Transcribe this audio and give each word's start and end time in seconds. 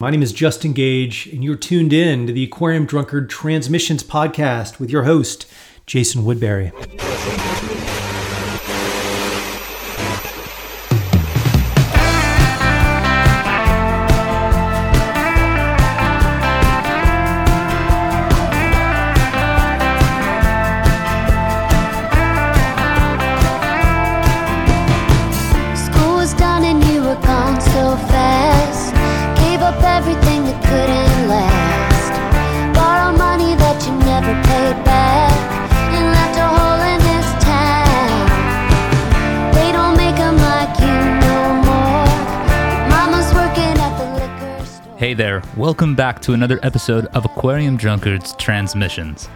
My 0.00 0.10
name 0.10 0.22
is 0.22 0.32
Justin 0.32 0.74
Gage, 0.74 1.26
and 1.26 1.42
you're 1.42 1.56
tuned 1.56 1.92
in 1.92 2.28
to 2.28 2.32
the 2.32 2.44
Aquarium 2.44 2.86
Drunkard 2.86 3.28
Transmissions 3.28 4.04
podcast 4.04 4.78
with 4.78 4.90
your 4.90 5.02
host, 5.02 5.44
Jason 5.86 6.24
Woodbury. 6.24 6.70
Welcome 45.68 45.94
back 45.94 46.22
to 46.22 46.32
another 46.32 46.58
episode 46.62 47.04
of 47.08 47.26
Aquarium 47.26 47.76
Drunkards 47.76 48.34
Transmissions. 48.36 49.28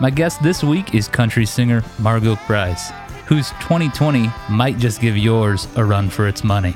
My 0.00 0.08
guest 0.08 0.42
this 0.42 0.64
week 0.64 0.94
is 0.94 1.08
country 1.08 1.44
singer 1.44 1.82
Margo 1.98 2.36
Price, 2.36 2.90
whose 3.26 3.50
2020 3.60 4.30
might 4.48 4.78
just 4.78 5.02
give 5.02 5.14
yours 5.14 5.68
a 5.76 5.84
run 5.84 6.08
for 6.08 6.26
its 6.26 6.42
money. 6.42 6.74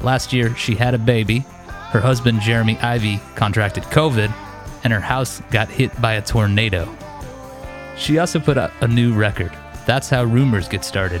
Last 0.00 0.32
year, 0.32 0.56
she 0.56 0.74
had 0.74 0.92
a 0.92 0.98
baby, 0.98 1.44
her 1.92 2.00
husband 2.00 2.40
Jeremy 2.40 2.76
Ivey 2.78 3.20
contracted 3.36 3.84
COVID, 3.84 4.34
and 4.82 4.92
her 4.92 4.98
house 4.98 5.40
got 5.52 5.68
hit 5.68 5.92
by 6.02 6.14
a 6.14 6.20
tornado. 6.20 6.92
She 7.96 8.18
also 8.18 8.40
put 8.40 8.58
out 8.58 8.72
a 8.80 8.88
new 8.88 9.14
record. 9.14 9.52
That's 9.86 10.10
how 10.10 10.24
rumors 10.24 10.66
get 10.66 10.84
started. 10.84 11.20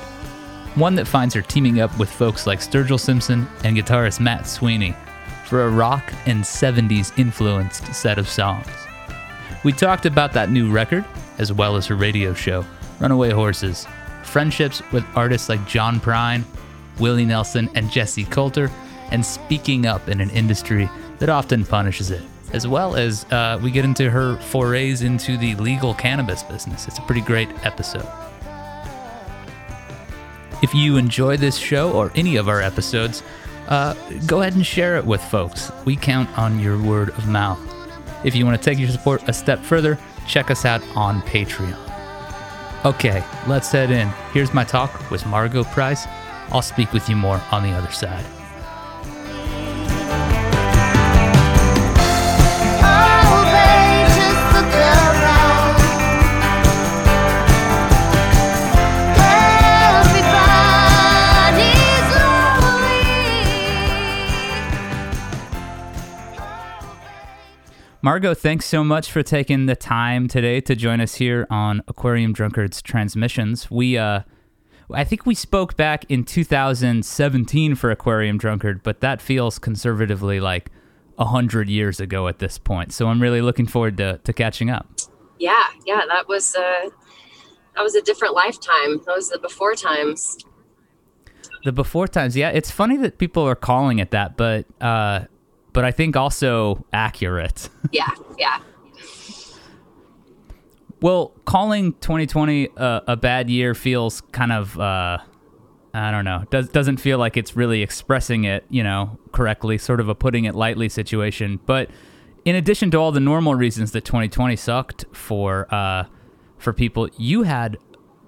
One 0.74 0.96
that 0.96 1.06
finds 1.06 1.36
her 1.36 1.42
teaming 1.42 1.78
up 1.78 1.96
with 2.00 2.10
folks 2.10 2.48
like 2.48 2.58
Sturgill 2.58 2.98
Simpson 2.98 3.46
and 3.62 3.76
guitarist 3.76 4.18
Matt 4.18 4.48
Sweeney 4.48 4.96
for 5.46 5.64
a 5.64 5.70
rock 5.70 6.12
and 6.26 6.42
70s 6.42 7.16
influenced 7.18 7.94
set 7.94 8.18
of 8.18 8.28
songs. 8.28 8.66
We 9.64 9.72
talked 9.72 10.06
about 10.06 10.32
that 10.32 10.50
new 10.50 10.70
record, 10.70 11.04
as 11.38 11.52
well 11.52 11.76
as 11.76 11.86
her 11.86 11.94
radio 11.94 12.34
show, 12.34 12.64
Runaway 13.00 13.30
Horses, 13.30 13.86
friendships 14.22 14.82
with 14.92 15.04
artists 15.14 15.48
like 15.48 15.66
John 15.66 16.00
Prine, 16.00 16.44
Willie 16.98 17.24
Nelson, 17.24 17.70
and 17.74 17.88
Jessi 17.88 18.30
Colter, 18.30 18.70
and 19.10 19.24
speaking 19.24 19.86
up 19.86 20.08
in 20.08 20.20
an 20.20 20.30
industry 20.30 20.88
that 21.18 21.28
often 21.28 21.64
punishes 21.64 22.10
it, 22.10 22.22
as 22.52 22.66
well 22.66 22.96
as 22.96 23.24
uh, 23.32 23.58
we 23.62 23.70
get 23.70 23.84
into 23.84 24.10
her 24.10 24.36
forays 24.36 25.02
into 25.02 25.36
the 25.36 25.54
legal 25.56 25.94
cannabis 25.94 26.42
business. 26.42 26.86
It's 26.86 26.98
a 26.98 27.02
pretty 27.02 27.20
great 27.20 27.48
episode. 27.64 28.06
If 30.62 30.72
you 30.74 30.96
enjoy 30.96 31.36
this 31.36 31.56
show 31.56 31.92
or 31.92 32.10
any 32.14 32.36
of 32.36 32.48
our 32.48 32.60
episodes, 32.60 33.22
uh, 33.68 33.94
go 34.26 34.40
ahead 34.42 34.54
and 34.54 34.66
share 34.66 34.96
it 34.96 35.04
with 35.04 35.22
folks. 35.22 35.70
We 35.84 35.96
count 35.96 36.36
on 36.38 36.58
your 36.58 36.80
word 36.80 37.10
of 37.10 37.26
mouth. 37.26 37.60
If 38.24 38.34
you 38.34 38.44
want 38.46 38.60
to 38.60 38.70
take 38.70 38.78
your 38.78 38.88
support 38.88 39.28
a 39.28 39.32
step 39.32 39.60
further, 39.60 39.98
check 40.26 40.50
us 40.50 40.64
out 40.64 40.82
on 40.96 41.20
Patreon. 41.22 41.78
Okay, 42.84 43.24
let's 43.46 43.70
head 43.72 43.90
in. 43.90 44.08
Here's 44.32 44.52
my 44.52 44.64
talk 44.64 45.10
with 45.10 45.24
Margo 45.26 45.64
Price. 45.64 46.06
I'll 46.50 46.62
speak 46.62 46.92
with 46.92 47.08
you 47.08 47.16
more 47.16 47.40
on 47.50 47.62
the 47.62 47.70
other 47.70 47.90
side. 47.90 48.24
Margo, 68.04 68.34
thanks 68.34 68.66
so 68.66 68.84
much 68.84 69.10
for 69.10 69.22
taking 69.22 69.64
the 69.64 69.74
time 69.74 70.28
today 70.28 70.60
to 70.60 70.76
join 70.76 71.00
us 71.00 71.14
here 71.14 71.46
on 71.48 71.82
Aquarium 71.88 72.34
Drunkards 72.34 72.82
Transmissions. 72.82 73.70
We, 73.70 73.96
uh, 73.96 74.24
I 74.92 75.04
think 75.04 75.24
we 75.24 75.34
spoke 75.34 75.74
back 75.74 76.04
in 76.10 76.24
2017 76.24 77.74
for 77.74 77.90
Aquarium 77.90 78.36
Drunkard, 78.36 78.82
but 78.82 79.00
that 79.00 79.22
feels 79.22 79.58
conservatively 79.58 80.38
like 80.38 80.70
a 81.16 81.24
hundred 81.24 81.70
years 81.70 81.98
ago 81.98 82.28
at 82.28 82.40
this 82.40 82.58
point. 82.58 82.92
So 82.92 83.08
I'm 83.08 83.22
really 83.22 83.40
looking 83.40 83.66
forward 83.66 83.96
to, 83.96 84.18
to 84.18 84.32
catching 84.34 84.68
up. 84.68 84.86
yeah 85.38 85.68
yeah 85.86 86.02
that 86.06 86.28
was 86.28 86.54
uh 86.54 86.90
that 87.74 87.82
was 87.82 87.94
a 87.94 88.02
different 88.02 88.34
lifetime 88.34 89.00
that 89.06 89.14
was 89.16 89.30
the 89.30 89.38
before 89.38 89.74
times 89.74 90.36
The 91.64 91.72
before 91.72 92.06
times, 92.06 92.36
yeah, 92.36 92.50
it's 92.50 92.70
funny 92.70 92.98
that 92.98 93.16
people 93.16 93.44
are 93.44 93.54
calling 93.56 93.98
it 93.98 94.10
that, 94.10 94.36
but 94.36 94.66
uh, 94.82 95.20
but 95.74 95.84
I 95.84 95.90
think 95.90 96.16
also 96.16 96.86
accurate. 96.92 97.68
yeah 97.92 98.10
yeah 98.38 98.60
Well, 101.02 101.34
calling 101.44 101.92
2020 101.94 102.70
a, 102.76 103.02
a 103.08 103.16
bad 103.16 103.50
year 103.50 103.74
feels 103.74 104.22
kind 104.32 104.52
of 104.52 104.80
uh, 104.80 105.18
I 105.92 106.10
don't 106.10 106.24
know. 106.24 106.44
Does 106.50 106.68
doesn't 106.70 106.96
feel 106.96 107.18
like 107.18 107.36
it's 107.36 107.54
really 107.54 107.82
expressing 107.82 108.44
it, 108.44 108.64
you 108.70 108.82
know, 108.82 109.18
correctly, 109.32 109.78
sort 109.78 110.00
of 110.00 110.08
a 110.08 110.14
putting 110.14 110.44
it 110.44 110.54
lightly 110.54 110.88
situation. 110.88 111.60
But 111.66 111.90
in 112.44 112.56
addition 112.56 112.90
to 112.92 112.98
all 112.98 113.12
the 113.12 113.20
normal 113.20 113.54
reasons 113.54 113.92
that 113.92 114.04
2020 114.04 114.56
sucked 114.56 115.04
for 115.12 115.72
uh, 115.72 116.04
for 116.58 116.72
people, 116.72 117.08
you 117.16 117.42
had 117.42 117.76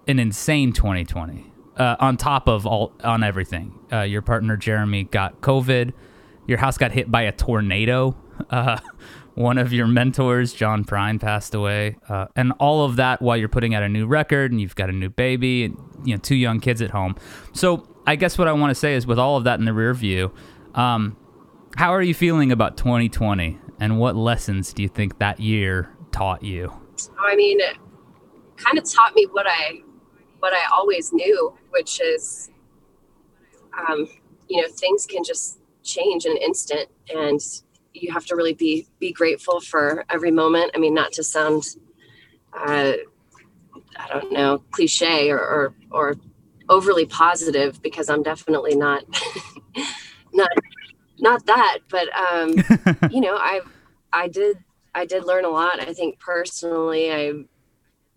an 0.06 0.18
insane 0.20 0.72
2020 0.72 1.52
uh, 1.76 1.96
on 1.98 2.16
top 2.16 2.46
of 2.48 2.66
all 2.66 2.92
on 3.02 3.24
everything. 3.24 3.78
Uh, 3.92 4.02
your 4.02 4.22
partner 4.22 4.56
Jeremy 4.56 5.04
got 5.04 5.40
COVID. 5.40 5.92
Your 6.46 6.58
house 6.58 6.78
got 6.78 6.92
hit 6.92 7.10
by 7.10 7.22
a 7.22 7.32
tornado. 7.32 8.16
Uh, 8.50 8.78
one 9.34 9.58
of 9.58 9.72
your 9.72 9.86
mentors, 9.86 10.52
John 10.52 10.84
Prine, 10.84 11.20
passed 11.20 11.54
away, 11.54 11.96
uh, 12.08 12.26
and 12.36 12.52
all 12.58 12.84
of 12.84 12.96
that 12.96 13.20
while 13.20 13.36
you're 13.36 13.48
putting 13.48 13.74
out 13.74 13.82
a 13.82 13.88
new 13.88 14.06
record 14.06 14.50
and 14.50 14.60
you've 14.60 14.74
got 14.76 14.88
a 14.88 14.92
new 14.92 15.10
baby 15.10 15.64
and 15.64 15.76
you 16.04 16.14
know 16.14 16.20
two 16.20 16.36
young 16.36 16.60
kids 16.60 16.80
at 16.80 16.90
home. 16.90 17.16
So 17.52 17.86
I 18.06 18.16
guess 18.16 18.38
what 18.38 18.48
I 18.48 18.52
want 18.52 18.70
to 18.70 18.74
say 18.74 18.94
is, 18.94 19.06
with 19.06 19.18
all 19.18 19.36
of 19.36 19.44
that 19.44 19.58
in 19.58 19.64
the 19.64 19.74
rear 19.74 19.92
view, 19.92 20.32
um, 20.74 21.16
how 21.76 21.92
are 21.92 22.02
you 22.02 22.14
feeling 22.14 22.50
about 22.50 22.76
2020, 22.76 23.58
and 23.78 23.98
what 23.98 24.16
lessons 24.16 24.72
do 24.72 24.82
you 24.82 24.88
think 24.88 25.18
that 25.18 25.40
year 25.40 25.90
taught 26.12 26.42
you? 26.42 26.72
i 27.18 27.36
mean 27.36 27.60
it 27.60 27.76
kind 28.56 28.78
of 28.78 28.84
taught 28.90 29.14
me 29.14 29.26
what 29.32 29.46
i 29.48 29.80
what 30.40 30.52
i 30.52 30.62
always 30.72 31.12
knew 31.12 31.52
which 31.70 32.00
is 32.00 32.50
um 33.88 34.08
you 34.48 34.60
know 34.60 34.68
things 34.68 35.06
can 35.06 35.22
just 35.24 35.58
change 35.86 36.26
in 36.26 36.32
an 36.32 36.38
instant 36.38 36.88
and 37.14 37.40
you 37.94 38.12
have 38.12 38.26
to 38.26 38.36
really 38.36 38.52
be 38.52 38.86
be 38.98 39.12
grateful 39.12 39.60
for 39.60 40.04
every 40.10 40.30
moment. 40.30 40.72
I 40.74 40.78
mean 40.78 40.94
not 40.94 41.12
to 41.12 41.22
sound 41.22 41.64
uh 42.56 42.92
i 43.98 44.08
don't 44.08 44.32
know 44.32 44.58
cliche 44.70 45.30
or 45.30 45.38
or, 45.38 45.74
or 45.90 46.14
overly 46.68 47.06
positive 47.06 47.80
because 47.82 48.08
i'm 48.08 48.22
definitely 48.22 48.74
not 48.74 49.04
not 50.32 50.50
not 51.18 51.44
that 51.46 51.78
but 51.90 52.08
um 52.18 52.50
you 53.10 53.20
know 53.20 53.36
i 53.36 53.60
i 54.12 54.28
did 54.28 54.58
i 54.94 55.04
did 55.04 55.24
learn 55.24 55.44
a 55.44 55.48
lot 55.48 55.80
i 55.80 55.92
think 55.92 56.18
personally. 56.18 57.12
I 57.12 57.32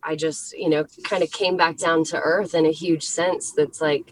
i 0.03 0.15
just 0.15 0.57
you 0.57 0.69
know 0.69 0.85
kind 1.03 1.23
of 1.23 1.31
came 1.31 1.57
back 1.57 1.77
down 1.77 2.03
to 2.05 2.19
earth 2.19 2.55
in 2.55 2.65
a 2.65 2.71
huge 2.71 3.03
sense 3.03 3.51
that's 3.51 3.81
like 3.81 4.11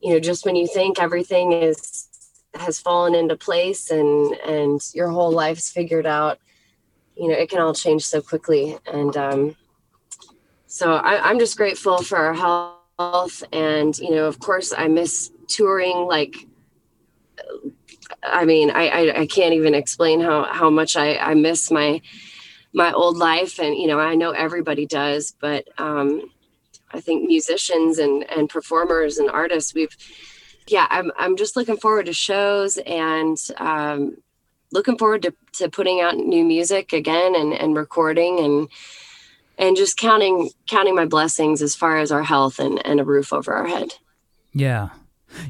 you 0.00 0.12
know 0.12 0.20
just 0.20 0.44
when 0.44 0.56
you 0.56 0.66
think 0.66 1.00
everything 1.00 1.52
is 1.52 2.08
has 2.56 2.78
fallen 2.78 3.14
into 3.14 3.36
place 3.36 3.90
and 3.90 4.34
and 4.46 4.80
your 4.94 5.08
whole 5.08 5.32
life's 5.32 5.70
figured 5.70 6.06
out 6.06 6.38
you 7.16 7.28
know 7.28 7.34
it 7.34 7.48
can 7.48 7.60
all 7.60 7.74
change 7.74 8.04
so 8.04 8.20
quickly 8.20 8.76
and 8.92 9.16
um 9.16 9.56
so 10.66 10.94
I, 10.94 11.28
i'm 11.28 11.38
just 11.38 11.56
grateful 11.56 12.02
for 12.02 12.16
our 12.18 12.34
health 12.34 13.42
and 13.52 13.96
you 13.98 14.10
know 14.10 14.26
of 14.26 14.38
course 14.38 14.72
i 14.76 14.88
miss 14.88 15.30
touring 15.48 16.06
like 16.06 16.36
I 18.22 18.44
mean, 18.44 18.70
I, 18.70 18.88
I, 18.88 19.20
I 19.20 19.26
can't 19.26 19.54
even 19.54 19.74
explain 19.74 20.20
how, 20.20 20.44
how 20.44 20.70
much 20.70 20.96
I, 20.96 21.16
I 21.16 21.34
miss 21.34 21.70
my, 21.70 22.00
my 22.72 22.92
old 22.92 23.16
life. 23.16 23.58
And, 23.58 23.76
you 23.76 23.86
know, 23.86 23.98
I 23.98 24.14
know 24.14 24.30
everybody 24.30 24.86
does, 24.86 25.34
but, 25.40 25.68
um, 25.78 26.30
I 26.92 27.00
think 27.00 27.26
musicians 27.26 27.98
and, 27.98 28.28
and 28.30 28.48
performers 28.48 29.18
and 29.18 29.30
artists, 29.30 29.74
we've, 29.74 29.96
yeah, 30.66 30.86
I'm, 30.90 31.10
I'm 31.18 31.36
just 31.36 31.56
looking 31.56 31.76
forward 31.76 32.06
to 32.06 32.12
shows 32.12 32.78
and, 32.78 33.36
um, 33.58 34.16
looking 34.72 34.98
forward 34.98 35.22
to, 35.22 35.34
to 35.54 35.68
putting 35.68 36.00
out 36.00 36.16
new 36.16 36.44
music 36.44 36.92
again 36.92 37.34
and, 37.34 37.52
and 37.52 37.76
recording 37.76 38.40
and, 38.40 38.68
and 39.56 39.76
just 39.76 39.96
counting, 39.96 40.50
counting 40.68 40.96
my 40.96 41.04
blessings 41.04 41.62
as 41.62 41.74
far 41.74 41.98
as 41.98 42.10
our 42.10 42.22
health 42.24 42.58
and, 42.58 42.84
and 42.86 42.98
a 43.00 43.04
roof 43.04 43.32
over 43.32 43.52
our 43.52 43.66
head. 43.66 43.94
Yeah. 44.52 44.88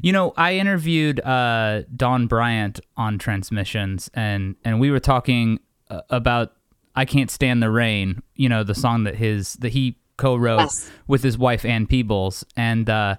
You 0.01 0.11
know, 0.11 0.33
I 0.35 0.55
interviewed 0.55 1.19
uh, 1.19 1.83
Don 1.95 2.25
Bryant 2.25 2.79
on 2.97 3.19
Transmissions, 3.19 4.09
and 4.15 4.55
and 4.65 4.79
we 4.79 4.89
were 4.89 4.99
talking 4.99 5.59
uh, 5.91 6.01
about 6.09 6.53
"I 6.95 7.05
Can't 7.05 7.29
Stand 7.29 7.61
the 7.61 7.69
Rain." 7.69 8.23
You 8.35 8.49
know, 8.49 8.63
the 8.63 8.73
song 8.73 9.03
that 9.03 9.13
his 9.13 9.53
that 9.57 9.73
he 9.73 9.99
co-wrote 10.17 10.61
Yes. 10.61 10.89
with 11.05 11.21
his 11.21 11.37
wife 11.37 11.65
Ann 11.65 11.85
Peebles, 11.85 12.43
and 12.57 12.89
uh, 12.89 13.17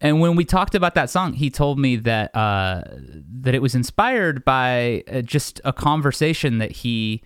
and 0.00 0.20
when 0.20 0.34
we 0.34 0.44
talked 0.44 0.74
about 0.74 0.94
that 0.94 1.10
song, 1.10 1.34
he 1.34 1.50
told 1.50 1.78
me 1.78 1.96
that 1.96 2.34
uh, 2.34 2.82
that 3.40 3.54
it 3.54 3.60
was 3.60 3.74
inspired 3.74 4.44
by 4.44 5.04
uh, 5.10 5.20
just 5.20 5.60
a 5.64 5.72
conversation 5.72 6.58
that 6.58 6.72
he 6.72 7.22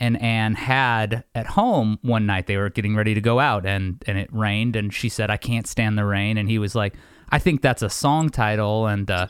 and 0.00 0.20
Ann 0.20 0.54
had 0.54 1.24
at 1.34 1.46
home 1.46 1.98
one 2.02 2.26
night. 2.26 2.46
They 2.46 2.56
were 2.56 2.70
getting 2.70 2.94
ready 2.94 3.14
to 3.14 3.20
go 3.20 3.40
out, 3.40 3.64
and 3.64 4.02
and 4.06 4.18
it 4.18 4.28
rained, 4.32 4.76
and 4.76 4.92
she 4.92 5.08
said, 5.08 5.30
"I 5.30 5.38
can't 5.38 5.66
stand 5.66 5.96
the 5.96 6.04
rain," 6.04 6.36
and 6.36 6.48
he 6.48 6.58
was 6.58 6.74
like, 6.74 6.94
"I 7.30 7.38
think 7.38 7.62
that's 7.62 7.82
a 7.82 7.90
song 7.90 8.28
title," 8.28 8.86
and 8.86 9.10
uh, 9.10 9.28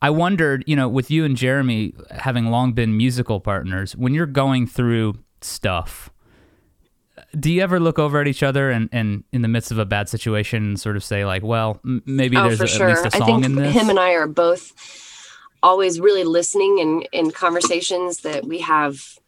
I 0.00 0.10
wondered, 0.10 0.64
you 0.66 0.76
know, 0.76 0.88
with 0.88 1.10
you 1.10 1.24
and 1.24 1.36
Jeremy 1.36 1.94
having 2.10 2.46
long 2.46 2.72
been 2.72 2.96
musical 2.96 3.40
partners, 3.40 3.96
when 3.96 4.14
you're 4.14 4.26
going 4.26 4.66
through 4.66 5.14
stuff, 5.40 6.09
do 7.38 7.52
you 7.52 7.62
ever 7.62 7.78
look 7.78 7.98
over 7.98 8.20
at 8.20 8.26
each 8.26 8.42
other 8.42 8.70
and, 8.70 8.88
and 8.92 9.24
in 9.32 9.42
the 9.42 9.48
midst 9.48 9.70
of 9.70 9.78
a 9.78 9.84
bad 9.84 10.08
situation 10.08 10.76
sort 10.76 10.96
of 10.96 11.04
say 11.04 11.24
like, 11.24 11.42
well, 11.42 11.80
m- 11.84 12.02
maybe 12.04 12.36
oh, 12.36 12.42
there's 12.42 12.60
a, 12.60 12.66
sure. 12.66 12.88
at 12.88 13.02
least 13.02 13.14
a 13.14 13.16
I 13.16 13.18
song 13.18 13.42
think 13.42 13.44
in 13.44 13.54
this? 13.54 13.74
him 13.74 13.88
and 13.88 13.98
I 13.98 14.12
are 14.14 14.26
both 14.26 14.72
always 15.62 16.00
really 16.00 16.24
listening 16.24 16.78
in 16.78 17.02
in 17.12 17.30
conversations 17.30 18.20
that 18.20 18.46
we 18.46 18.60
have 18.60 19.18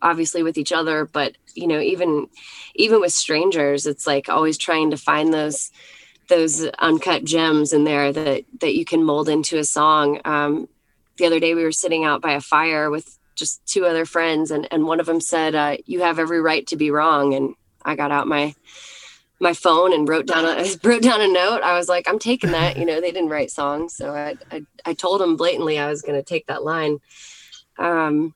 obviously 0.00 0.42
with 0.42 0.56
each 0.56 0.72
other 0.72 1.06
but 1.06 1.36
you 1.54 1.66
know 1.66 1.80
even 1.80 2.28
even 2.74 3.00
with 3.00 3.12
strangers 3.12 3.86
it's 3.86 4.06
like 4.06 4.28
always 4.28 4.56
trying 4.56 4.90
to 4.90 4.96
find 4.96 5.34
those 5.34 5.70
those 6.28 6.64
uncut 6.78 7.24
gems 7.24 7.72
in 7.72 7.84
there 7.84 8.12
that 8.12 8.44
that 8.60 8.74
you 8.74 8.84
can 8.84 9.02
mold 9.02 9.28
into 9.28 9.58
a 9.58 9.64
song 9.64 10.20
um 10.24 10.68
the 11.18 11.26
other 11.26 11.40
day 11.40 11.54
we 11.54 11.64
were 11.64 11.72
sitting 11.72 12.04
out 12.04 12.22
by 12.22 12.32
a 12.32 12.40
fire 12.40 12.90
with 12.90 13.18
just 13.42 13.66
two 13.66 13.84
other 13.84 14.04
friends 14.04 14.50
and 14.50 14.68
and 14.70 14.86
one 14.86 15.00
of 15.00 15.06
them 15.06 15.20
said 15.20 15.54
uh, 15.54 15.76
you 15.84 16.00
have 16.00 16.18
every 16.18 16.40
right 16.40 16.66
to 16.66 16.76
be 16.76 16.90
wrong 16.90 17.34
and 17.34 17.54
i 17.84 17.96
got 17.96 18.12
out 18.12 18.26
my 18.26 18.54
my 19.42 19.52
phone 19.52 19.92
and 19.92 20.08
wrote 20.08 20.26
down 20.26 20.44
a 20.44 20.64
wrote 20.88 21.02
down 21.02 21.20
a 21.20 21.26
note. 21.26 21.62
I 21.62 21.76
was 21.76 21.88
like, 21.88 22.08
I'm 22.08 22.20
taking 22.20 22.52
that. 22.52 22.78
You 22.78 22.86
know, 22.86 23.00
they 23.00 23.10
didn't 23.10 23.28
write 23.28 23.50
songs, 23.50 23.94
so 23.94 24.14
I 24.14 24.36
I, 24.50 24.62
I 24.86 24.94
told 24.94 25.20
them 25.20 25.36
blatantly 25.36 25.78
I 25.78 25.88
was 25.88 26.00
going 26.00 26.18
to 26.18 26.22
take 26.22 26.46
that 26.46 26.62
line. 26.62 27.00
Um, 27.76 28.34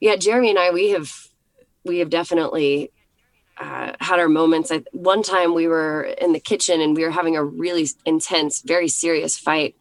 yeah, 0.00 0.16
Jeremy 0.16 0.50
and 0.50 0.58
I 0.58 0.70
we 0.72 0.90
have 0.90 1.10
we 1.84 2.00
have 2.00 2.10
definitely 2.10 2.90
uh, 3.56 3.92
had 4.00 4.18
our 4.18 4.28
moments. 4.28 4.70
I, 4.72 4.82
one 4.92 5.22
time 5.22 5.54
we 5.54 5.68
were 5.68 6.02
in 6.02 6.32
the 6.32 6.40
kitchen 6.40 6.80
and 6.80 6.96
we 6.96 7.04
were 7.04 7.10
having 7.10 7.36
a 7.36 7.44
really 7.44 7.86
intense, 8.04 8.60
very 8.62 8.88
serious 8.88 9.38
fight. 9.38 9.76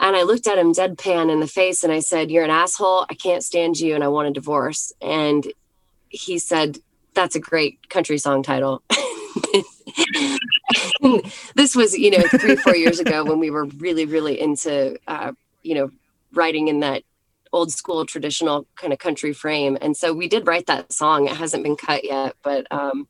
And 0.00 0.16
I 0.16 0.22
looked 0.22 0.46
at 0.46 0.58
him 0.58 0.72
deadpan 0.72 1.32
in 1.32 1.40
the 1.40 1.46
face 1.46 1.84
and 1.84 1.92
I 1.92 2.00
said, 2.00 2.30
You're 2.30 2.44
an 2.44 2.50
asshole. 2.50 3.06
I 3.08 3.14
can't 3.14 3.42
stand 3.44 3.78
you 3.78 3.94
and 3.94 4.04
I 4.04 4.08
want 4.08 4.28
a 4.28 4.32
divorce. 4.32 4.92
And 5.00 5.46
he 6.08 6.38
said, 6.38 6.78
That's 7.14 7.36
a 7.36 7.40
great 7.40 7.88
country 7.88 8.18
song 8.18 8.42
title. 8.42 8.82
this 11.54 11.74
was, 11.76 11.96
you 11.96 12.10
know, 12.10 12.24
three, 12.38 12.56
four 12.56 12.76
years 12.76 12.98
ago 12.98 13.24
when 13.24 13.38
we 13.38 13.50
were 13.50 13.64
really, 13.64 14.04
really 14.04 14.40
into, 14.40 14.98
uh, 15.06 15.32
you 15.62 15.74
know, 15.74 15.90
writing 16.32 16.68
in 16.68 16.80
that 16.80 17.02
old 17.52 17.70
school 17.70 18.04
traditional 18.04 18.66
kind 18.76 18.92
of 18.92 18.98
country 18.98 19.32
frame. 19.32 19.78
And 19.80 19.96
so 19.96 20.12
we 20.12 20.28
did 20.28 20.46
write 20.46 20.66
that 20.66 20.92
song. 20.92 21.26
It 21.26 21.36
hasn't 21.36 21.62
been 21.62 21.76
cut 21.76 22.04
yet, 22.04 22.34
but 22.42 22.66
um, 22.70 23.06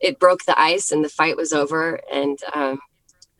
it 0.00 0.18
broke 0.18 0.44
the 0.44 0.60
ice 0.60 0.90
and 0.90 1.04
the 1.04 1.08
fight 1.08 1.36
was 1.36 1.52
over. 1.52 2.00
And 2.12 2.38
um, 2.54 2.80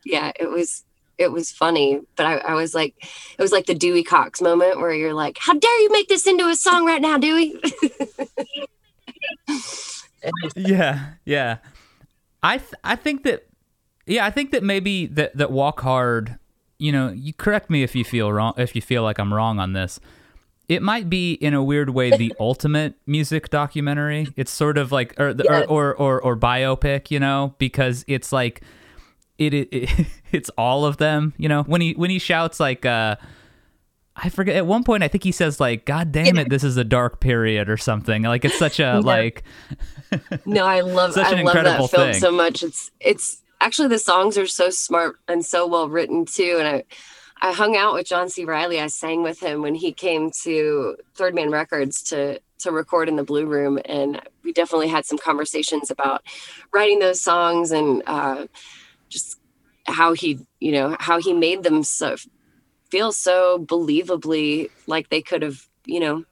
yeah, 0.05 0.31
it 0.39 0.49
was 0.49 0.85
it 1.19 1.31
was 1.31 1.51
funny. 1.51 1.99
But 2.15 2.25
I, 2.25 2.37
I 2.37 2.53
was 2.55 2.73
like, 2.73 2.95
it 3.37 3.41
was 3.41 3.51
like 3.51 3.65
the 3.67 3.75
Dewey 3.75 4.03
Cox 4.03 4.41
moment 4.41 4.79
where 4.79 4.93
you're 4.93 5.13
like, 5.13 5.37
how 5.39 5.53
dare 5.53 5.79
you 5.81 5.91
make 5.91 6.07
this 6.07 6.25
into 6.25 6.47
a 6.47 6.55
song 6.55 6.85
right 6.85 7.01
now, 7.01 7.17
Dewey? 7.19 7.61
yeah, 10.55 11.11
yeah. 11.25 11.57
I 12.43 12.57
th- 12.57 12.73
I 12.83 12.95
think 12.95 13.23
that 13.23 13.47
yeah, 14.05 14.25
I 14.25 14.31
think 14.31 14.51
that 14.51 14.63
maybe 14.63 15.05
that 15.07 15.35
that 15.37 15.51
Walk 15.51 15.81
Hard, 15.81 16.37
you 16.77 16.91
know, 16.91 17.09
you 17.11 17.33
correct 17.33 17.69
me 17.69 17.83
if 17.83 17.95
you 17.95 18.03
feel 18.03 18.31
wrong 18.31 18.53
if 18.57 18.75
you 18.75 18.81
feel 18.81 19.03
like 19.03 19.19
I'm 19.19 19.33
wrong 19.33 19.59
on 19.59 19.73
this. 19.73 19.99
It 20.67 20.83
might 20.83 21.09
be 21.09 21.33
in 21.33 21.55
a 21.55 21.63
weird 21.63 21.89
way 21.89 22.15
the 22.15 22.33
ultimate 22.39 22.93
music 23.07 23.49
documentary. 23.49 24.27
It's 24.35 24.51
sort 24.51 24.77
of 24.77 24.91
like 24.91 25.19
or, 25.19 25.33
the 25.33 25.43
Yeah. 25.43 25.61
or, 25.61 25.95
or 25.95 25.95
or 25.95 26.21
or 26.21 26.37
biopic, 26.37 27.11
you 27.11 27.19
know, 27.19 27.55
because 27.57 28.05
it's 28.07 28.31
like 28.31 28.61
it, 29.39 29.53
it, 29.53 29.69
it 29.71 30.07
it's 30.31 30.49
all 30.57 30.85
of 30.85 30.97
them, 30.97 31.33
you 31.37 31.49
know. 31.49 31.63
When 31.63 31.81
he 31.81 31.93
when 31.93 32.09
he 32.09 32.19
shouts 32.19 32.59
like 32.59 32.85
uh 32.85 33.15
I 34.15 34.29
forget 34.29 34.57
at 34.57 34.65
one 34.65 34.83
point 34.83 35.01
I 35.01 35.07
think 35.07 35.23
he 35.23 35.31
says 35.31 35.59
like 35.59 35.85
god 35.85 36.11
damn 36.11 36.37
it 36.37 36.49
this 36.49 36.63
is 36.63 36.75
a 36.77 36.83
dark 36.83 37.19
period 37.19 37.69
or 37.69 37.77
something. 37.77 38.23
Like 38.23 38.45
it's 38.45 38.59
such 38.59 38.79
a 38.79 38.99
like 39.03 39.43
no, 40.45 40.65
I 40.65 40.81
love 40.81 41.13
Such 41.13 41.25
I 41.25 41.41
love 41.41 41.53
that 41.55 41.89
film 41.89 42.11
thing. 42.11 42.19
so 42.19 42.31
much. 42.31 42.63
It's 42.63 42.91
it's 42.99 43.41
actually 43.61 43.87
the 43.87 43.99
songs 43.99 44.37
are 44.37 44.47
so 44.47 44.69
smart 44.69 45.17
and 45.27 45.45
so 45.45 45.65
well 45.67 45.89
written 45.89 46.25
too. 46.25 46.57
And 46.59 46.67
I 46.67 46.83
I 47.41 47.53
hung 47.53 47.77
out 47.77 47.93
with 47.93 48.07
John 48.07 48.29
C. 48.29 48.43
Reilly. 48.43 48.81
I 48.81 48.87
sang 48.87 49.23
with 49.23 49.39
him 49.39 49.61
when 49.61 49.75
he 49.75 49.93
came 49.93 50.31
to 50.43 50.97
Third 51.15 51.33
Man 51.33 51.51
Records 51.51 52.01
to 52.03 52.39
to 52.59 52.71
record 52.71 53.07
in 53.07 53.15
the 53.15 53.23
Blue 53.23 53.45
Room, 53.45 53.79
and 53.85 54.21
we 54.43 54.51
definitely 54.51 54.89
had 54.89 55.05
some 55.05 55.17
conversations 55.17 55.89
about 55.89 56.23
writing 56.73 56.99
those 56.99 57.21
songs 57.21 57.71
and 57.71 58.03
uh, 58.05 58.47
just 59.09 59.37
how 59.85 60.13
he 60.13 60.39
you 60.59 60.71
know 60.71 60.95
how 60.99 61.19
he 61.19 61.33
made 61.33 61.63
them 61.63 61.83
so 61.83 62.15
feel 62.89 63.11
so 63.11 63.59
believably 63.59 64.69
like 64.87 65.09
they 65.09 65.21
could 65.21 65.41
have 65.41 65.67
you 65.85 65.99
know 65.99 66.23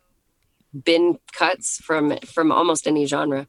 been 0.84 1.18
cuts 1.34 1.78
from 1.78 2.18
from 2.26 2.52
almost 2.52 2.88
any 2.88 3.06
genre. 3.06 3.48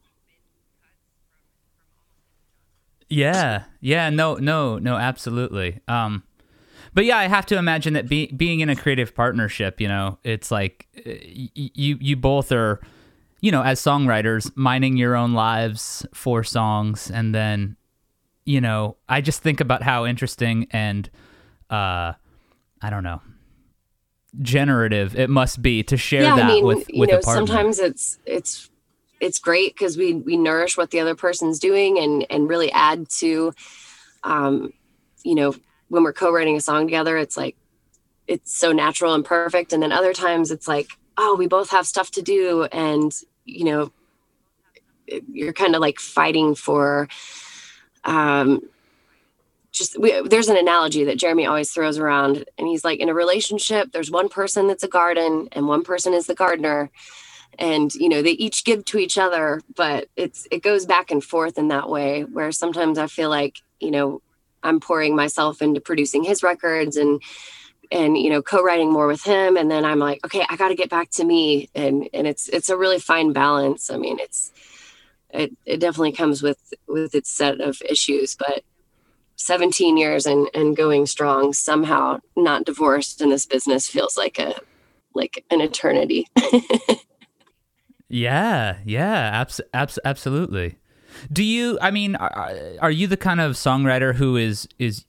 Yeah, 3.11 3.65
yeah, 3.81 4.11
no, 4.11 4.35
no, 4.35 4.79
no, 4.79 4.97
absolutely. 4.97 5.81
Um, 5.89 6.25
but 6.93 7.07
yeah, 7.07 7.17
I 7.17 7.27
have 7.27 7.47
to 7.47 7.57
imagine 7.57 7.95
that 7.95 8.07
be, 8.07 8.27
being 8.27 8.61
in 8.61 8.69
a 8.69 8.77
creative 8.77 9.15
partnership, 9.15 9.81
you 9.81 9.89
know, 9.89 10.19
it's 10.25 10.51
like 10.51 10.89
you 11.05 11.97
you 12.01 12.17
both 12.17 12.53
are, 12.53 12.81
you 13.41 13.51
know, 13.51 13.63
as 13.63 13.81
songwriters, 13.81 14.55
mining 14.57 14.99
your 14.99 15.17
own 15.17 15.33
lives 15.33 16.05
for 16.13 16.45
songs, 16.45 17.11
and 17.11 17.35
then, 17.35 17.78
you 18.49 18.63
know, 18.63 18.97
I 19.11 19.21
just 19.21 19.43
think 19.43 19.61
about 19.61 19.83
how 19.83 20.07
interesting 20.07 20.69
and, 20.71 21.11
uh, 21.69 22.15
I 22.81 22.89
don't 22.89 23.03
know, 23.03 23.21
generative 24.41 25.15
it 25.17 25.29
must 25.29 25.61
be 25.61 25.83
to 25.83 25.99
share 25.99 26.23
yeah, 26.23 26.37
that 26.37 26.45
I 26.45 26.49
mean, 26.49 26.65
with 26.65 26.89
you 26.89 27.01
with 27.01 27.11
know, 27.11 27.19
a 27.19 27.21
partner. 27.21 27.47
sometimes 27.47 27.79
it's 27.79 28.19
it's 28.25 28.71
it's 29.21 29.39
great 29.39 29.75
because 29.75 29.99
we 29.99 30.15
we 30.15 30.39
nourish 30.39 30.79
what 30.79 30.91
the 30.93 31.01
other 31.01 31.15
person's 31.15 31.59
doing 31.59 31.99
and 31.99 32.25
and 32.31 32.49
really 32.49 32.73
add 32.73 33.11
to, 33.19 33.53
um, 34.25 34.73
you 35.25 35.35
know, 35.35 35.55
when 35.89 36.03
we're 36.03 36.15
co-writing 36.15 36.57
a 36.57 36.61
song 36.63 36.87
together, 36.87 37.19
it's 37.19 37.37
like 37.37 37.55
it's 38.27 38.57
so 38.57 38.73
natural 38.73 39.13
and 39.13 39.27
perfect. 39.27 39.75
And 39.75 39.83
then 39.83 39.93
other 39.93 40.15
times 40.15 40.51
it's 40.51 40.67
like, 40.67 40.89
oh, 41.19 41.37
we 41.39 41.49
both 41.49 41.69
have 41.69 41.87
stuff 41.87 42.11
to 42.13 42.23
do, 42.23 42.65
and 42.73 43.13
you 43.45 43.65
know, 43.67 43.93
you're 45.31 45.53
kind 45.53 45.75
of 45.75 45.83
like 45.83 46.01
fighting 46.01 46.55
for. 46.55 47.09
Um, 48.09 48.63
just 49.71 49.99
we, 50.01 50.21
there's 50.23 50.49
an 50.49 50.57
analogy 50.57 51.05
that 51.05 51.19
Jeremy 51.19 51.47
always 51.47 51.71
throws 51.71 51.99
around, 51.99 52.45
and 52.57 52.67
he's 52.67 52.85
like, 52.85 53.01
in 53.01 53.09
a 53.09 53.15
relationship, 53.15 53.93
there's 53.93 54.11
one 54.11 54.29
person 54.29 54.67
that's 54.67 54.83
a 54.83 54.89
garden, 54.89 55.49
and 55.53 55.69
one 55.69 55.85
person 55.85 56.15
is 56.15 56.27
the 56.27 56.35
gardener, 56.35 56.91
and 57.59 57.95
you 57.95 58.09
know 58.09 58.23
they 58.23 58.31
each 58.31 58.65
give 58.65 58.85
to 58.87 58.99
each 58.99 59.19
other, 59.19 59.61
but 59.77 60.09
it's 60.17 60.49
it 60.51 60.63
goes 60.63 60.87
back 60.87 61.11
and 61.11 61.23
forth 61.23 61.59
in 61.59 61.69
that 61.69 61.89
way. 61.89 62.23
Where 62.23 62.51
sometimes 62.51 62.99
I 62.99 63.07
feel 63.07 63.29
like 63.29 63.59
you 63.79 63.91
know 63.91 64.23
I'm 64.63 64.81
pouring 64.81 65.15
myself 65.15 65.61
into 65.61 65.81
producing 65.81 66.25
his 66.25 66.43
records 66.43 66.97
and 66.97 67.23
and 67.93 68.17
you 68.17 68.31
know 68.31 68.41
co-writing 68.41 68.91
more 68.91 69.07
with 69.07 69.23
him, 69.23 69.59
and 69.59 69.71
then 69.71 69.85
I'm 69.85 69.99
like, 69.99 70.25
okay, 70.25 70.47
I 70.49 70.57
got 70.57 70.69
to 70.69 70.75
get 70.75 70.89
back 70.89 71.11
to 71.13 71.25
me, 71.25 71.69
and 71.75 72.09
and 72.15 72.27
it's 72.27 72.49
it's 72.49 72.71
a 72.71 72.77
really 72.77 72.99
fine 72.99 73.35
balance. 73.35 73.91
I 73.91 73.99
mean, 73.99 74.19
it's 74.19 74.51
it 75.31 75.57
it 75.67 75.79
definitely 75.79 76.13
comes 76.13 76.43
with 76.43 76.73
with 76.87 77.15
its 77.15 77.31
set 77.31 77.61
of 77.61 77.81
issues, 77.89 78.35
but 78.37 78.63
17 79.37 79.97
years 79.97 80.27
and 80.27 80.49
and 80.55 80.77
going 80.77 81.07
strong 81.07 81.53
somehow 81.53 82.19
not 82.37 82.65
divorced 82.65 83.21
in 83.21 83.31
this 83.31 83.47
business 83.47 83.89
feels 83.89 84.17
like 84.17 84.39
a 84.39 84.55
like 85.15 85.45
an 85.51 85.61
eternity 85.61 86.27
Yeah, 88.09 88.79
yeah, 88.85 89.31
abs- 89.41 89.61
abs- 89.75 89.99
absolutely. 90.05 90.79
Do 91.33 91.45
you? 91.45 91.79
I 91.83 91.91
mean, 91.91 92.17
are, 92.17 92.55
are 92.81 92.91
you 92.91 93.07
the 93.07 93.17
kind 93.17 93.41
of 93.41 93.53
songwriter 93.53 94.15
who 94.15 94.37
is 94.37 94.67
is 94.79 95.05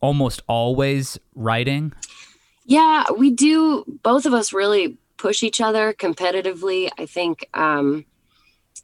almost 0.00 0.42
always 0.48 1.18
writing? 1.34 1.92
yeah 2.66 3.04
we 3.16 3.30
do 3.30 3.84
both 4.02 4.26
of 4.26 4.34
us 4.34 4.52
really 4.52 4.96
push 5.16 5.42
each 5.42 5.60
other 5.60 5.92
competitively 5.94 6.90
i 6.98 7.06
think 7.06 7.48
um 7.54 8.04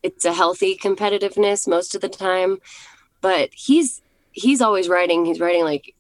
it's 0.03 0.25
a 0.25 0.33
healthy 0.33 0.77
competitiveness 0.77 1.67
most 1.69 1.95
of 1.95 2.01
the 2.01 2.09
time 2.09 2.59
but 3.21 3.51
he's 3.53 4.03
he's 4.33 4.61
always 4.61 4.89
writing 4.89 5.25
he's 5.25 5.41
writing 5.41 5.65
like 5.65 5.95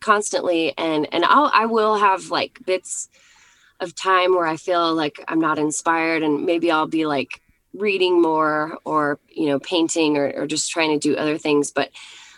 constantly 0.00 0.76
and 0.78 1.06
and 1.12 1.24
I'll 1.24 1.50
I 1.52 1.66
will 1.66 1.96
have 1.96 2.30
like 2.30 2.58
bits 2.64 3.08
of 3.80 3.94
time 3.94 4.34
where 4.34 4.46
I 4.46 4.56
feel 4.56 4.94
like 4.94 5.22
I'm 5.28 5.40
not 5.40 5.58
inspired 5.58 6.22
and 6.22 6.44
maybe 6.44 6.70
I'll 6.70 6.86
be 6.86 7.06
like 7.06 7.40
reading 7.74 8.20
more 8.20 8.78
or 8.84 9.18
you 9.28 9.46
know 9.46 9.60
painting 9.60 10.16
or, 10.16 10.32
or 10.36 10.46
just 10.46 10.70
trying 10.70 10.90
to 10.90 10.98
do 10.98 11.16
other 11.16 11.38
things 11.38 11.70
but 11.70 11.90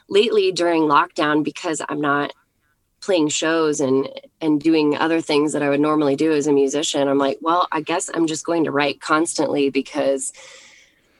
lately 0.08 0.52
during 0.52 0.82
lockdown 0.82 1.42
because 1.42 1.80
i'm 1.88 2.00
not 2.00 2.32
playing 3.00 3.28
shows 3.28 3.80
and 3.80 4.08
and 4.42 4.60
doing 4.60 4.96
other 4.96 5.22
things 5.22 5.54
that 5.54 5.62
i 5.62 5.70
would 5.70 5.80
normally 5.80 6.16
do 6.16 6.32
as 6.32 6.46
a 6.46 6.52
musician 6.52 7.08
i'm 7.08 7.16
like 7.18 7.38
well 7.40 7.66
i 7.72 7.80
guess 7.80 8.10
i'm 8.12 8.26
just 8.26 8.44
going 8.44 8.64
to 8.64 8.70
write 8.70 9.00
constantly 9.00 9.70
because 9.70 10.32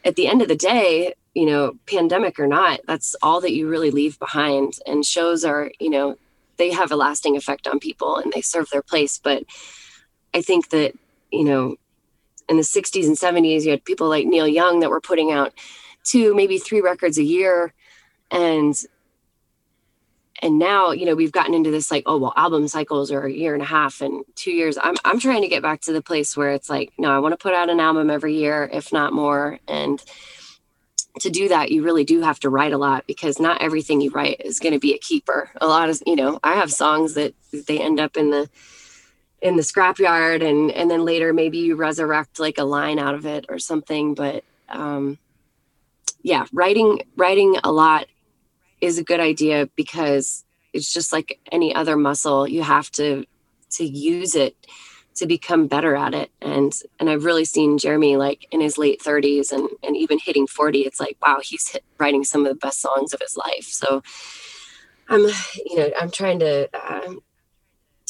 at 0.04 0.16
the 0.16 0.26
end 0.26 0.42
of 0.42 0.48
the 0.48 0.56
day 0.56 1.14
you 1.34 1.46
know 1.46 1.74
pandemic 1.86 2.38
or 2.38 2.46
not 2.46 2.80
that's 2.86 3.14
all 3.22 3.40
that 3.40 3.52
you 3.52 3.68
really 3.68 3.90
leave 3.90 4.18
behind. 4.18 4.74
And 4.86 5.04
shows 5.04 5.44
are 5.44 5.70
you 5.80 5.90
know 5.90 6.16
they 6.56 6.70
have 6.70 6.92
a 6.92 6.96
lasting 6.96 7.36
effect 7.36 7.66
on 7.66 7.78
people 7.78 8.16
and 8.16 8.32
they 8.32 8.42
serve 8.42 8.68
their 8.70 8.82
place. 8.82 9.18
But 9.18 9.44
i 10.34 10.40
think 10.40 10.70
that 10.70 10.94
you 11.30 11.44
know 11.44 11.76
in 12.48 12.56
the 12.56 12.62
60s 12.62 13.06
and 13.06 13.16
70s 13.16 13.62
you 13.62 13.70
had 13.70 13.84
people 13.84 14.08
like 14.08 14.26
neil 14.26 14.48
young 14.48 14.80
that 14.80 14.90
were 14.90 15.00
putting 15.00 15.30
out 15.30 15.52
two 16.04 16.34
maybe 16.34 16.58
three 16.58 16.80
records 16.80 17.18
a 17.18 17.22
year. 17.22 17.72
And 18.30 18.74
and 20.42 20.58
now 20.58 20.90
you 20.90 21.06
know 21.06 21.14
we've 21.14 21.32
gotten 21.32 21.54
into 21.54 21.70
this 21.70 21.90
like 21.90 22.02
oh 22.06 22.18
well 22.18 22.34
album 22.36 22.66
cycles 22.68 23.10
are 23.10 23.24
a 23.24 23.32
year 23.32 23.54
and 23.54 23.62
a 23.62 23.66
half 23.66 24.00
and 24.02 24.24
two 24.34 24.50
years. 24.50 24.76
I'm, 24.82 24.96
I'm 25.04 25.20
trying 25.20 25.42
to 25.42 25.48
get 25.48 25.62
back 25.62 25.80
to 25.82 25.92
the 25.92 26.02
place 26.02 26.36
where 26.36 26.50
it's 26.50 26.68
like 26.68 26.92
no 26.98 27.10
i 27.10 27.18
want 27.20 27.32
to 27.32 27.36
put 27.36 27.54
out 27.54 27.70
an 27.70 27.80
album 27.80 28.10
every 28.10 28.34
year 28.34 28.68
if 28.70 28.92
not 28.92 29.12
more. 29.12 29.58
And 29.68 30.02
to 31.20 31.30
do 31.30 31.48
that 31.48 31.70
you 31.70 31.82
really 31.82 32.04
do 32.04 32.20
have 32.22 32.40
to 32.40 32.50
write 32.50 32.72
a 32.72 32.78
lot 32.78 33.06
because 33.06 33.38
not 33.38 33.62
everything 33.62 34.00
you 34.00 34.10
write 34.10 34.40
is 34.44 34.58
going 34.58 34.72
to 34.72 34.80
be 34.80 34.94
a 34.94 34.98
keeper. 34.98 35.50
A 35.60 35.66
lot 35.66 35.88
of 35.88 36.02
you 36.06 36.16
know 36.16 36.40
i 36.42 36.54
have 36.54 36.72
songs 36.72 37.14
that 37.14 37.34
they 37.52 37.78
end 37.78 38.00
up 38.00 38.16
in 38.16 38.30
the 38.30 38.50
in 39.40 39.56
the 39.56 39.62
scrapyard 39.62 40.44
and 40.48 40.72
and 40.72 40.90
then 40.90 41.04
later 41.04 41.32
maybe 41.32 41.58
you 41.58 41.76
resurrect 41.76 42.40
like 42.40 42.58
a 42.58 42.64
line 42.64 42.98
out 42.98 43.14
of 43.14 43.26
it 43.26 43.46
or 43.48 43.58
something. 43.58 44.14
But 44.14 44.42
um 44.68 45.18
yeah 46.22 46.46
writing 46.52 47.02
writing 47.16 47.56
a 47.62 47.70
lot 47.70 48.06
is 48.82 48.98
a 48.98 49.04
good 49.04 49.20
idea 49.20 49.68
because 49.76 50.44
it's 50.74 50.92
just 50.92 51.12
like 51.12 51.40
any 51.50 51.74
other 51.74 51.96
muscle 51.96 52.46
you 52.46 52.62
have 52.62 52.90
to 52.90 53.24
to 53.70 53.84
use 53.84 54.34
it 54.34 54.54
to 55.14 55.26
become 55.26 55.66
better 55.66 55.96
at 55.96 56.12
it 56.12 56.30
and 56.42 56.74
and 57.00 57.08
i've 57.08 57.24
really 57.24 57.44
seen 57.44 57.78
jeremy 57.78 58.16
like 58.16 58.46
in 58.50 58.60
his 58.60 58.76
late 58.76 59.00
30s 59.00 59.52
and 59.52 59.66
and 59.82 59.96
even 59.96 60.18
hitting 60.18 60.46
40 60.46 60.80
it's 60.80 61.00
like 61.00 61.16
wow 61.24 61.38
he's 61.42 61.68
hit, 61.70 61.84
writing 61.98 62.24
some 62.24 62.44
of 62.44 62.48
the 62.50 62.58
best 62.58 62.80
songs 62.80 63.14
of 63.14 63.20
his 63.20 63.36
life 63.36 63.64
so 63.64 64.02
i'm 65.08 65.20
you 65.64 65.76
know 65.76 65.90
i'm 65.98 66.10
trying 66.10 66.38
to 66.40 66.68
uh, 66.74 67.14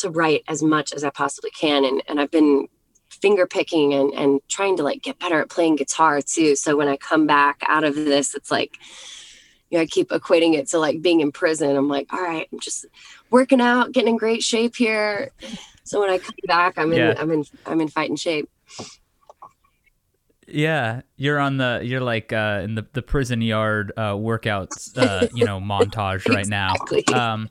to 0.03 0.11
write 0.11 0.43
as 0.49 0.63
much 0.63 0.93
as 0.93 1.03
I 1.03 1.11
possibly 1.11 1.51
can. 1.51 1.85
And, 1.85 2.03
and 2.09 2.21
I've 2.21 2.31
been 2.31 2.69
finger 3.09 3.47
picking 3.47 3.95
and, 3.95 4.13
and 4.13 4.41
trying 4.49 4.77
to 4.77 4.83
like 4.83 5.03
get 5.03 5.19
better 5.19 5.41
at 5.41 5.49
playing 5.49 5.77
guitar 5.77 6.21
too. 6.21 6.55
So 6.57 6.77
when 6.77 6.89
I 6.89 6.97
come 6.97 7.27
back 7.27 7.63
out 7.67 7.85
of 7.85 7.95
this, 7.95 8.35
it's 8.35 8.51
like, 8.51 8.79
you 9.73 9.79
know, 9.79 9.83
I 9.83 9.87
keep 9.87 10.11
equating 10.11 10.55
it 10.55 10.69
to 10.69 10.79
like 10.79 11.01
being 11.01 11.21
in 11.21 11.33
prison. 11.33 11.75
I'm 11.75 11.89
like, 11.89 12.13
all 12.13 12.21
right, 12.21 12.47
I'm 12.53 12.61
just 12.61 12.85
working 13.31 13.61
out, 13.61 13.93
getting 13.93 14.11
in 14.11 14.17
great 14.19 14.43
shape 14.43 14.77
here. 14.77 15.31
So 15.85 15.99
when 15.99 16.11
I 16.11 16.19
come 16.19 16.35
back, 16.45 16.77
I'm 16.77 16.93
in, 16.93 16.99
yeah. 16.99 17.15
I'm 17.17 17.31
in, 17.33 17.45
I'm 17.65 17.81
in 17.81 17.89
fighting 17.89 18.17
shape. 18.17 18.51
Yeah, 20.47 21.01
you're 21.17 21.39
on 21.39 21.57
the 21.57 21.81
you're 21.83 22.03
like 22.03 22.35
uh, 22.35 22.61
in 22.63 22.75
the 22.75 22.87
the 22.93 23.01
prison 23.01 23.41
yard 23.41 23.93
uh, 23.97 24.13
workouts, 24.13 24.99
uh, 24.99 25.29
you 25.35 25.47
know, 25.47 25.59
montage 25.59 26.29
right 26.29 26.41
exactly. 26.41 27.05
now. 27.11 27.33
Um, 27.33 27.49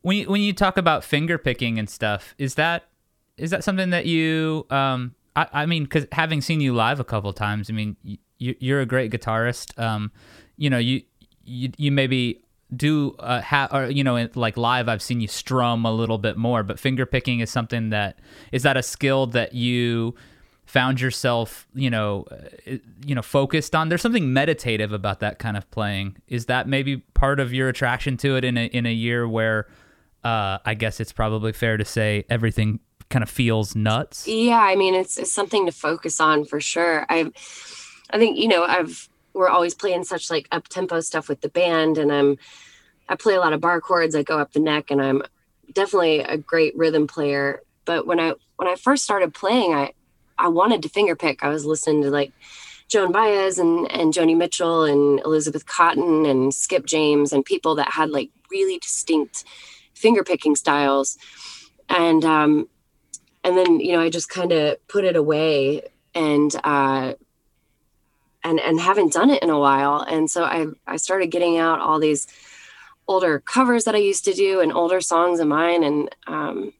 when 0.00 0.16
you, 0.16 0.30
when 0.30 0.40
you 0.40 0.54
talk 0.54 0.78
about 0.78 1.04
finger 1.04 1.36
picking 1.36 1.78
and 1.78 1.90
stuff, 1.90 2.34
is 2.38 2.54
that 2.54 2.84
is 3.36 3.50
that 3.50 3.62
something 3.62 3.90
that 3.90 4.06
you? 4.06 4.66
Um, 4.70 5.14
I, 5.36 5.48
I 5.52 5.66
mean, 5.66 5.84
because 5.84 6.06
having 6.12 6.40
seen 6.40 6.62
you 6.62 6.74
live 6.74 6.98
a 6.98 7.04
couple 7.04 7.30
times, 7.34 7.68
I 7.68 7.74
mean, 7.74 7.96
you, 8.38 8.54
you're 8.58 8.80
a 8.80 8.86
great 8.86 9.10
guitarist. 9.10 9.78
Um, 9.78 10.12
you 10.56 10.70
know, 10.70 10.78
you 10.78 11.02
you 11.44 11.70
you 11.76 11.92
maybe 11.92 12.42
do 12.74 13.14
uh, 13.18 13.40
ha- 13.40 13.68
or 13.72 13.86
you 13.86 14.04
know 14.04 14.28
like 14.34 14.58
live 14.58 14.90
i've 14.90 15.00
seen 15.00 15.22
you 15.22 15.28
strum 15.28 15.86
a 15.86 15.92
little 15.92 16.18
bit 16.18 16.36
more 16.36 16.62
but 16.62 16.78
finger 16.78 17.06
picking 17.06 17.40
is 17.40 17.50
something 17.50 17.88
that 17.88 18.18
is 18.52 18.62
that 18.62 18.76
a 18.76 18.82
skill 18.82 19.26
that 19.26 19.54
you 19.54 20.14
found 20.66 21.00
yourself 21.00 21.66
you 21.74 21.88
know 21.88 22.26
uh, 22.30 22.76
you 23.06 23.14
know 23.14 23.22
focused 23.22 23.74
on 23.74 23.88
there's 23.88 24.02
something 24.02 24.34
meditative 24.34 24.92
about 24.92 25.20
that 25.20 25.38
kind 25.38 25.56
of 25.56 25.68
playing 25.70 26.14
is 26.26 26.44
that 26.44 26.68
maybe 26.68 26.98
part 27.14 27.40
of 27.40 27.54
your 27.54 27.70
attraction 27.70 28.18
to 28.18 28.36
it 28.36 28.44
in 28.44 28.58
a 28.58 28.66
in 28.66 28.84
a 28.84 28.92
year 28.92 29.26
where 29.26 29.66
uh, 30.24 30.58
I 30.64 30.74
guess 30.74 31.00
it's 31.00 31.12
probably 31.12 31.52
fair 31.52 31.76
to 31.76 31.84
say 31.84 32.24
everything 32.28 32.80
kind 33.08 33.22
of 33.22 33.30
feels 33.30 33.74
nuts. 33.74 34.26
Yeah, 34.26 34.60
I 34.60 34.76
mean 34.76 34.94
it's, 34.94 35.16
it's 35.16 35.32
something 35.32 35.66
to 35.66 35.72
focus 35.72 36.20
on 36.20 36.44
for 36.44 36.60
sure. 36.60 37.06
I 37.08 37.30
I 38.10 38.18
think 38.18 38.38
you 38.38 38.48
know 38.48 38.64
I've 38.64 39.08
we're 39.34 39.48
always 39.48 39.74
playing 39.74 40.04
such 40.04 40.30
like 40.30 40.48
up 40.52 40.68
tempo 40.68 41.00
stuff 41.00 41.28
with 41.28 41.40
the 41.40 41.48
band, 41.48 41.98
and 41.98 42.12
I'm 42.12 42.38
I 43.08 43.16
play 43.16 43.34
a 43.34 43.40
lot 43.40 43.52
of 43.52 43.60
bar 43.60 43.80
chords. 43.80 44.14
I 44.14 44.22
go 44.22 44.38
up 44.38 44.52
the 44.52 44.60
neck, 44.60 44.90
and 44.90 45.00
I'm 45.02 45.22
definitely 45.72 46.20
a 46.20 46.36
great 46.36 46.76
rhythm 46.76 47.06
player. 47.06 47.62
But 47.84 48.06
when 48.06 48.20
I 48.20 48.34
when 48.56 48.68
I 48.68 48.76
first 48.76 49.04
started 49.04 49.34
playing, 49.34 49.74
I 49.74 49.92
I 50.38 50.48
wanted 50.48 50.82
to 50.82 50.88
finger 50.88 51.16
pick. 51.16 51.44
I 51.44 51.48
was 51.48 51.64
listening 51.64 52.02
to 52.02 52.10
like 52.10 52.32
Joan 52.88 53.12
Baez 53.12 53.58
and 53.58 53.90
and 53.92 54.12
Joni 54.12 54.36
Mitchell 54.36 54.84
and 54.84 55.20
Elizabeth 55.20 55.66
Cotten 55.66 56.28
and 56.28 56.52
Skip 56.52 56.86
James 56.86 57.32
and 57.32 57.44
people 57.44 57.74
that 57.76 57.92
had 57.92 58.10
like 58.10 58.30
really 58.50 58.78
distinct 58.78 59.44
finger 59.94 60.22
picking 60.22 60.54
styles 60.54 61.18
and 61.88 62.24
um 62.24 62.68
and 63.44 63.56
then 63.56 63.80
you 63.80 63.92
know 63.92 64.00
i 64.00 64.08
just 64.08 64.28
kind 64.28 64.52
of 64.52 64.76
put 64.88 65.04
it 65.04 65.16
away 65.16 65.82
and 66.14 66.54
uh 66.64 67.14
and 68.44 68.60
and 68.60 68.80
haven't 68.80 69.12
done 69.12 69.30
it 69.30 69.42
in 69.42 69.50
a 69.50 69.58
while. 69.58 70.00
And 70.00 70.30
so 70.30 70.44
i 70.44 70.66
i 70.86 70.96
started 70.96 71.28
getting 71.28 71.58
out 71.58 71.80
all 71.80 71.98
these 71.98 72.26
older 73.06 73.40
covers 73.40 73.84
that 73.84 73.94
i 73.94 73.98
used 73.98 74.24
to 74.26 74.34
do 74.34 74.60
and 74.60 74.72
older 74.72 75.00
songs 75.00 75.40
of 75.40 75.48
mine 75.48 75.82
and 75.82 76.10
um 76.26 76.72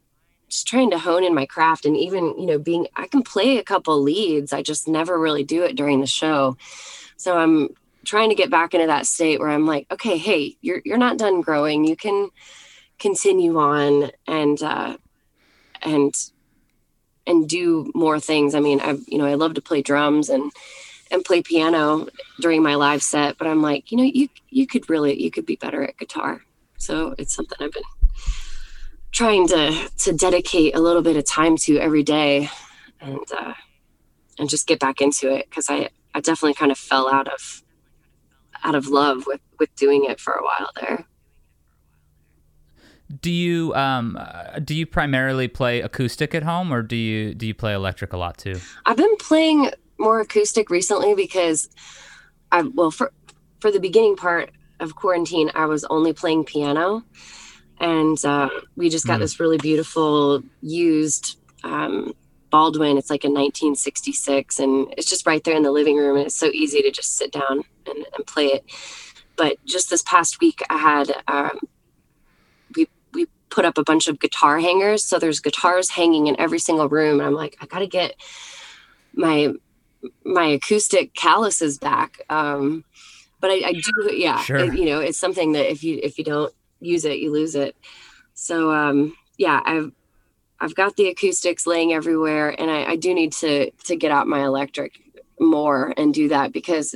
just 0.47 0.67
trying 0.67 0.91
to 0.91 0.99
hone 0.99 1.23
in 1.23 1.33
my 1.33 1.45
craft 1.45 1.85
and 1.85 1.97
even 1.97 2.37
you 2.37 2.45
know 2.45 2.59
being 2.59 2.87
i 2.95 3.07
can 3.07 3.23
play 3.23 3.57
a 3.57 3.63
couple 3.63 4.01
leads. 4.01 4.53
I 4.53 4.61
just 4.61 4.87
never 4.87 5.19
really 5.19 5.43
do 5.43 5.63
it 5.63 5.75
during 5.75 6.01
the 6.01 6.07
show. 6.07 6.57
So 7.17 7.37
i'm 7.37 7.69
trying 8.05 8.29
to 8.29 8.35
get 8.35 8.49
back 8.49 8.73
into 8.73 8.87
that 8.87 9.05
state 9.05 9.39
where 9.39 9.49
i'm 9.49 9.65
like 9.65 9.85
okay 9.91 10.17
hey 10.17 10.55
you're 10.61 10.81
you're 10.85 10.97
not 10.97 11.17
done 11.17 11.41
growing. 11.41 11.83
You 11.85 11.95
can 11.95 12.29
continue 12.99 13.57
on 13.57 14.11
and 14.27 14.61
uh, 14.61 14.97
and 15.81 16.13
and 17.25 17.47
do 17.47 17.91
more 17.95 18.19
things. 18.19 18.53
I 18.53 18.59
mean, 18.59 18.79
I 18.81 18.97
you 19.07 19.17
know 19.17 19.25
I 19.25 19.33
love 19.33 19.55
to 19.55 19.61
play 19.61 19.81
drums 19.81 20.29
and 20.29 20.51
and 21.11 21.23
play 21.23 21.41
piano 21.41 22.07
during 22.39 22.61
my 22.61 22.75
live 22.75 23.01
set, 23.01 23.37
but 23.37 23.47
I'm 23.47 23.61
like, 23.61 23.91
you 23.91 23.97
know, 23.97 24.03
you 24.03 24.29
you 24.49 24.67
could 24.67 24.89
really 24.89 25.21
you 25.21 25.31
could 25.31 25.45
be 25.45 25.55
better 25.55 25.83
at 25.83 25.97
guitar. 25.97 26.41
So 26.77 27.15
it's 27.17 27.35
something 27.35 27.57
I've 27.59 27.71
been 27.71 27.83
trying 29.11 29.47
to 29.47 29.89
to 29.99 30.13
dedicate 30.13 30.75
a 30.75 30.79
little 30.79 31.01
bit 31.01 31.17
of 31.17 31.25
time 31.25 31.57
to 31.57 31.77
every 31.77 32.03
day, 32.03 32.49
and 33.01 33.19
uh, 33.37 33.53
and 34.37 34.49
just 34.49 34.67
get 34.67 34.79
back 34.79 35.01
into 35.01 35.33
it 35.33 35.49
because 35.49 35.69
I 35.69 35.89
I 36.13 36.21
definitely 36.21 36.53
kind 36.55 36.71
of 36.71 36.77
fell 36.77 37.11
out 37.11 37.27
of 37.27 37.63
out 38.63 38.75
of 38.75 38.87
love 38.87 39.25
with 39.25 39.41
with 39.57 39.73
doing 39.75 40.05
it 40.05 40.19
for 40.19 40.33
a 40.33 40.43
while 40.43 40.69
there. 40.79 41.05
Do 43.21 43.31
you 43.31 43.73
um 43.73 44.19
do 44.63 44.75
you 44.75 44.85
primarily 44.85 45.47
play 45.47 45.81
acoustic 45.81 46.35
at 46.35 46.43
home, 46.43 46.71
or 46.71 46.83
do 46.83 46.95
you 46.95 47.33
do 47.33 47.47
you 47.47 47.55
play 47.55 47.73
electric 47.73 48.13
a 48.13 48.17
lot 48.17 48.37
too? 48.37 48.59
I've 48.85 48.97
been 48.97 49.15
playing 49.17 49.71
more 49.99 50.19
acoustic 50.21 50.69
recently 50.69 51.15
because 51.15 51.69
I 52.51 52.61
well 52.61 52.91
for 52.91 53.11
for 53.59 53.71
the 53.71 53.79
beginning 53.79 54.15
part 54.15 54.51
of 54.79 54.95
quarantine, 54.95 55.51
I 55.53 55.65
was 55.65 55.83
only 55.85 56.13
playing 56.13 56.45
piano, 56.45 57.03
and 57.79 58.23
uh, 58.23 58.49
we 58.75 58.89
just 58.89 59.05
got 59.05 59.17
mm. 59.17 59.21
this 59.21 59.39
really 59.39 59.57
beautiful 59.57 60.41
used 60.61 61.37
um, 61.63 62.13
Baldwin. 62.49 62.97
It's 62.97 63.09
like 63.09 63.25
a 63.25 63.27
1966, 63.27 64.59
and 64.59 64.93
it's 64.97 65.09
just 65.09 65.27
right 65.27 65.43
there 65.43 65.55
in 65.55 65.63
the 65.63 65.71
living 65.71 65.97
room, 65.97 66.15
and 66.15 66.25
it's 66.25 66.35
so 66.35 66.47
easy 66.47 66.81
to 66.81 66.91
just 66.91 67.17
sit 67.17 67.31
down 67.31 67.63
and, 67.85 68.05
and 68.15 68.25
play 68.25 68.47
it. 68.47 68.63
But 69.35 69.57
just 69.65 69.89
this 69.89 70.03
past 70.03 70.39
week, 70.39 70.61
I 70.69 70.77
had 70.77 71.11
um, 71.27 71.59
we 72.75 72.87
we 73.13 73.27
put 73.49 73.65
up 73.65 73.77
a 73.77 73.83
bunch 73.83 74.07
of 74.07 74.19
guitar 74.19 74.59
hangers. 74.59 75.03
So 75.03 75.19
there's 75.19 75.39
guitars 75.39 75.89
hanging 75.89 76.27
in 76.27 76.39
every 76.39 76.59
single 76.59 76.89
room. 76.89 77.19
And 77.19 77.27
I'm 77.27 77.33
like, 77.33 77.57
I 77.61 77.65
got 77.65 77.79
to 77.79 77.87
get 77.87 78.15
my 79.13 79.53
my 80.23 80.45
acoustic 80.45 81.13
calluses 81.13 81.77
back. 81.77 82.21
Um, 82.29 82.83
but 83.39 83.51
I, 83.51 83.61
I 83.65 83.73
do, 83.73 84.13
yeah, 84.13 84.39
sure. 84.41 84.57
it, 84.57 84.77
you 84.77 84.85
know, 84.85 84.99
it's 84.99 85.17
something 85.17 85.53
that 85.53 85.71
if 85.71 85.83
you 85.83 85.99
if 86.03 86.17
you 86.17 86.23
don't 86.23 86.53
use 86.79 87.05
it, 87.05 87.19
you 87.19 87.31
lose 87.31 87.55
it. 87.55 87.75
So 88.33 88.71
um, 88.71 89.15
yeah, 89.37 89.61
I've 89.65 89.91
I've 90.59 90.75
got 90.75 90.95
the 90.95 91.07
acoustics 91.07 91.65
laying 91.65 91.93
everywhere, 91.93 92.53
and 92.59 92.69
I, 92.69 92.83
I 92.91 92.95
do 92.95 93.13
need 93.13 93.33
to 93.33 93.71
to 93.71 93.95
get 93.95 94.11
out 94.11 94.27
my 94.27 94.43
electric 94.43 94.99
more 95.39 95.93
and 95.95 96.13
do 96.13 96.29
that 96.29 96.51
because 96.51 96.95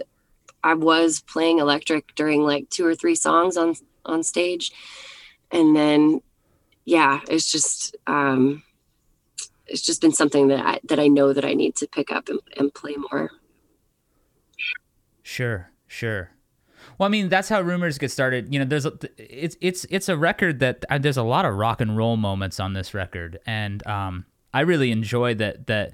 I 0.63 0.73
was 0.73 1.21
playing 1.21 1.59
electric 1.59 2.13
during 2.15 2.43
like 2.43 2.69
two 2.69 2.85
or 2.85 2.95
three 2.95 3.15
songs 3.15 3.57
on 3.57 3.75
on 4.05 4.23
stage. 4.23 4.71
And 5.51 5.75
then, 5.75 6.21
yeah, 6.83 7.19
it's 7.29 7.51
just, 7.51 7.95
um, 8.07 8.63
it's 9.67 9.81
just 9.81 10.01
been 10.01 10.13
something 10.13 10.47
that 10.49 10.65
I, 10.65 10.79
that 10.85 10.99
I 10.99 11.07
know 11.07 11.33
that 11.33 11.45
I 11.45 11.53
need 11.53 11.75
to 11.77 11.87
pick 11.87 12.11
up 12.11 12.29
and, 12.29 12.39
and 12.57 12.73
play 12.73 12.95
more. 12.95 13.31
Sure, 15.21 15.71
sure. 15.87 16.31
Well, 16.97 17.07
I 17.07 17.09
mean, 17.09 17.29
that's 17.29 17.49
how 17.49 17.61
rumors 17.61 17.97
get 17.97 18.11
started. 18.11 18.53
You 18.53 18.59
know, 18.59 18.65
there's 18.65 18.85
a, 18.85 18.93
it's 19.17 19.55
it's 19.61 19.85
it's 19.89 20.09
a 20.09 20.17
record 20.17 20.59
that 20.59 20.83
uh, 20.89 20.97
there's 20.97 21.17
a 21.17 21.23
lot 21.23 21.45
of 21.45 21.55
rock 21.55 21.81
and 21.81 21.97
roll 21.97 22.17
moments 22.17 22.59
on 22.59 22.73
this 22.73 22.93
record, 22.93 23.39
and 23.45 23.85
um, 23.87 24.25
I 24.53 24.61
really 24.61 24.91
enjoy 24.91 25.33
that 25.35 25.67
that 25.67 25.93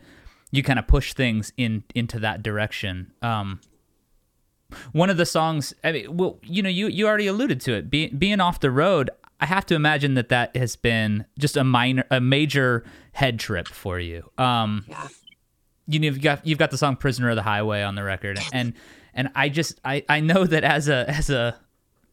you 0.52 0.64
kind 0.64 0.80
of 0.80 0.88
push 0.88 1.14
things 1.14 1.54
in 1.58 1.84
into 1.94 2.20
that 2.20 2.44
direction. 2.44 3.12
Um, 3.22 3.62
one 4.92 5.10
of 5.10 5.18
the 5.18 5.26
songs, 5.26 5.74
I 5.84 5.92
mean, 5.92 6.18
well, 6.18 6.40
you 6.44 6.62
know, 6.62 6.70
you 6.70 6.88
you 6.88 7.08
already 7.08 7.28
alluded 7.28 7.62
to 7.62 7.74
it, 7.74 7.90
Be, 7.90 8.08
being 8.08 8.40
off 8.40 8.60
the 8.60 8.72
road. 8.72 9.10
I 9.39 9.46
have 9.46 9.65
to 9.67 9.75
imagine 9.75 10.15
that 10.15 10.29
that 10.29 10.55
has 10.55 10.75
been 10.75 11.25
just 11.38 11.55
a 11.58 11.63
minor, 11.63 12.03
a 12.12 12.19
major 12.19 12.84
head 13.13 13.39
trip 13.39 13.67
for 13.67 14.00
you. 14.00 14.29
Um, 14.38 14.86
Yeah. 14.88 15.08
you 15.88 16.00
know, 16.00 16.05
you've 16.05 16.22
got 16.22 16.46
you've 16.46 16.60
got 16.60 16.72
the 16.72 16.77
song 16.77 16.96
"Prisoner 16.96 17.29
of 17.29 17.36
the 17.36 17.43
Highway" 17.43 17.81
on 17.84 17.96
the 17.96 18.03
record, 18.03 18.39
and 18.53 18.74
and 19.13 19.29
I 19.36 19.50
just 19.50 19.79
I 19.86 20.03
I 20.10 20.19
know 20.19 20.46
that 20.46 20.63
as 20.63 20.88
a 20.89 21.10
as 21.10 21.29
a 21.29 21.55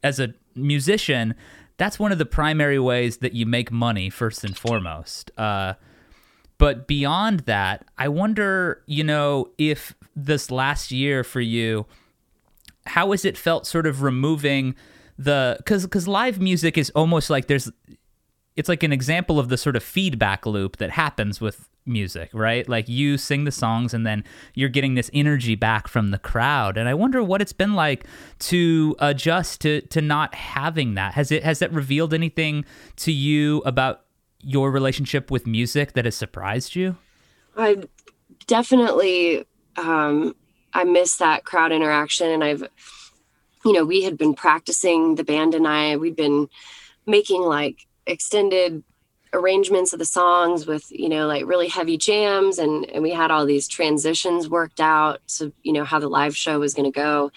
as 0.02 0.20
a 0.20 0.34
musician, 0.54 1.34
that's 1.78 1.98
one 1.98 2.12
of 2.12 2.18
the 2.18 2.26
primary 2.26 2.78
ways 2.78 3.18
that 3.18 3.32
you 3.34 3.44
make 3.44 3.70
money 3.72 4.08
first 4.08 4.44
and 4.44 4.56
foremost. 4.56 5.30
Uh, 5.36 5.74
but 6.58 6.86
beyond 6.86 7.40
that, 7.40 7.84
I 7.98 8.08
wonder, 8.08 8.82
you 8.86 9.04
know, 9.04 9.50
if 9.58 9.94
this 10.14 10.50
last 10.50 10.90
year 10.90 11.22
for 11.24 11.40
you, 11.42 11.84
how 12.86 13.10
has 13.10 13.24
it 13.26 13.36
felt 13.36 13.66
sort 13.66 13.86
of 13.86 14.00
removing 14.02 14.74
the 15.18 15.56
because 15.58 15.84
because 15.84 16.06
live 16.06 16.40
music 16.40 16.76
is 16.76 16.90
almost 16.90 17.30
like 17.30 17.46
there's 17.46 17.70
it's 18.56 18.68
like 18.68 18.82
an 18.82 18.92
example 18.92 19.38
of 19.38 19.48
the 19.48 19.56
sort 19.56 19.76
of 19.76 19.82
feedback 19.82 20.46
loop 20.46 20.78
that 20.78 20.90
happens 20.90 21.40
with 21.40 21.68
music, 21.86 22.30
right? 22.32 22.68
Like 22.68 22.88
you 22.88 23.16
sing 23.16 23.44
the 23.44 23.52
songs 23.52 23.94
and 23.94 24.06
then 24.06 24.24
you're 24.54 24.68
getting 24.68 24.94
this 24.94 25.10
energy 25.12 25.54
back 25.54 25.88
from 25.88 26.10
the 26.10 26.18
crowd. 26.18 26.76
And 26.76 26.88
I 26.88 26.94
wonder 26.94 27.22
what 27.22 27.40
it's 27.40 27.52
been 27.52 27.74
like 27.74 28.04
to 28.40 28.96
adjust 28.98 29.60
to 29.62 29.82
to 29.82 30.00
not 30.00 30.34
having 30.34 30.94
that. 30.94 31.14
Has 31.14 31.30
it 31.30 31.44
has 31.44 31.60
that 31.60 31.72
revealed 31.72 32.12
anything 32.12 32.64
to 32.96 33.12
you 33.12 33.58
about 33.64 34.02
your 34.40 34.70
relationship 34.70 35.30
with 35.30 35.46
music 35.46 35.92
that 35.92 36.04
has 36.04 36.14
surprised 36.14 36.74
you? 36.74 36.96
I 37.56 37.84
definitely 38.46 39.46
um, 39.76 40.34
I 40.74 40.84
miss 40.84 41.16
that 41.16 41.44
crowd 41.44 41.72
interaction, 41.72 42.30
and 42.30 42.44
I've 42.44 42.68
you 43.66 43.72
know 43.72 43.84
we 43.84 44.02
had 44.02 44.16
been 44.16 44.32
practicing 44.32 45.16
the 45.16 45.24
band 45.24 45.54
and 45.54 45.66
I 45.66 45.96
we'd 45.96 46.16
been 46.16 46.48
making 47.04 47.42
like 47.42 47.86
extended 48.06 48.82
arrangements 49.32 49.92
of 49.92 49.98
the 49.98 50.04
songs 50.04 50.66
with 50.66 50.90
you 50.90 51.08
know 51.08 51.26
like 51.26 51.44
really 51.46 51.68
heavy 51.68 51.98
jams 51.98 52.58
and 52.58 52.88
and 52.90 53.02
we 53.02 53.10
had 53.10 53.30
all 53.30 53.44
these 53.44 53.66
transitions 53.66 54.48
worked 54.48 54.80
out 54.80 55.20
to 55.26 55.52
you 55.62 55.72
know 55.72 55.84
how 55.84 55.98
the 55.98 56.08
live 56.08 56.36
show 56.36 56.58
was 56.58 56.74
going 56.74 56.90
to 56.90 56.96
go. 56.96 57.30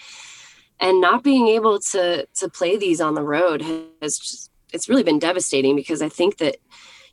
And 0.82 1.00
not 1.02 1.22
being 1.22 1.48
able 1.48 1.78
to 1.92 2.26
to 2.26 2.48
play 2.48 2.76
these 2.78 3.00
on 3.00 3.14
the 3.14 3.22
road 3.22 3.60
has 4.00 4.18
just 4.18 4.50
it's 4.72 4.88
really 4.88 5.02
been 5.02 5.18
devastating 5.18 5.74
because 5.74 6.00
i 6.00 6.08
think 6.08 6.38
that 6.38 6.56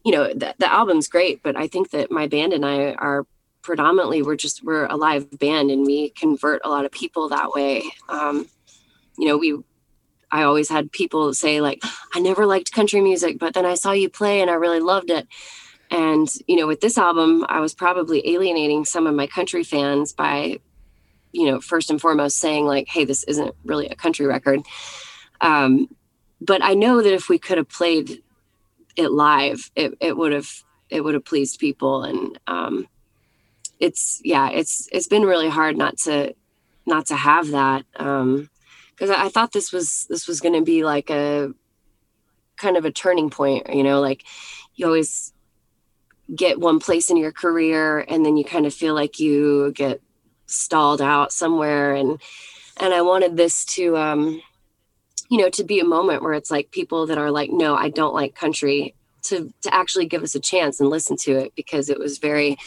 you 0.06 0.12
know 0.12 0.32
the, 0.32 0.54
the 0.60 0.72
album's 0.72 1.08
great 1.08 1.42
but 1.42 1.56
i 1.58 1.68
think 1.68 1.90
that 1.90 2.12
my 2.12 2.28
band 2.28 2.54
and 2.54 2.64
i 2.64 2.94
are 2.94 3.26
predominantly 3.64 4.22
we're 4.22 4.36
just 4.36 4.64
we're 4.64 4.86
a 4.86 4.96
live 4.96 5.28
band 5.40 5.72
and 5.72 5.86
we 5.86 6.10
convert 6.12 6.62
a 6.64 6.70
lot 6.70 6.86
of 6.86 6.92
people 6.92 7.28
that 7.28 7.52
way. 7.52 7.84
Um 8.08 8.48
you 9.18 9.28
know 9.28 9.38
we 9.38 9.58
I 10.32 10.44
always 10.44 10.70
had 10.70 10.92
people 10.92 11.34
say 11.34 11.62
like, 11.62 11.82
I 12.14 12.20
never 12.20 12.46
liked 12.46 12.72
country 12.72 13.02
music, 13.02 13.40
but 13.40 13.54
then 13.54 13.66
I 13.66 13.76
saw 13.76 13.92
you 13.92 14.10
play 14.10 14.42
and 14.42 14.50
I 14.50 14.56
really 14.56 14.80
loved 14.80 15.10
it. 15.10 15.28
And, 15.90 16.28
you 16.48 16.58
know, 16.58 16.68
with 16.68 16.82
this 16.82 16.98
album, 16.98 17.46
I 17.48 17.62
was 17.62 17.74
probably 17.74 18.28
alienating 18.28 18.84
some 18.84 19.08
of 19.08 19.16
my 19.16 19.28
country 19.28 19.64
fans 19.64 20.12
by, 20.12 20.60
you 21.32 21.46
know, 21.50 21.62
first 21.62 21.90
and 21.90 22.02
foremost 22.02 22.40
saying 22.40 22.66
like, 22.66 22.90
hey, 22.90 23.06
this 23.06 23.24
isn't 23.24 23.56
really 23.64 23.88
a 23.88 23.96
country 23.96 24.26
record. 24.26 24.62
Um, 25.40 25.88
but 26.42 26.62
I 26.62 26.74
know 26.74 27.02
that 27.02 27.14
if 27.14 27.30
we 27.30 27.40
could 27.40 27.58
have 27.58 27.70
played 27.70 28.22
it 28.98 29.12
live, 29.12 29.72
it, 29.76 29.94
it 30.02 30.18
would 30.18 30.34
have, 30.34 30.50
it 30.90 31.02
would 31.06 31.14
have 31.14 31.24
pleased 31.24 31.60
people. 31.60 32.04
And, 32.04 32.38
um, 32.48 32.88
it's, 33.80 34.20
yeah, 34.26 34.50
it's, 34.50 34.90
it's 34.92 35.08
been 35.08 35.24
really 35.24 35.50
hard 35.50 35.78
not 35.78 35.98
to, 36.00 36.36
not 36.86 37.06
to 37.08 37.16
have 37.16 37.52
that. 37.52 37.86
Um, 37.96 38.50
because 38.98 39.12
I 39.12 39.30
thought 39.30 39.52
this 39.52 39.72
was 39.72 40.08
this 40.10 40.28
was 40.28 40.42
going 40.42 40.56
to 40.56 40.64
be 40.64 40.84
like 40.84 41.10
a 41.10 41.54
kind 42.58 42.76
of 42.76 42.86
a 42.86 42.92
turning 42.92 43.30
point 43.30 43.72
you 43.72 43.84
know 43.84 44.02
like 44.02 44.24
you 44.76 44.86
always 44.86 45.34
get 46.36 46.60
one 46.60 46.80
place 46.80 47.10
in 47.10 47.18
your 47.18 47.32
career 47.32 48.00
and 48.00 48.26
then 48.26 48.38
you 48.38 48.44
kind 48.44 48.66
of 48.66 48.74
feel 48.74 48.94
like 48.94 49.20
you 49.20 49.72
get 49.74 50.02
stalled 50.46 51.02
out 51.02 51.32
somewhere. 51.32 51.94
And 51.94 52.22
and 52.78 52.94
I 52.94 53.02
wanted 53.02 53.38
this 53.38 53.66
to 53.66 53.98
um 53.98 54.42
you 55.30 55.38
know 55.38 55.50
to 55.50 55.64
be 55.64 55.80
a 55.80 55.86
moment 55.86 56.24
where 56.24 56.34
it's 56.34 56.52
like 56.52 56.72
people 56.72 57.08
that 57.08 57.18
are 57.18 57.32
like 57.32 57.50
no 57.52 57.76
I 57.76 57.90
don't 57.90 58.14
like 58.14 58.36
country 58.36 58.96
to 59.24 59.54
to 59.62 59.74
actually 59.74 60.06
give 60.06 60.24
us 60.24 60.36
a 60.36 60.40
chance 60.40 60.80
and 60.80 60.90
listen 60.90 61.18
to 61.18 61.34
it 61.34 61.54
because 61.56 61.90
it 61.90 62.00
was 62.00 62.18
very 62.18 62.58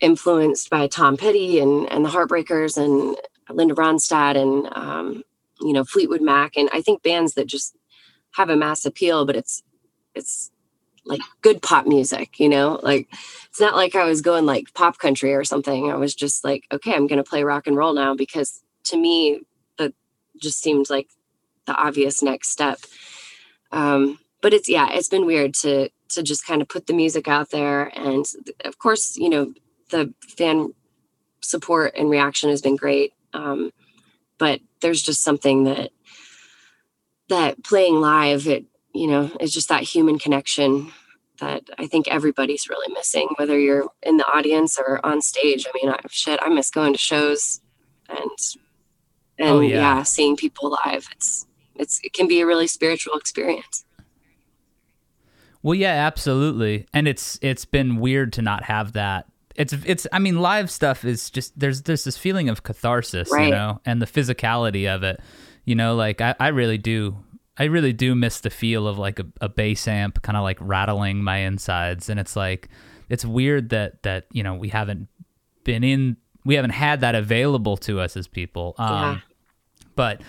influenced 0.00 0.70
by 0.70 0.86
Tom 0.86 1.16
Petty 1.16 1.60
and 1.60 1.90
and 1.90 2.04
the 2.04 2.10
Heartbreakers 2.10 2.76
and 2.76 3.16
Linda 3.50 3.74
Ronstadt 3.74 4.36
and 4.36 4.68
um, 4.74 5.22
you 5.64 5.72
know 5.72 5.84
Fleetwood 5.84 6.22
Mac 6.22 6.56
and 6.56 6.68
I 6.72 6.80
think 6.80 7.02
bands 7.02 7.34
that 7.34 7.46
just 7.46 7.76
have 8.32 8.50
a 8.50 8.56
mass 8.56 8.84
appeal, 8.84 9.24
but 9.24 9.36
it's 9.36 9.62
it's 10.14 10.50
like 11.04 11.20
good 11.42 11.62
pop 11.62 11.86
music, 11.86 12.40
you 12.40 12.48
know? 12.48 12.80
Like 12.82 13.08
it's 13.48 13.60
not 13.60 13.76
like 13.76 13.94
I 13.94 14.04
was 14.04 14.20
going 14.20 14.46
like 14.46 14.72
pop 14.74 14.98
country 14.98 15.34
or 15.34 15.44
something. 15.44 15.90
I 15.90 15.96
was 15.96 16.14
just 16.14 16.44
like, 16.44 16.64
okay, 16.72 16.94
I'm 16.94 17.06
going 17.06 17.22
to 17.22 17.28
play 17.28 17.44
rock 17.44 17.66
and 17.66 17.76
roll 17.76 17.94
now 17.94 18.14
because 18.14 18.62
to 18.84 18.96
me 18.96 19.40
that 19.78 19.92
just 20.40 20.60
seemed 20.60 20.90
like 20.90 21.08
the 21.66 21.74
obvious 21.74 22.22
next 22.22 22.50
step. 22.50 22.78
Um, 23.70 24.18
but 24.40 24.54
it's 24.54 24.68
yeah, 24.68 24.90
it's 24.92 25.08
been 25.08 25.26
weird 25.26 25.54
to 25.54 25.90
to 26.10 26.22
just 26.22 26.46
kind 26.46 26.62
of 26.62 26.68
put 26.68 26.86
the 26.86 26.92
music 26.92 27.28
out 27.28 27.50
there 27.50 27.90
and 27.96 28.24
of 28.64 28.78
course, 28.78 29.16
you 29.16 29.28
know, 29.28 29.52
the 29.90 30.12
fan 30.36 30.74
support 31.40 31.94
and 31.96 32.10
reaction 32.10 32.50
has 32.50 32.62
been 32.62 32.76
great. 32.76 33.12
Um, 33.32 33.72
but 34.38 34.60
there's 34.80 35.02
just 35.02 35.22
something 35.22 35.64
that 35.64 35.90
that 37.28 37.62
playing 37.64 38.00
live 38.00 38.46
it 38.46 38.64
you 38.94 39.06
know 39.06 39.30
is 39.40 39.52
just 39.52 39.68
that 39.68 39.82
human 39.82 40.18
connection 40.18 40.92
that 41.40 41.62
i 41.78 41.86
think 41.86 42.06
everybody's 42.08 42.68
really 42.68 42.92
missing 42.94 43.28
whether 43.36 43.58
you're 43.58 43.86
in 44.02 44.16
the 44.18 44.26
audience 44.26 44.78
or 44.78 45.04
on 45.04 45.20
stage 45.22 45.66
i 45.66 45.70
mean 45.74 45.92
I, 45.92 45.98
shit 46.10 46.38
i 46.42 46.48
miss 46.48 46.70
going 46.70 46.92
to 46.92 46.98
shows 46.98 47.60
and 48.08 48.18
oh, 48.20 48.58
and 49.38 49.48
Oh, 49.48 49.60
yeah. 49.60 49.76
yeah. 49.76 50.02
seeing 50.02 50.36
people 50.36 50.76
live 50.84 51.08
it's 51.12 51.46
it's 51.74 52.00
it 52.04 52.12
can 52.12 52.28
be 52.28 52.40
a 52.40 52.46
really 52.46 52.66
spiritual 52.66 53.14
experience 53.14 53.84
Well, 55.62 55.74
yeah, 55.74 55.94
absolutely. 56.06 56.86
And 56.92 57.08
it's 57.08 57.38
it's 57.40 57.64
been 57.64 57.96
weird 57.96 58.34
to 58.34 58.42
not 58.42 58.64
have 58.64 58.92
that. 58.92 59.26
It's 59.54 59.72
it's 59.72 60.06
I 60.12 60.18
mean, 60.18 60.40
live 60.40 60.70
stuff 60.70 61.04
is 61.04 61.30
just 61.30 61.58
there's 61.58 61.82
there's 61.82 62.04
this 62.04 62.16
feeling 62.16 62.48
of 62.48 62.62
catharsis, 62.62 63.30
you 63.46 63.50
know, 63.52 63.80
and 63.84 64.02
the 64.02 64.06
physicality 64.06 64.92
of 64.92 65.02
it. 65.02 65.20
You 65.64 65.74
know, 65.74 65.94
like 65.94 66.20
I, 66.20 66.34
I 66.40 66.48
really 66.48 66.78
do 66.78 67.16
I 67.56 67.64
really 67.64 67.92
do 67.92 68.14
miss 68.14 68.40
the 68.40 68.50
feel 68.50 68.88
of 68.88 68.98
like 68.98 69.20
a, 69.20 69.26
a 69.40 69.48
bass 69.48 69.86
amp 69.86 70.22
kind 70.22 70.36
of 70.36 70.42
like 70.42 70.58
rattling 70.60 71.22
my 71.22 71.38
insides. 71.38 72.08
And 72.10 72.18
it's 72.18 72.34
like 72.36 72.68
it's 73.08 73.24
weird 73.24 73.68
that 73.68 74.02
that, 74.02 74.26
you 74.32 74.42
know, 74.42 74.54
we 74.54 74.70
haven't 74.70 75.08
been 75.62 75.84
in 75.84 76.16
we 76.44 76.56
haven't 76.56 76.70
had 76.72 77.00
that 77.02 77.14
available 77.14 77.76
to 77.78 78.00
us 78.00 78.16
as 78.16 78.26
people. 78.26 78.74
Um 78.78 78.88
Yeah. 78.88 79.18
but 79.94 80.20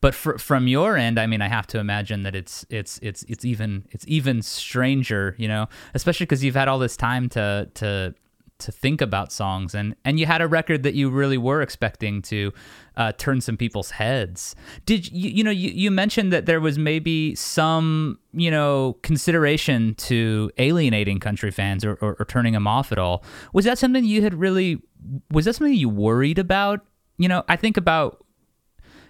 but 0.00 0.14
fr- 0.14 0.36
from 0.36 0.68
your 0.68 0.96
end, 0.96 1.18
I 1.18 1.26
mean, 1.26 1.42
I 1.42 1.48
have 1.48 1.66
to 1.68 1.78
imagine 1.78 2.22
that 2.24 2.36
it's 2.36 2.64
it's 2.70 2.98
it's 3.02 3.24
it's 3.24 3.44
even 3.44 3.86
it's 3.90 4.04
even 4.06 4.42
stranger, 4.42 5.34
you 5.38 5.48
know, 5.48 5.68
especially 5.94 6.26
because 6.26 6.44
you've 6.44 6.54
had 6.54 6.68
all 6.68 6.78
this 6.78 6.96
time 6.96 7.28
to 7.30 7.68
to 7.74 8.14
to 8.58 8.72
think 8.72 9.00
about 9.00 9.32
songs 9.32 9.74
and 9.74 9.94
and 10.04 10.18
you 10.18 10.26
had 10.26 10.40
a 10.40 10.48
record 10.48 10.82
that 10.82 10.94
you 10.94 11.10
really 11.10 11.38
were 11.38 11.62
expecting 11.62 12.20
to 12.22 12.52
uh, 12.96 13.12
turn 13.12 13.40
some 13.40 13.56
people's 13.56 13.92
heads. 13.92 14.56
Did 14.84 15.10
you 15.12 15.30
you 15.30 15.44
know 15.44 15.50
you, 15.50 15.70
you 15.70 15.90
mentioned 15.90 16.32
that 16.32 16.46
there 16.46 16.60
was 16.60 16.78
maybe 16.78 17.34
some 17.36 18.18
you 18.32 18.50
know 18.50 18.96
consideration 19.02 19.94
to 19.94 20.50
alienating 20.58 21.20
country 21.20 21.50
fans 21.52 21.84
or, 21.84 21.94
or, 22.00 22.16
or 22.18 22.24
turning 22.24 22.52
them 22.52 22.66
off 22.66 22.90
at 22.90 22.98
all? 22.98 23.22
Was 23.52 23.64
that 23.64 23.78
something 23.78 24.04
you 24.04 24.22
had 24.22 24.34
really 24.34 24.82
was 25.30 25.44
that 25.44 25.54
something 25.54 25.74
you 25.74 25.88
worried 25.88 26.38
about? 26.38 26.80
You 27.16 27.28
know, 27.28 27.44
I 27.48 27.56
think 27.56 27.76
about 27.76 28.24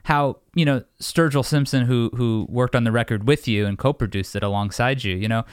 how 0.04 0.38
you 0.54 0.64
know 0.66 0.82
Sturgill 1.00 1.44
Simpson, 1.44 1.86
who 1.86 2.10
who 2.14 2.46
worked 2.50 2.76
on 2.76 2.84
the 2.84 2.92
record 2.92 3.26
with 3.26 3.48
you 3.48 3.64
and 3.66 3.78
co-produced 3.78 4.36
it 4.36 4.42
alongside 4.42 5.04
you, 5.04 5.16
you 5.16 5.28
know, 5.28 5.44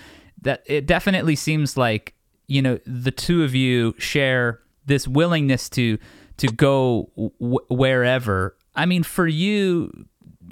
that 0.42 0.64
it 0.66 0.86
definitely 0.86 1.36
seems 1.36 1.78
like 1.78 2.14
you 2.48 2.62
know 2.62 2.80
the 2.86 3.12
two 3.12 3.44
of 3.44 3.56
you 3.56 3.96
share 3.98 4.62
this 4.86 5.08
willingness 5.08 5.70
to 5.70 5.98
to 6.38 6.48
go 6.48 7.10
w- 7.16 7.66
wherever. 7.70 8.56
I 8.76 8.86
mean, 8.86 9.04
for 9.04 9.28
you, 9.28 10.08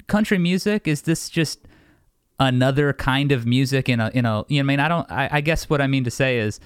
country 0.06 0.38
music 0.38 0.88
is 0.88 1.02
this 1.02 1.28
just 1.28 1.60
another 2.40 2.92
kind 2.92 3.32
of 3.32 3.46
music 3.46 3.88
in 3.88 4.00
a 4.00 4.10
in 4.14 4.24
a 4.24 4.44
you 4.48 4.58
know, 4.58 4.60
I 4.60 4.66
mean 4.66 4.80
I 4.80 4.88
don't 4.88 5.10
I, 5.10 5.28
I 5.32 5.40
guess 5.40 5.70
what 5.70 5.80
I 5.80 5.86
mean 5.86 6.04
to 6.04 6.10
say 6.10 6.38
is 6.38 6.58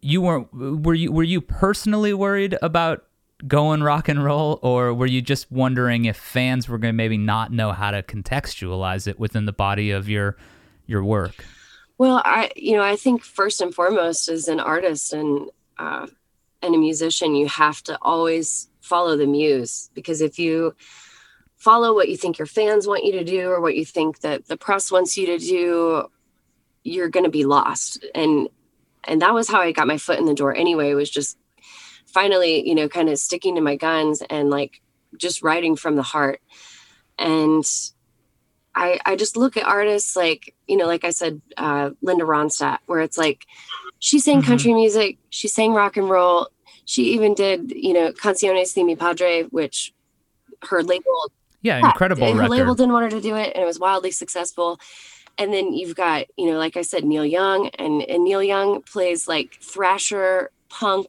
you 0.00 0.20
weren't 0.20 0.52
were 0.52 0.94
you 0.94 1.12
were 1.12 1.22
you 1.22 1.40
personally 1.40 2.12
worried 2.12 2.56
about 2.60 3.04
going 3.46 3.82
rock 3.82 4.08
and 4.08 4.24
roll 4.24 4.58
or 4.62 4.92
were 4.94 5.06
you 5.06 5.20
just 5.20 5.50
wondering 5.52 6.04
if 6.04 6.16
fans 6.16 6.68
were 6.68 6.78
going 6.78 6.92
to 6.92 6.96
maybe 6.96 7.18
not 7.18 7.52
know 7.52 7.72
how 7.72 7.90
to 7.90 8.02
contextualize 8.02 9.06
it 9.06 9.18
within 9.18 9.44
the 9.44 9.52
body 9.52 9.90
of 9.90 10.08
your 10.08 10.36
your 10.86 11.04
work 11.04 11.44
well 11.98 12.20
i 12.24 12.50
you 12.56 12.72
know 12.76 12.82
i 12.82 12.96
think 12.96 13.22
first 13.22 13.60
and 13.60 13.74
foremost 13.74 14.28
as 14.28 14.48
an 14.48 14.60
artist 14.60 15.12
and 15.12 15.50
uh, 15.78 16.06
and 16.62 16.74
a 16.74 16.78
musician 16.78 17.34
you 17.34 17.46
have 17.46 17.82
to 17.82 17.98
always 18.00 18.68
follow 18.80 19.16
the 19.16 19.26
muse 19.26 19.90
because 19.94 20.20
if 20.20 20.38
you 20.38 20.74
follow 21.56 21.94
what 21.94 22.08
you 22.08 22.16
think 22.16 22.38
your 22.38 22.46
fans 22.46 22.86
want 22.86 23.04
you 23.04 23.12
to 23.12 23.24
do 23.24 23.48
or 23.48 23.60
what 23.60 23.74
you 23.74 23.84
think 23.84 24.20
that 24.20 24.46
the 24.46 24.56
press 24.56 24.92
wants 24.92 25.16
you 25.16 25.26
to 25.26 25.38
do 25.38 26.08
you're 26.84 27.08
going 27.08 27.24
to 27.24 27.30
be 27.30 27.44
lost. 27.44 28.04
And 28.14 28.48
and 29.02 29.20
that 29.20 29.34
was 29.34 29.48
how 29.48 29.60
i 29.60 29.72
got 29.72 29.86
my 29.86 29.98
foot 29.98 30.18
in 30.18 30.26
the 30.26 30.34
door 30.34 30.54
anyway 30.54 30.94
was 30.94 31.10
just 31.10 31.36
finally 32.06 32.66
you 32.66 32.74
know 32.74 32.88
kind 32.88 33.08
of 33.08 33.18
sticking 33.18 33.56
to 33.56 33.60
my 33.60 33.76
guns 33.76 34.22
and 34.30 34.48
like 34.48 34.80
just 35.16 35.42
writing 35.42 35.76
from 35.76 35.96
the 35.96 36.02
heart. 36.02 36.40
And 37.18 37.64
i 38.74 38.98
i 39.04 39.16
just 39.16 39.36
look 39.36 39.56
at 39.56 39.66
artists 39.66 40.16
like 40.16 40.54
you 40.66 40.76
know 40.76 40.86
like 40.86 41.04
i 41.04 41.10
said 41.10 41.40
uh, 41.56 41.90
linda 42.02 42.24
ronstadt 42.24 42.78
where 42.86 43.00
it's 43.00 43.18
like 43.18 43.46
she 43.98 44.18
sang 44.18 44.38
mm-hmm. 44.38 44.48
country 44.48 44.74
music 44.74 45.18
she 45.30 45.48
sang 45.48 45.72
rock 45.72 45.96
and 45.96 46.08
roll 46.08 46.48
she 46.84 47.14
even 47.14 47.34
did 47.34 47.70
you 47.70 47.92
know 47.92 48.12
canciones 48.12 48.72
de 48.74 48.84
mi 48.84 48.96
padre 48.96 49.42
which 49.44 49.92
her 50.62 50.82
label 50.82 51.30
yeah, 51.64 51.78
incredible. 51.78 52.26
Her 52.26 52.40
record. 52.40 52.50
label 52.50 52.74
didn't 52.74 52.92
want 52.92 53.10
her 53.10 53.18
to 53.18 53.22
do 53.22 53.36
it, 53.36 53.52
and 53.54 53.62
it 53.62 53.66
was 53.66 53.80
wildly 53.80 54.10
successful. 54.10 54.78
And 55.38 55.52
then 55.52 55.72
you've 55.72 55.96
got, 55.96 56.26
you 56.36 56.50
know, 56.50 56.58
like 56.58 56.76
I 56.76 56.82
said, 56.82 57.04
Neil 57.04 57.24
Young, 57.24 57.70
and, 57.78 58.02
and 58.02 58.22
Neil 58.22 58.42
Young 58.42 58.82
plays 58.82 59.26
like 59.26 59.54
thrasher 59.62 60.50
punk 60.68 61.08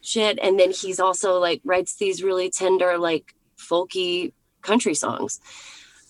shit, 0.00 0.36
and 0.42 0.58
then 0.58 0.72
he's 0.72 0.98
also 0.98 1.38
like 1.38 1.60
writes 1.64 1.94
these 1.94 2.24
really 2.24 2.50
tender, 2.50 2.98
like 2.98 3.36
folky 3.56 4.32
country 4.62 4.94
songs. 4.94 5.40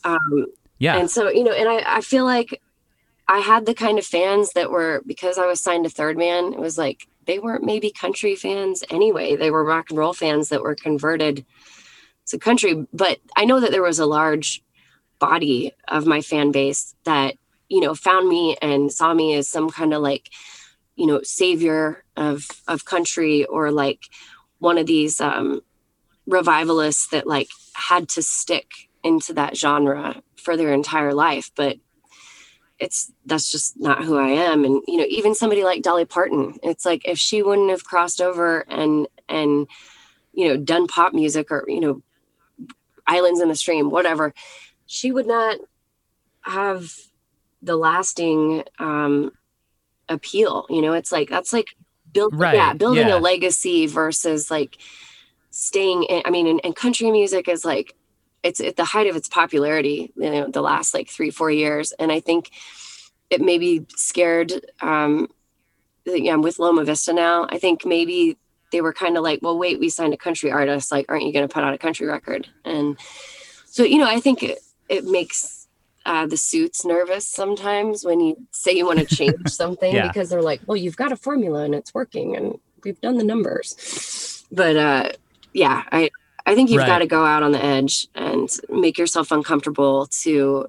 Um, 0.02 0.46
yeah, 0.78 0.96
and 0.96 1.10
so 1.10 1.28
you 1.28 1.44
know, 1.44 1.52
and 1.52 1.68
I, 1.68 1.98
I 1.98 2.00
feel 2.00 2.24
like 2.24 2.60
I 3.26 3.38
had 3.38 3.66
the 3.66 3.74
kind 3.74 3.98
of 3.98 4.06
fans 4.06 4.52
that 4.54 4.70
were 4.70 5.02
because 5.06 5.38
I 5.38 5.46
was 5.46 5.60
signed 5.60 5.84
to 5.84 5.90
Third 5.90 6.16
Man. 6.16 6.52
It 6.52 6.58
was 6.58 6.78
like 6.78 7.06
they 7.26 7.38
weren't 7.38 7.64
maybe 7.64 7.90
country 7.90 8.34
fans 8.36 8.84
anyway; 8.90 9.36
they 9.36 9.50
were 9.50 9.64
rock 9.64 9.90
and 9.90 9.98
roll 9.98 10.14
fans 10.14 10.48
that 10.48 10.62
were 10.62 10.74
converted 10.74 11.44
to 12.28 12.38
country. 12.38 12.86
But 12.92 13.18
I 13.36 13.44
know 13.44 13.60
that 13.60 13.70
there 13.70 13.82
was 13.82 13.98
a 13.98 14.06
large 14.06 14.62
body 15.18 15.72
of 15.88 16.06
my 16.06 16.20
fan 16.20 16.52
base 16.52 16.94
that, 17.04 17.34
you 17.68 17.80
know, 17.80 17.94
found 17.94 18.28
me 18.28 18.56
and 18.62 18.92
saw 18.92 19.12
me 19.12 19.34
as 19.34 19.48
some 19.48 19.68
kind 19.68 19.92
of 19.92 20.00
like, 20.00 20.30
you 20.96 21.06
know, 21.06 21.20
savior 21.22 22.04
of 22.16 22.46
of 22.66 22.84
country 22.84 23.44
or 23.44 23.70
like 23.70 24.04
one 24.58 24.78
of 24.78 24.86
these 24.86 25.20
um 25.20 25.60
revivalists 26.26 27.08
that 27.08 27.26
like 27.26 27.48
had 27.74 28.08
to 28.10 28.22
stick 28.22 28.88
into 29.02 29.32
that 29.32 29.56
genre 29.56 30.22
for 30.48 30.56
their 30.56 30.72
entire 30.72 31.12
life. 31.12 31.50
But 31.54 31.76
it's 32.78 33.12
that's 33.26 33.52
just 33.52 33.78
not 33.78 34.02
who 34.02 34.16
I 34.16 34.28
am. 34.28 34.64
And 34.64 34.80
you 34.88 34.96
know, 34.96 35.04
even 35.10 35.34
somebody 35.34 35.62
like 35.62 35.82
Dolly 35.82 36.06
Parton, 36.06 36.58
it's 36.62 36.86
like 36.86 37.06
if 37.06 37.18
she 37.18 37.42
wouldn't 37.42 37.68
have 37.68 37.84
crossed 37.84 38.22
over 38.22 38.60
and 38.60 39.06
and 39.28 39.66
you 40.32 40.48
know 40.48 40.56
done 40.56 40.86
pop 40.86 41.12
music 41.12 41.50
or 41.50 41.66
you 41.68 41.80
know 41.80 42.02
islands 43.06 43.42
in 43.42 43.48
the 43.48 43.54
stream, 43.54 43.90
whatever, 43.90 44.32
she 44.86 45.12
would 45.12 45.26
not 45.26 45.58
have 46.40 46.94
the 47.60 47.76
lasting 47.76 48.64
um, 48.78 49.32
appeal. 50.08 50.64
You 50.70 50.80
know, 50.80 50.94
it's 50.94 51.12
like 51.12 51.28
that's 51.28 51.52
like 51.52 51.76
build, 52.10 52.34
right. 52.34 52.54
yeah, 52.54 52.72
building 52.72 53.08
yeah. 53.08 53.18
a 53.18 53.20
legacy 53.20 53.86
versus 53.86 54.50
like 54.50 54.78
staying. 55.50 56.04
In, 56.04 56.22
I 56.24 56.30
mean, 56.30 56.46
and, 56.46 56.60
and 56.64 56.74
country 56.74 57.10
music 57.10 57.48
is 57.48 57.66
like 57.66 57.94
it's 58.42 58.60
at 58.60 58.76
the 58.76 58.84
height 58.84 59.08
of 59.08 59.16
its 59.16 59.28
popularity. 59.28 60.12
You 60.16 60.30
know, 60.30 60.48
the 60.48 60.62
last 60.62 60.94
like 60.94 61.08
three 61.08 61.30
four 61.30 61.50
years, 61.50 61.92
and 61.92 62.12
I 62.12 62.20
think 62.20 62.50
it 63.30 63.40
maybe 63.40 63.86
scared. 63.96 64.52
Um, 64.80 65.28
yeah, 66.06 66.32
I'm 66.32 66.42
with 66.42 66.58
Loma 66.58 66.84
Vista 66.84 67.12
now. 67.12 67.46
I 67.50 67.58
think 67.58 67.84
maybe 67.84 68.38
they 68.72 68.80
were 68.80 68.92
kind 68.92 69.16
of 69.16 69.22
like, 69.22 69.40
well, 69.42 69.58
wait, 69.58 69.80
we 69.80 69.88
signed 69.88 70.14
a 70.14 70.18
country 70.18 70.50
artist. 70.50 70.90
Like, 70.92 71.06
aren't 71.08 71.24
you 71.24 71.32
going 71.32 71.46
to 71.46 71.52
put 71.52 71.64
out 71.64 71.74
a 71.74 71.78
country 71.78 72.06
record? 72.06 72.48
And 72.64 72.98
so, 73.66 73.82
you 73.82 73.98
know, 73.98 74.08
I 74.08 74.20
think 74.20 74.42
it, 74.42 74.58
it 74.88 75.04
makes 75.04 75.68
uh, 76.06 76.26
the 76.26 76.36
suits 76.36 76.84
nervous 76.84 77.26
sometimes 77.26 78.04
when 78.04 78.20
you 78.20 78.36
say 78.50 78.72
you 78.72 78.86
want 78.86 78.98
to 78.98 79.14
change 79.14 79.36
something 79.48 79.94
yeah. 79.94 80.06
because 80.06 80.30
they're 80.30 80.42
like, 80.42 80.60
well, 80.66 80.76
you've 80.76 80.96
got 80.96 81.12
a 81.12 81.16
formula 81.16 81.64
and 81.64 81.74
it's 81.74 81.94
working 81.94 82.36
and 82.36 82.58
we've 82.84 83.00
done 83.00 83.18
the 83.18 83.24
numbers. 83.24 84.46
But 84.50 84.76
uh, 84.76 85.12
yeah, 85.52 85.82
I, 85.92 86.10
I 86.48 86.54
think 86.54 86.70
you've 86.70 86.78
right. 86.78 86.86
got 86.86 86.98
to 87.00 87.06
go 87.06 87.26
out 87.26 87.42
on 87.42 87.52
the 87.52 87.62
edge 87.62 88.08
and 88.14 88.48
make 88.70 88.96
yourself 88.96 89.30
uncomfortable 89.30 90.06
to 90.22 90.66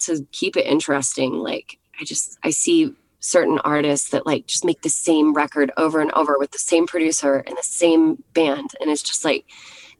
to 0.00 0.26
keep 0.32 0.54
it 0.54 0.66
interesting. 0.66 1.32
Like 1.32 1.78
I 1.98 2.04
just 2.04 2.38
I 2.42 2.50
see 2.50 2.94
certain 3.20 3.58
artists 3.60 4.10
that 4.10 4.26
like 4.26 4.46
just 4.46 4.66
make 4.66 4.82
the 4.82 4.90
same 4.90 5.32
record 5.32 5.72
over 5.78 6.00
and 6.00 6.12
over 6.12 6.36
with 6.38 6.50
the 6.50 6.58
same 6.58 6.86
producer 6.86 7.36
and 7.36 7.56
the 7.56 7.62
same 7.62 8.22
band. 8.34 8.72
And 8.78 8.90
it's 8.90 9.02
just 9.02 9.24
like 9.24 9.46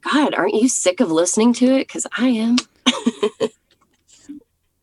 god 0.03 0.35
aren't 0.35 0.53
you 0.53 0.69
sick 0.69 1.01
of 1.01 1.11
listening 1.11 1.55
to 1.55 1.73
it? 1.73 1.89
Cuz 1.89 2.07
I 2.19 2.29
am. 2.29 2.57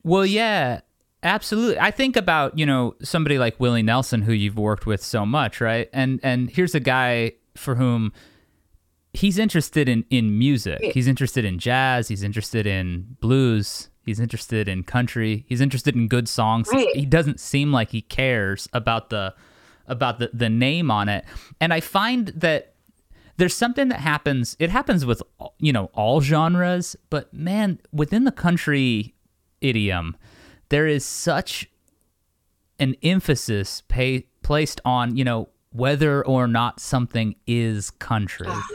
Well 0.04 0.26
yeah 0.26 0.82
absolutely. 1.22 1.78
I 1.78 1.92
think 1.92 2.16
about 2.16 2.58
you 2.58 2.66
know 2.66 2.96
somebody 3.04 3.38
like 3.38 3.60
Willie 3.60 3.84
Nelson 3.84 4.24
who 4.24 4.32
you've 4.32 4.58
worked 4.58 4.88
with 4.88 5.04
so 5.04 5.24
much 5.24 5.62
right? 5.62 5.88
And 5.94 6.20
and 6.24 6.50
here's 6.50 6.74
a 6.74 6.80
guy 6.80 7.34
for 7.56 7.76
whom 7.76 8.12
he's 9.14 9.38
interested 9.38 9.90
in 9.90 10.06
in 10.10 10.38
music 10.38 10.80
he's 10.94 11.08
interested 11.08 11.44
in 11.46 11.60
jazz 11.60 12.08
he's 12.08 12.24
interested 12.24 12.66
in 12.66 13.18
blues 13.20 13.90
He's 14.04 14.20
interested 14.20 14.68
in 14.68 14.84
country. 14.84 15.46
He's 15.48 15.62
interested 15.62 15.96
in 15.96 16.08
good 16.08 16.28
songs. 16.28 16.68
Right. 16.72 16.88
He 16.96 17.06
doesn't 17.06 17.40
seem 17.40 17.72
like 17.72 17.92
he 17.92 18.02
cares 18.02 18.68
about 18.74 19.10
the 19.10 19.36
about 19.88 20.20
the, 20.20 20.30
the 20.34 20.50
name 20.50 20.90
on 20.90 21.10
it. 21.10 21.26
And 21.60 21.74
I 21.74 21.82
find 21.82 22.28
that 22.30 22.74
there's 23.38 23.56
something 23.56 23.90
that 23.90 24.00
happens. 24.00 24.56
It 24.60 24.70
happens 24.70 25.06
with 25.06 25.22
you 25.60 25.72
know 25.72 25.92
all 25.94 26.22
genres, 26.22 26.96
but 27.10 27.32
man, 27.34 27.80
within 27.92 28.24
the 28.24 28.32
country 28.32 29.14
idiom, 29.62 30.18
there 30.70 30.88
is 30.88 31.06
such 31.06 31.70
an 32.80 32.96
emphasis 33.04 33.84
pay, 33.88 34.28
placed 34.42 34.82
on 34.84 35.16
you 35.16 35.24
know 35.24 35.50
whether 35.72 36.26
or 36.26 36.48
not 36.48 36.80
something 36.80 37.36
is 37.46 37.92
country 37.92 38.48
ah. 38.50 38.68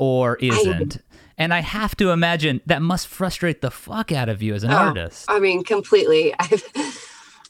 Or 0.00 0.36
isn't. 0.36 0.98
And 1.36 1.52
I 1.52 1.60
have 1.60 1.94
to 1.96 2.10
imagine 2.10 2.62
that 2.66 2.80
must 2.80 3.06
frustrate 3.06 3.60
the 3.60 3.70
fuck 3.70 4.10
out 4.10 4.28
of 4.30 4.42
you 4.42 4.54
as 4.54 4.64
an 4.64 4.72
oh, 4.72 4.76
artist. 4.76 5.26
I 5.28 5.38
mean, 5.38 5.62
completely. 5.62 6.34
I've, 6.40 6.64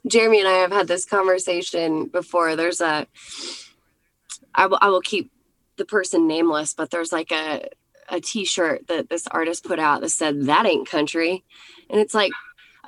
Jeremy 0.06 0.40
and 0.40 0.48
I 0.48 0.54
have 0.54 0.72
had 0.72 0.88
this 0.88 1.04
conversation 1.04 2.06
before. 2.06 2.56
There's 2.56 2.80
a, 2.80 3.06
I 4.54 4.66
will, 4.66 4.78
I 4.80 4.88
will 4.88 5.00
keep 5.00 5.30
the 5.76 5.84
person 5.84 6.26
nameless, 6.26 6.74
but 6.74 6.90
there's 6.90 7.12
like 7.12 7.30
a, 7.30 7.68
a 8.08 8.20
t-shirt 8.20 8.88
that 8.88 9.08
this 9.08 9.28
artist 9.28 9.64
put 9.64 9.78
out 9.78 10.00
that 10.00 10.10
said, 10.10 10.46
that 10.46 10.66
ain't 10.66 10.88
country. 10.88 11.44
And 11.88 12.00
it's 12.00 12.14
like, 12.14 12.32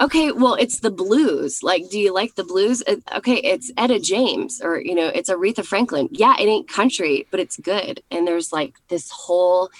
okay, 0.00 0.32
well, 0.32 0.54
it's 0.54 0.80
the 0.80 0.90
blues. 0.90 1.62
Like, 1.62 1.88
do 1.90 1.98
you 1.98 2.12
like 2.12 2.34
the 2.34 2.44
blues? 2.44 2.82
It, 2.86 3.02
okay, 3.14 3.36
it's 3.36 3.70
Etta 3.76 4.00
James 4.00 4.60
or, 4.62 4.80
you 4.80 4.94
know, 4.94 5.08
it's 5.08 5.30
Aretha 5.30 5.64
Franklin. 5.64 6.08
Yeah, 6.10 6.34
it 6.38 6.46
ain't 6.46 6.68
country, 6.68 7.26
but 7.30 7.40
it's 7.40 7.56
good. 7.58 8.02
And 8.10 8.26
there's 8.26 8.52
like 8.52 8.74
this 8.88 9.10
whole, 9.10 9.70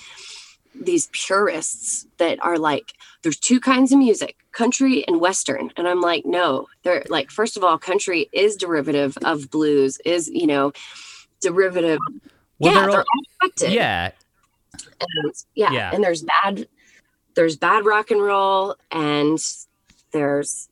these 0.74 1.08
purists 1.12 2.06
that 2.18 2.42
are 2.42 2.58
like 2.58 2.94
there's 3.22 3.38
two 3.38 3.60
kinds 3.60 3.92
of 3.92 3.98
music 3.98 4.36
country 4.52 5.06
and 5.06 5.20
western 5.20 5.70
and 5.76 5.86
i'm 5.86 6.00
like 6.00 6.24
no 6.24 6.66
they're 6.82 7.04
like 7.10 7.30
first 7.30 7.58
of 7.58 7.64
all 7.64 7.76
country 7.76 8.28
is 8.32 8.56
derivative 8.56 9.16
of 9.22 9.50
blues 9.50 9.98
is 10.06 10.28
you 10.28 10.46
know 10.46 10.72
derivative 11.40 11.98
well, 12.58 12.72
yeah 12.72 12.80
they're, 12.80 12.90
they're 12.90 12.98
all 12.98 13.70
yeah 13.70 14.10
and 15.00 15.34
yeah, 15.54 15.72
yeah 15.72 15.90
and 15.92 16.02
there's 16.02 16.22
bad 16.22 16.66
there's 17.34 17.56
bad 17.56 17.84
rock 17.84 18.10
and 18.10 18.22
roll 18.22 18.76
and 18.90 19.38
there's 20.12 20.68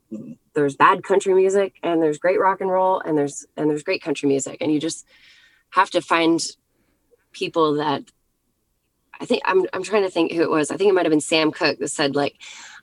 there's 0.54 0.76
bad 0.76 1.02
country 1.02 1.34
music 1.34 1.74
and 1.82 2.02
there's 2.02 2.18
great 2.18 2.40
rock 2.40 2.60
and 2.60 2.70
roll 2.70 3.00
and 3.00 3.16
there's 3.16 3.46
and 3.56 3.70
there's 3.70 3.82
great 3.82 4.02
country 4.02 4.28
music 4.28 4.58
and 4.60 4.72
you 4.72 4.80
just 4.80 5.06
have 5.70 5.90
to 5.90 6.00
find 6.00 6.40
people 7.32 7.74
that 7.74 8.10
I 9.20 9.26
think 9.26 9.42
I'm 9.44 9.66
I'm 9.72 9.82
trying 9.82 10.02
to 10.02 10.10
think 10.10 10.32
who 10.32 10.42
it 10.42 10.50
was. 10.50 10.70
I 10.70 10.76
think 10.76 10.90
it 10.90 10.94
might 10.94 11.04
have 11.04 11.10
been 11.10 11.20
Sam 11.20 11.52
Cooke 11.52 11.78
that 11.78 11.88
said 11.88 12.16
like, 12.16 12.36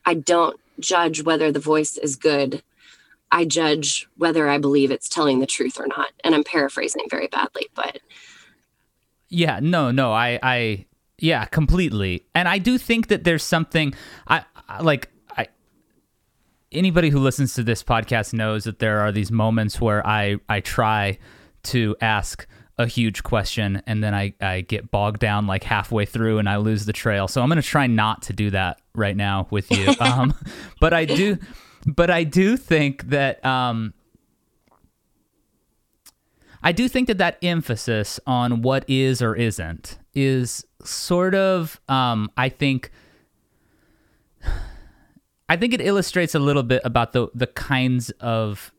I 0.06 0.14
don't 0.14 0.60
judge 0.80 1.24
whether 1.24 1.52
the 1.52 1.60
voice 1.60 1.98
is 1.98 2.16
good. 2.16 2.62
I 3.32 3.44
judge 3.44 4.08
whether 4.16 4.48
I 4.48 4.58
believe 4.58 4.92
it's 4.92 5.10
telling 5.10 5.40
the 5.40 5.48
truth 5.48 5.80
or 5.80 5.88
not. 5.88 6.12
And 6.24 6.34
I'm 6.36 6.44
paraphrasing 6.44 7.08
very 7.10 7.28
badly, 7.28 7.68
but 7.74 8.00
yeah, 9.30 9.60
no, 9.62 9.92
no, 9.92 10.14
I 10.14 10.40
I 10.42 10.86
yeah, 11.18 11.46
completely. 11.46 12.26
And 12.36 12.48
I 12.48 12.60
do 12.60 12.78
think 12.78 13.08
that 13.08 13.24
there's 13.24 13.44
something 13.44 13.94
I, 14.28 14.46
like 14.82 15.10
anybody 16.72 17.10
who 17.10 17.20
listens 17.20 17.54
to 17.56 17.64
this 17.64 17.84
podcast 17.84 18.34
knows 18.34 18.66
that 18.66 18.80
there 18.80 19.00
are 19.00 19.12
these 19.12 19.32
moments 19.32 19.80
where 19.80 20.06
I 20.06 20.38
I 20.50 20.60
try 20.60 21.18
to 21.64 21.96
ask 22.02 22.48
a 22.78 22.86
huge 22.86 23.24
question 23.24 23.82
and 23.88 24.04
then 24.04 24.14
I, 24.14 24.34
I 24.40 24.62
get 24.62 24.92
bogged 24.92 25.20
down 25.20 25.48
like 25.48 25.64
halfway 25.64 26.06
through 26.06 26.38
and 26.38 26.48
I 26.48 26.58
lose 26.58 26.86
the 26.86 26.94
trail. 26.94 27.28
So 27.28 27.42
I'm 27.42 27.50
going 27.50 27.62
to 27.62 27.68
try 27.68 27.88
not 27.88 28.22
to 28.24 28.34
do 28.34 28.52
that 28.52 28.80
right 28.94 29.18
now 29.18 29.48
with 29.50 29.72
you. 29.72 29.94
um, 30.00 30.34
but 30.80 30.94
I 30.94 31.06
do, 31.06 31.40
but 31.88 32.12
I 32.12 32.24
do 32.24 32.56
think 32.56 33.10
that, 33.10 33.44
um, 33.44 33.94
I 36.62 36.72
do 36.72 36.88
think 36.88 37.08
that 37.08 37.18
that 37.18 37.38
emphasis 37.42 38.20
on 38.28 38.62
what 38.62 38.86
is 38.88 39.22
or 39.22 39.36
isn't 39.36 39.98
is 40.14 40.66
sort 40.84 41.34
of, 41.34 41.80
um, 41.88 42.30
I 42.38 42.50
think, 42.50 42.92
I 45.50 45.56
think 45.56 45.74
it 45.74 45.82
illustrates 45.82 46.36
a 46.36 46.40
little 46.40 46.64
bit 46.64 46.82
about 46.84 47.14
the 47.14 47.28
the 47.34 47.48
kinds 47.48 48.10
of 48.20 48.72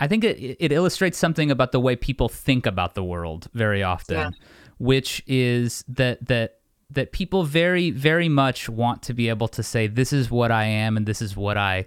I 0.00 0.08
think 0.08 0.24
it, 0.24 0.56
it 0.58 0.72
illustrates 0.72 1.18
something 1.18 1.50
about 1.50 1.72
the 1.72 1.80
way 1.80 1.96
people 1.96 2.28
think 2.28 2.66
about 2.66 2.94
the 2.94 3.04
world 3.04 3.48
very 3.54 3.82
often, 3.82 4.16
yeah. 4.16 4.30
which 4.78 5.22
is 5.26 5.84
that 5.88 6.26
that 6.26 6.58
that 6.90 7.12
people 7.12 7.44
very 7.44 7.90
very 7.90 8.28
much 8.28 8.68
want 8.68 9.02
to 9.02 9.14
be 9.14 9.28
able 9.28 9.48
to 9.48 9.62
say 9.62 9.86
this 9.86 10.12
is 10.12 10.30
what 10.30 10.50
I 10.50 10.64
am 10.64 10.96
and 10.96 11.06
this 11.06 11.20
is 11.20 11.36
what 11.36 11.56
I 11.56 11.86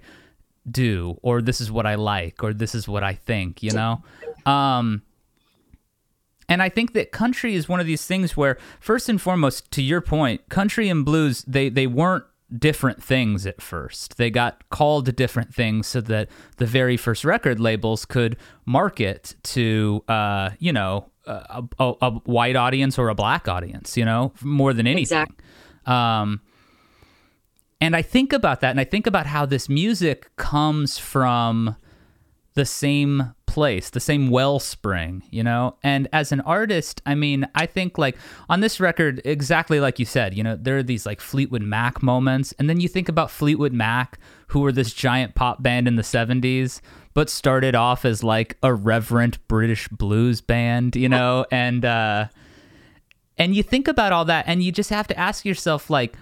do 0.69 1.17
or 1.21 1.41
this 1.41 1.61
is 1.61 1.71
what 1.71 1.85
I 1.85 1.95
like 1.95 2.43
or 2.43 2.53
this 2.53 2.75
is 2.75 2.87
what 2.87 3.03
I 3.03 3.13
think, 3.13 3.63
you 3.63 3.71
know? 3.71 4.03
Um 4.45 5.01
and 6.49 6.61
I 6.61 6.69
think 6.69 6.93
that 6.93 7.11
country 7.11 7.55
is 7.55 7.67
one 7.67 7.81
of 7.81 7.85
these 7.85 8.05
things 8.05 8.37
where 8.37 8.57
first 8.79 9.09
and 9.09 9.21
foremost 9.21 9.69
to 9.71 9.81
your 9.81 9.99
point, 10.01 10.47
country 10.49 10.87
and 10.87 11.03
blues 11.03 11.43
they 11.47 11.69
they 11.69 11.87
weren't 11.87 12.23
different 12.55 13.03
things 13.03 13.45
at 13.45 13.61
first. 13.61 14.17
They 14.17 14.29
got 14.29 14.69
called 14.69 15.15
different 15.15 15.53
things 15.53 15.87
so 15.87 16.01
that 16.01 16.29
the 16.57 16.65
very 16.65 16.97
first 16.97 17.25
record 17.25 17.59
labels 17.59 18.05
could 18.05 18.37
market 18.65 19.35
to, 19.43 20.03
uh, 20.07 20.51
you 20.59 20.71
know, 20.71 21.11
a, 21.25 21.63
a, 21.79 21.93
a, 22.01 22.11
white 22.11 22.55
audience 22.55 22.97
or 22.97 23.09
a 23.09 23.15
black 23.15 23.47
audience, 23.47 23.97
you 23.97 24.05
know, 24.05 24.33
more 24.41 24.73
than 24.73 24.87
anything. 24.87 25.19
Exactly. 25.19 25.45
Um, 25.85 26.41
and 27.81 27.95
I 27.95 28.01
think 28.01 28.33
about 28.33 28.61
that 28.61 28.71
and 28.71 28.79
I 28.79 28.85
think 28.85 29.07
about 29.07 29.25
how 29.25 29.45
this 29.45 29.69
music 29.69 30.35
comes 30.35 30.97
from 30.97 31.75
the 32.55 32.65
same 32.65 33.33
place, 33.47 33.89
the 33.89 33.99
same 33.99 34.29
wellspring, 34.29 35.23
you 35.31 35.43
know? 35.43 35.75
And 35.81 36.07
as 36.13 36.31
an 36.31 36.41
artist, 36.41 37.01
I 37.05 37.15
mean, 37.15 37.47
I 37.55 37.65
think 37.65 37.97
like 37.97 38.15
on 38.49 38.59
this 38.59 38.79
record, 38.79 39.21
exactly 39.25 39.79
like 39.79 39.97
you 39.97 40.05
said, 40.05 40.35
you 40.35 40.43
know, 40.43 40.55
there 40.55 40.77
are 40.77 40.83
these 40.83 41.05
like 41.05 41.19
Fleetwood 41.19 41.63
Mac 41.63 42.03
moments. 42.03 42.53
And 42.59 42.69
then 42.69 42.79
you 42.79 42.87
think 42.87 43.09
about 43.09 43.31
Fleetwood 43.31 43.73
Mac, 43.73 44.19
who 44.47 44.59
were 44.59 44.71
this 44.71 44.93
giant 44.93 45.33
pop 45.33 45.63
band 45.63 45.87
in 45.87 45.95
the 45.95 46.03
70s, 46.03 46.81
but 47.15 47.29
started 47.29 47.73
off 47.73 48.05
as 48.05 48.23
like 48.23 48.57
a 48.61 48.73
reverent 48.73 49.45
British 49.47 49.87
blues 49.87 50.41
band, 50.41 50.95
you 50.95 51.09
know? 51.09 51.45
And, 51.51 51.83
uh, 51.83 52.27
and 53.39 53.55
you 53.55 53.63
think 53.63 53.87
about 53.87 54.11
all 54.11 54.25
that 54.25 54.45
and 54.47 54.61
you 54.61 54.71
just 54.71 54.91
have 54.91 55.07
to 55.07 55.17
ask 55.17 55.45
yourself, 55.45 55.89
like, 55.89 56.15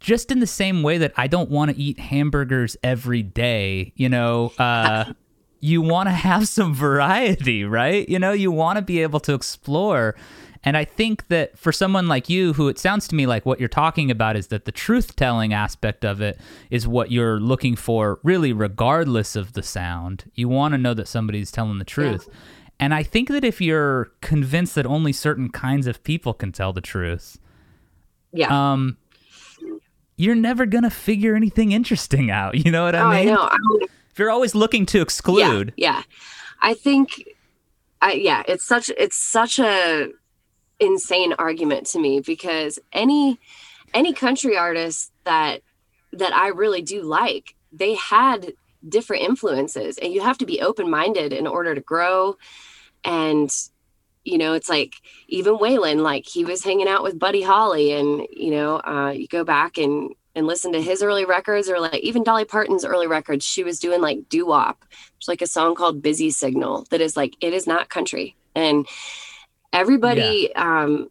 just 0.00 0.30
in 0.30 0.40
the 0.40 0.46
same 0.46 0.82
way 0.82 0.98
that 0.98 1.14
I 1.16 1.28
don't 1.28 1.50
want 1.50 1.70
to 1.70 1.76
eat 1.80 1.98
hamburgers 1.98 2.76
every 2.82 3.22
day, 3.22 3.92
you 3.96 4.10
know, 4.10 4.52
uh, 4.58 5.14
you 5.64 5.80
want 5.80 6.10
to 6.10 6.12
have 6.12 6.46
some 6.46 6.74
variety, 6.74 7.64
right? 7.64 8.06
You 8.06 8.18
know, 8.18 8.32
you 8.32 8.52
want 8.52 8.76
to 8.76 8.82
be 8.82 9.00
able 9.00 9.18
to 9.20 9.32
explore. 9.32 10.14
And 10.62 10.76
I 10.76 10.84
think 10.84 11.28
that 11.28 11.58
for 11.58 11.72
someone 11.72 12.06
like 12.06 12.28
you, 12.28 12.52
who 12.52 12.68
it 12.68 12.78
sounds 12.78 13.08
to 13.08 13.14
me 13.14 13.24
like 13.24 13.46
what 13.46 13.58
you're 13.58 13.68
talking 13.70 14.10
about 14.10 14.36
is 14.36 14.48
that 14.48 14.66
the 14.66 14.72
truth 14.72 15.16
telling 15.16 15.54
aspect 15.54 16.04
of 16.04 16.20
it 16.20 16.38
is 16.68 16.86
what 16.86 17.10
you're 17.10 17.40
looking 17.40 17.76
for, 17.76 18.20
really, 18.22 18.52
regardless 18.52 19.36
of 19.36 19.54
the 19.54 19.62
sound. 19.62 20.30
You 20.34 20.50
want 20.50 20.72
to 20.72 20.78
know 20.78 20.92
that 20.92 21.08
somebody's 21.08 21.50
telling 21.50 21.78
the 21.78 21.84
truth. 21.84 22.26
Yeah. 22.28 22.34
And 22.80 22.92
I 22.92 23.02
think 23.02 23.28
that 23.28 23.42
if 23.42 23.62
you're 23.62 24.12
convinced 24.20 24.74
that 24.74 24.84
only 24.84 25.14
certain 25.14 25.48
kinds 25.48 25.86
of 25.86 26.04
people 26.04 26.34
can 26.34 26.52
tell 26.52 26.74
the 26.74 26.82
truth, 26.82 27.38
yeah. 28.34 28.48
Um, 28.48 28.98
you're 30.16 30.34
never 30.34 30.66
gonna 30.66 30.90
figure 30.90 31.34
anything 31.34 31.72
interesting 31.72 32.30
out. 32.30 32.54
You 32.64 32.70
know 32.70 32.84
what 32.84 32.94
I 32.94 33.00
oh, 33.00 33.10
mean? 33.10 33.28
I 33.30 33.32
know. 33.32 33.86
If 34.14 34.20
you're 34.20 34.30
always 34.30 34.54
looking 34.54 34.86
to 34.86 35.00
exclude 35.00 35.72
yeah, 35.76 35.96
yeah. 35.96 36.02
i 36.62 36.72
think 36.72 37.24
I, 38.00 38.12
yeah 38.12 38.44
it's 38.46 38.64
such 38.64 38.88
it's 38.96 39.16
such 39.16 39.58
a 39.58 40.10
insane 40.78 41.32
argument 41.36 41.88
to 41.88 41.98
me 41.98 42.20
because 42.20 42.78
any 42.92 43.40
any 43.92 44.12
country 44.12 44.56
artist 44.56 45.10
that 45.24 45.62
that 46.12 46.32
i 46.32 46.46
really 46.46 46.80
do 46.80 47.02
like 47.02 47.56
they 47.72 47.94
had 47.94 48.52
different 48.88 49.24
influences 49.24 49.98
and 49.98 50.12
you 50.12 50.20
have 50.20 50.38
to 50.38 50.46
be 50.46 50.60
open-minded 50.60 51.32
in 51.32 51.48
order 51.48 51.74
to 51.74 51.80
grow 51.80 52.36
and 53.04 53.50
you 54.22 54.38
know 54.38 54.52
it's 54.52 54.68
like 54.68 54.94
even 55.26 55.56
waylon 55.56 56.02
like 56.02 56.24
he 56.24 56.44
was 56.44 56.62
hanging 56.62 56.86
out 56.86 57.02
with 57.02 57.18
buddy 57.18 57.42
holly 57.42 57.90
and 57.90 58.28
you 58.30 58.52
know 58.52 58.76
uh, 58.76 59.10
you 59.10 59.26
go 59.26 59.42
back 59.42 59.76
and 59.76 60.14
and 60.34 60.46
listen 60.46 60.72
to 60.72 60.82
his 60.82 61.02
early 61.02 61.24
records 61.24 61.68
or 61.68 61.78
like 61.78 61.96
even 61.96 62.24
Dolly 62.24 62.44
Parton's 62.44 62.84
early 62.84 63.06
records, 63.06 63.44
she 63.44 63.64
was 63.64 63.78
doing 63.78 64.00
like 64.00 64.28
doo 64.28 64.46
wop. 64.46 64.84
There's 64.90 65.28
like 65.28 65.42
a 65.42 65.46
song 65.46 65.74
called 65.74 66.02
Busy 66.02 66.30
Signal 66.30 66.86
that 66.90 67.00
is 67.00 67.16
like, 67.16 67.34
it 67.40 67.52
is 67.52 67.66
not 67.66 67.88
country. 67.88 68.36
And 68.54 68.86
everybody, 69.72 70.50
yeah. 70.54 70.82
um, 70.82 71.10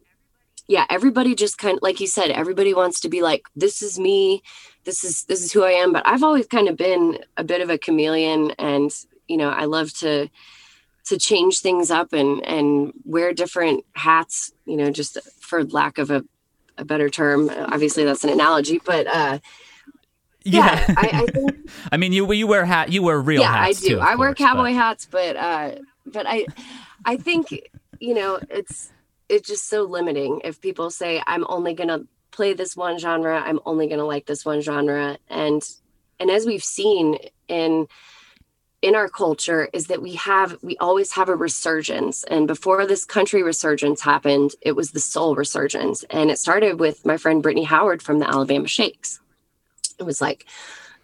yeah, 0.68 0.86
everybody 0.90 1.34
just 1.34 1.58
kind 1.58 1.76
of, 1.76 1.82
like 1.82 2.00
you 2.00 2.06
said, 2.06 2.30
everybody 2.30 2.74
wants 2.74 3.00
to 3.00 3.08
be 3.08 3.22
like, 3.22 3.46
this 3.56 3.82
is 3.82 3.98
me. 3.98 4.42
This 4.84 5.04
is, 5.04 5.24
this 5.24 5.42
is 5.42 5.52
who 5.52 5.62
I 5.62 5.72
am. 5.72 5.92
But 5.92 6.06
I've 6.06 6.22
always 6.22 6.46
kind 6.46 6.68
of 6.68 6.76
been 6.76 7.18
a 7.36 7.44
bit 7.44 7.60
of 7.60 7.70
a 7.70 7.78
chameleon 7.78 8.52
and, 8.58 8.90
you 9.28 9.36
know, 9.36 9.50
I 9.50 9.64
love 9.64 9.92
to, 9.98 10.28
to 11.06 11.18
change 11.18 11.60
things 11.60 11.90
up 11.90 12.12
and, 12.12 12.44
and 12.46 12.92
wear 13.04 13.32
different 13.34 13.84
hats, 13.94 14.52
you 14.64 14.76
know, 14.76 14.90
just 14.90 15.18
for 15.40 15.64
lack 15.64 15.98
of 15.98 16.10
a 16.10 16.24
a 16.78 16.84
better 16.84 17.08
term. 17.08 17.50
Obviously, 17.50 18.04
that's 18.04 18.24
an 18.24 18.30
analogy, 18.30 18.80
but 18.84 19.06
uh, 19.06 19.38
yeah, 20.44 20.84
yeah 20.88 20.94
I, 20.96 21.10
I, 21.12 21.26
think, 21.32 21.70
I, 21.92 21.96
mean, 21.96 22.12
you 22.12 22.30
you 22.32 22.46
wear 22.46 22.64
hat, 22.64 22.92
you 22.92 23.02
wear 23.02 23.20
real 23.20 23.42
yeah, 23.42 23.52
hats. 23.52 23.84
I 23.84 23.88
do. 23.88 23.94
Too, 23.94 24.00
I 24.00 24.14
wear 24.16 24.34
cowboy 24.34 24.70
but. 24.70 24.74
hats, 24.74 25.06
but 25.10 25.36
uh, 25.36 25.72
but 26.06 26.26
I 26.28 26.46
I 27.04 27.16
think 27.16 27.48
you 28.00 28.14
know 28.14 28.38
it's 28.50 28.90
it's 29.28 29.48
just 29.48 29.68
so 29.68 29.82
limiting 29.82 30.40
if 30.44 30.60
people 30.60 30.90
say 30.90 31.22
I'm 31.26 31.44
only 31.48 31.74
gonna 31.74 32.00
play 32.30 32.52
this 32.52 32.76
one 32.76 32.98
genre, 32.98 33.40
I'm 33.40 33.60
only 33.64 33.86
gonna 33.86 34.04
like 34.04 34.26
this 34.26 34.44
one 34.44 34.60
genre, 34.60 35.18
and 35.28 35.62
and 36.20 36.30
as 36.30 36.46
we've 36.46 36.64
seen 36.64 37.18
in 37.48 37.86
in 38.84 38.94
our 38.94 39.08
culture 39.08 39.70
is 39.72 39.86
that 39.86 40.02
we 40.02 40.12
have 40.12 40.58
we 40.62 40.76
always 40.76 41.12
have 41.12 41.30
a 41.30 41.34
resurgence. 41.34 42.22
And 42.24 42.46
before 42.46 42.86
this 42.86 43.06
country 43.06 43.42
resurgence 43.42 44.02
happened 44.02 44.50
it 44.60 44.72
was 44.72 44.90
the 44.90 45.00
soul 45.00 45.34
resurgence. 45.34 46.04
And 46.10 46.30
it 46.30 46.38
started 46.38 46.78
with 46.78 47.06
my 47.06 47.16
friend 47.16 47.42
brittany 47.42 47.64
howard 47.64 48.02
from 48.02 48.18
the 48.18 48.28
alabama 48.28 48.68
shakes. 48.68 49.20
It 49.98 50.02
was 50.02 50.20
like 50.20 50.44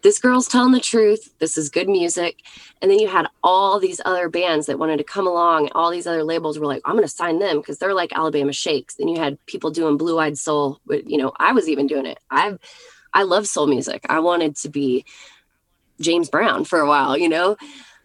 this 0.02 0.18
girl's 0.18 0.46
telling 0.46 0.72
the 0.72 0.80
truth. 0.80 1.32
This 1.38 1.56
is 1.56 1.70
good 1.70 1.88
music. 1.88 2.42
And 2.82 2.90
then 2.90 2.98
you 2.98 3.08
had 3.08 3.28
all 3.42 3.80
these 3.80 4.00
other 4.04 4.28
bands 4.28 4.66
that 4.66 4.78
wanted 4.78 4.98
to 4.98 5.04
come 5.04 5.26
along. 5.26 5.64
And 5.64 5.72
all 5.74 5.90
these 5.90 6.06
other 6.06 6.22
labels 6.22 6.58
were 6.58 6.66
like 6.66 6.82
i'm 6.84 6.96
going 6.96 7.08
to 7.08 7.08
sign 7.08 7.38
them 7.38 7.60
because 7.60 7.78
they're 7.78 7.94
like 7.94 8.12
alabama 8.12 8.52
shakes. 8.52 8.96
Then 8.96 9.08
you 9.08 9.18
had 9.18 9.38
people 9.46 9.70
doing 9.70 9.96
blue 9.96 10.18
eyed 10.18 10.36
soul 10.36 10.80
you 11.06 11.16
know 11.16 11.32
i 11.38 11.52
was 11.52 11.66
even 11.66 11.86
doing 11.86 12.04
it. 12.04 12.18
I've 12.30 12.58
i 13.14 13.22
love 13.22 13.46
soul 13.46 13.66
music. 13.66 14.04
I 14.10 14.18
wanted 14.20 14.56
to 14.56 14.68
be 14.68 15.06
James 16.00 16.28
Brown 16.28 16.64
for 16.64 16.80
a 16.80 16.88
while, 16.88 17.16
you 17.16 17.28
know, 17.28 17.56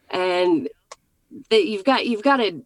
and 0.10 0.70
that 1.50 1.66
you've 1.66 1.84
got 1.84 2.06
you've 2.06 2.24
got 2.24 2.38
to 2.38 2.64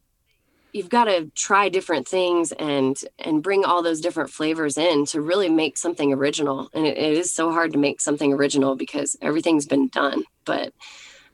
you've 0.74 0.90
got 0.90 1.06
to 1.06 1.32
try 1.36 1.70
different 1.70 2.08
things 2.08 2.52
and 2.54 3.00
and 3.20 3.42
bring 3.42 3.66
all 3.66 3.82
those 3.82 4.02
different 4.02 4.30
flavors 4.30 4.78
in 4.78 5.06
to 5.06 5.22
really 5.22 5.50
make 5.50 5.78
something 5.78 6.14
original. 6.14 6.70
And 6.74 6.86
it, 6.86 6.98
it 6.98 7.18
is 7.18 7.32
so 7.32 7.52
hard 7.52 7.74
to 7.74 7.80
make 7.80 8.02
something 8.02 8.34
original 8.34 8.76
because 8.76 9.16
everything's 9.22 9.66
been 9.66 9.88
done. 9.88 10.24
But 10.46 10.74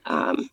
um 0.05 0.49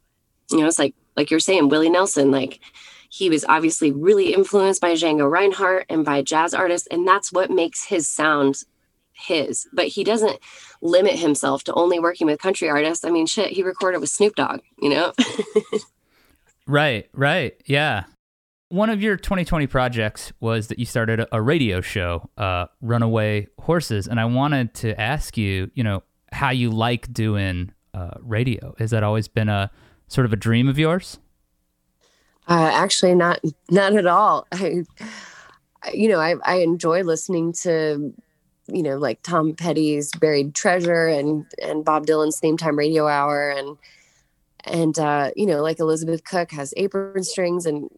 you 0.50 0.60
know 0.60 0.66
it's 0.66 0.78
like 0.78 0.94
like 1.16 1.30
you're 1.30 1.40
saying 1.40 1.68
willie 1.68 1.90
nelson 1.90 2.30
like 2.30 2.60
he 3.08 3.28
was 3.28 3.44
obviously 3.46 3.90
really 3.92 4.32
influenced 4.32 4.80
by 4.80 4.92
django 4.92 5.30
reinhardt 5.30 5.86
and 5.88 6.04
by 6.04 6.22
jazz 6.22 6.54
artists 6.54 6.88
and 6.90 7.06
that's 7.06 7.32
what 7.32 7.50
makes 7.50 7.84
his 7.84 8.08
sound 8.08 8.62
his, 9.22 9.66
but 9.72 9.86
he 9.88 10.04
doesn't 10.04 10.38
limit 10.80 11.18
himself 11.18 11.64
to 11.64 11.74
only 11.74 11.98
working 11.98 12.26
with 12.26 12.40
country 12.40 12.68
artists. 12.68 13.04
I 13.04 13.10
mean, 13.10 13.26
shit, 13.26 13.50
he 13.50 13.62
recorded 13.62 14.00
with 14.00 14.10
Snoop 14.10 14.34
Dogg, 14.34 14.60
you 14.80 14.90
know? 14.90 15.12
right, 16.66 17.08
right. 17.12 17.54
Yeah. 17.66 18.04
One 18.68 18.90
of 18.90 19.02
your 19.02 19.16
2020 19.16 19.66
projects 19.66 20.32
was 20.40 20.68
that 20.68 20.78
you 20.78 20.86
started 20.86 21.26
a 21.30 21.42
radio 21.42 21.80
show, 21.80 22.30
uh, 22.38 22.66
Runaway 22.80 23.48
Horses. 23.60 24.08
And 24.08 24.18
I 24.18 24.24
wanted 24.24 24.74
to 24.74 24.98
ask 24.98 25.36
you, 25.36 25.70
you 25.74 25.84
know, 25.84 26.02
how 26.32 26.50
you 26.50 26.70
like 26.70 27.12
doing 27.12 27.72
uh, 27.94 28.12
radio. 28.20 28.74
Has 28.78 28.90
that 28.90 29.02
always 29.02 29.28
been 29.28 29.48
a 29.48 29.70
sort 30.08 30.24
of 30.24 30.32
a 30.32 30.36
dream 30.36 30.68
of 30.68 30.78
yours? 30.78 31.18
Uh, 32.48 32.70
actually, 32.72 33.14
not 33.14 33.40
not 33.70 33.94
at 33.94 34.06
all. 34.06 34.46
I, 34.52 34.84
you 35.92 36.08
know, 36.08 36.18
I, 36.18 36.34
I 36.44 36.56
enjoy 36.56 37.02
listening 37.02 37.52
to 37.62 38.12
you 38.66 38.82
know, 38.82 38.96
like 38.96 39.22
Tom 39.22 39.54
Petty's 39.54 40.10
Buried 40.12 40.54
Treasure 40.54 41.08
and 41.08 41.46
and 41.60 41.84
Bob 41.84 42.06
Dylan's 42.06 42.38
Theme 42.38 42.56
Time 42.56 42.78
Radio 42.78 43.06
Hour 43.08 43.50
and 43.50 43.76
and 44.64 44.98
uh, 44.98 45.30
you 45.36 45.46
know, 45.46 45.62
like 45.62 45.80
Elizabeth 45.80 46.24
Cook 46.24 46.52
has 46.52 46.72
apron 46.76 47.24
strings 47.24 47.66
and 47.66 47.88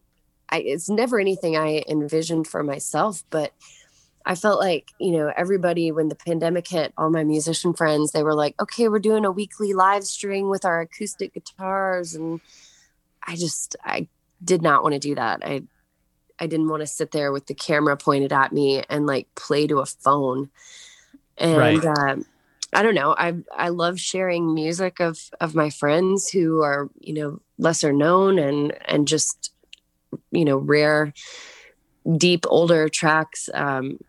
I 0.49 0.59
it's 0.59 0.89
never 0.89 1.19
anything 1.19 1.55
I 1.55 1.83
envisioned 1.87 2.47
for 2.47 2.63
myself, 2.63 3.23
but 3.29 3.53
I 4.25 4.33
felt 4.33 4.59
like, 4.59 4.91
you 4.99 5.11
know, 5.11 5.31
everybody 5.37 5.91
when 5.91 6.09
the 6.09 6.15
pandemic 6.15 6.67
hit, 6.67 6.93
all 6.97 7.11
my 7.11 7.23
musician 7.23 7.73
friends, 7.73 8.11
they 8.11 8.23
were 8.23 8.33
like, 8.33 8.59
okay, 8.59 8.87
we're 8.87 8.99
doing 8.99 9.23
a 9.23 9.31
weekly 9.31 9.73
live 9.73 10.03
string 10.03 10.49
with 10.49 10.65
our 10.65 10.81
acoustic 10.81 11.33
guitars. 11.35 12.15
And 12.15 12.41
I 13.25 13.35
just, 13.35 13.75
I 13.83 14.07
did 14.43 14.63
not 14.63 14.81
want 14.81 14.93
to 14.93 14.99
do 14.99 15.13
that. 15.13 15.45
I, 15.45 15.61
I 16.39 16.47
didn't 16.47 16.69
want 16.69 16.81
to 16.81 16.87
sit 16.87 17.11
there 17.11 17.31
with 17.31 17.47
the 17.47 17.53
camera 17.53 17.95
pointed 17.97 18.33
at 18.33 18.51
me 18.51 18.83
and 18.89 19.05
like 19.05 19.33
play 19.35 19.67
to 19.67 19.79
a 19.79 19.85
phone. 19.85 20.49
And, 21.37 21.57
right. 21.57 21.85
uh, 21.85 22.15
I 22.73 22.83
don't 22.83 22.95
know. 22.95 23.15
I 23.17 23.35
I 23.55 23.69
love 23.69 23.99
sharing 23.99 24.53
music 24.53 24.99
of 24.99 25.29
of 25.39 25.55
my 25.55 25.69
friends 25.69 26.29
who 26.29 26.61
are 26.61 26.89
you 26.99 27.13
know 27.13 27.39
lesser 27.57 27.93
known 27.93 28.37
and 28.37 28.73
and 28.85 29.07
just 29.07 29.53
you 30.31 30.43
know 30.43 30.57
rare, 30.57 31.13
deep 32.17 32.45
older 32.49 32.89
tracks. 32.89 33.49
Um, 33.53 33.99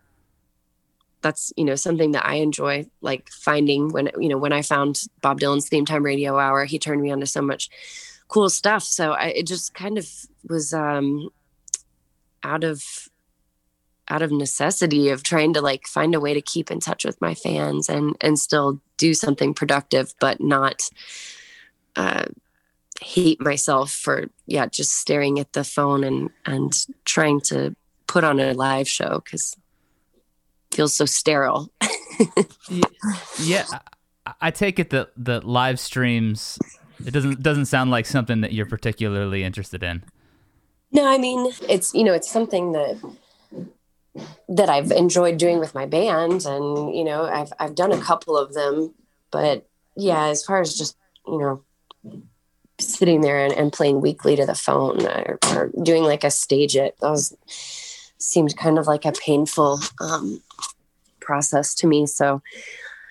that's 1.23 1.53
you 1.57 1.65
know 1.65 1.77
something 1.77 2.13
that 2.13 2.27
I 2.27 2.37
enjoy 2.37 2.87
like 3.01 3.31
finding 3.31 3.89
when 3.91 4.11
you 4.19 4.29
know 4.29 4.39
when 4.39 4.53
I 4.53 4.63
found 4.63 5.03
Bob 5.23 5.41
Dylan's 5.41 5.69
theme 5.69 5.85
time 5.85 6.05
radio 6.05 6.39
hour 6.39 6.65
he 6.65 6.79
turned 6.79 7.03
me 7.03 7.11
on 7.11 7.21
to 7.21 7.27
so 7.27 7.43
much 7.43 7.71
cool 8.29 8.51
stuff 8.51 8.83
so 8.83 9.13
I, 9.13 9.27
it 9.29 9.47
just 9.47 9.75
kind 9.75 9.99
of 9.99 10.09
was 10.49 10.73
um 10.73 11.31
out 12.47 12.65
of 12.65 13.09
out 14.09 14.23
of 14.23 14.31
necessity 14.31 15.09
of 15.09 15.23
trying 15.23 15.53
to 15.53 15.61
like 15.61 15.87
find 15.87 16.15
a 16.15 16.21
way 16.21 16.33
to 16.33 16.41
keep 16.41 16.71
in 16.71 16.79
touch 16.79 17.05
with 17.05 17.21
my 17.21 17.35
fans 17.35 17.89
and 17.89 18.17
and 18.21 18.39
still 18.39 18.81
do 18.97 19.15
something 19.15 19.53
productive 19.53 20.15
but 20.21 20.41
not 20.41 20.83
uh 21.97 22.25
hate 23.01 23.41
myself 23.41 23.91
for 23.91 24.27
yeah 24.47 24.67
just 24.67 24.93
staring 24.93 25.39
at 25.39 25.53
the 25.53 25.65
phone 25.65 26.05
and 26.05 26.31
and 26.47 26.87
trying 27.05 27.41
to 27.41 27.75
put 28.07 28.25
on 28.25 28.39
a 28.39 28.55
live 28.55 28.89
show 28.89 29.21
because 29.25 29.57
feels 30.77 30.95
so 30.95 31.07
sterile. 31.07 31.73
yeah, 33.41 33.65
I 34.41 34.51
take 34.51 34.79
it 34.79 34.91
that 34.91 35.11
the 35.17 35.41
live 35.41 35.81
streams 35.81 36.59
it 37.05 37.11
doesn't 37.11 37.43
doesn't 37.43 37.67
sound 37.67 37.91
like 37.91 38.07
something 38.07 38.43
that 38.43 38.53
you're 38.53 38.67
particularly 38.67 39.43
interested 39.43 39.83
in. 39.83 40.05
No, 40.93 41.07
I 41.07 41.19
mean 41.19 41.53
it's 41.69 41.95
you 41.95 42.05
know 42.05 42.15
it's 42.15 42.31
something 42.31 42.73
that 42.73 43.01
that 44.49 44.69
I've 44.69 44.91
enjoyed 44.91 45.39
doing 45.39 45.59
with 45.59 45.75
my 45.75 45.87
band, 45.87 46.45
and 46.47 46.95
you 46.95 47.05
know 47.05 47.25
I've 47.25 47.53
I've 47.59 47.75
done 47.75 47.93
a 47.93 48.01
couple 48.01 48.37
of 48.37 48.55
them, 48.55 48.95
but 49.31 49.67
yeah, 49.97 50.27
as 50.27 50.45
far 50.45 50.61
as 50.61 50.77
just 50.77 50.97
you 51.27 51.39
know 51.39 51.63
sitting 52.79 53.23
there 53.23 53.45
and, 53.45 53.55
and 53.55 53.73
playing 53.73 54.01
weekly 54.01 54.37
to 54.37 54.45
the 54.45 54.55
phone 54.55 55.03
or, 55.07 55.39
or, 55.51 55.73
doing 55.83 56.03
like 56.03 56.25
a 56.25 56.31
stage 56.31 56.77
it 56.77 56.95
that 57.01 57.09
was 57.09 57.35
seemed 58.19 58.55
kind 58.59 58.79
of 58.79 58.87
like 58.87 59.07
a 59.07 59.13
painful 59.13 59.81
um, 60.01 60.43
process 61.21 61.75
to 61.75 61.87
me. 61.87 62.07
So 62.07 62.43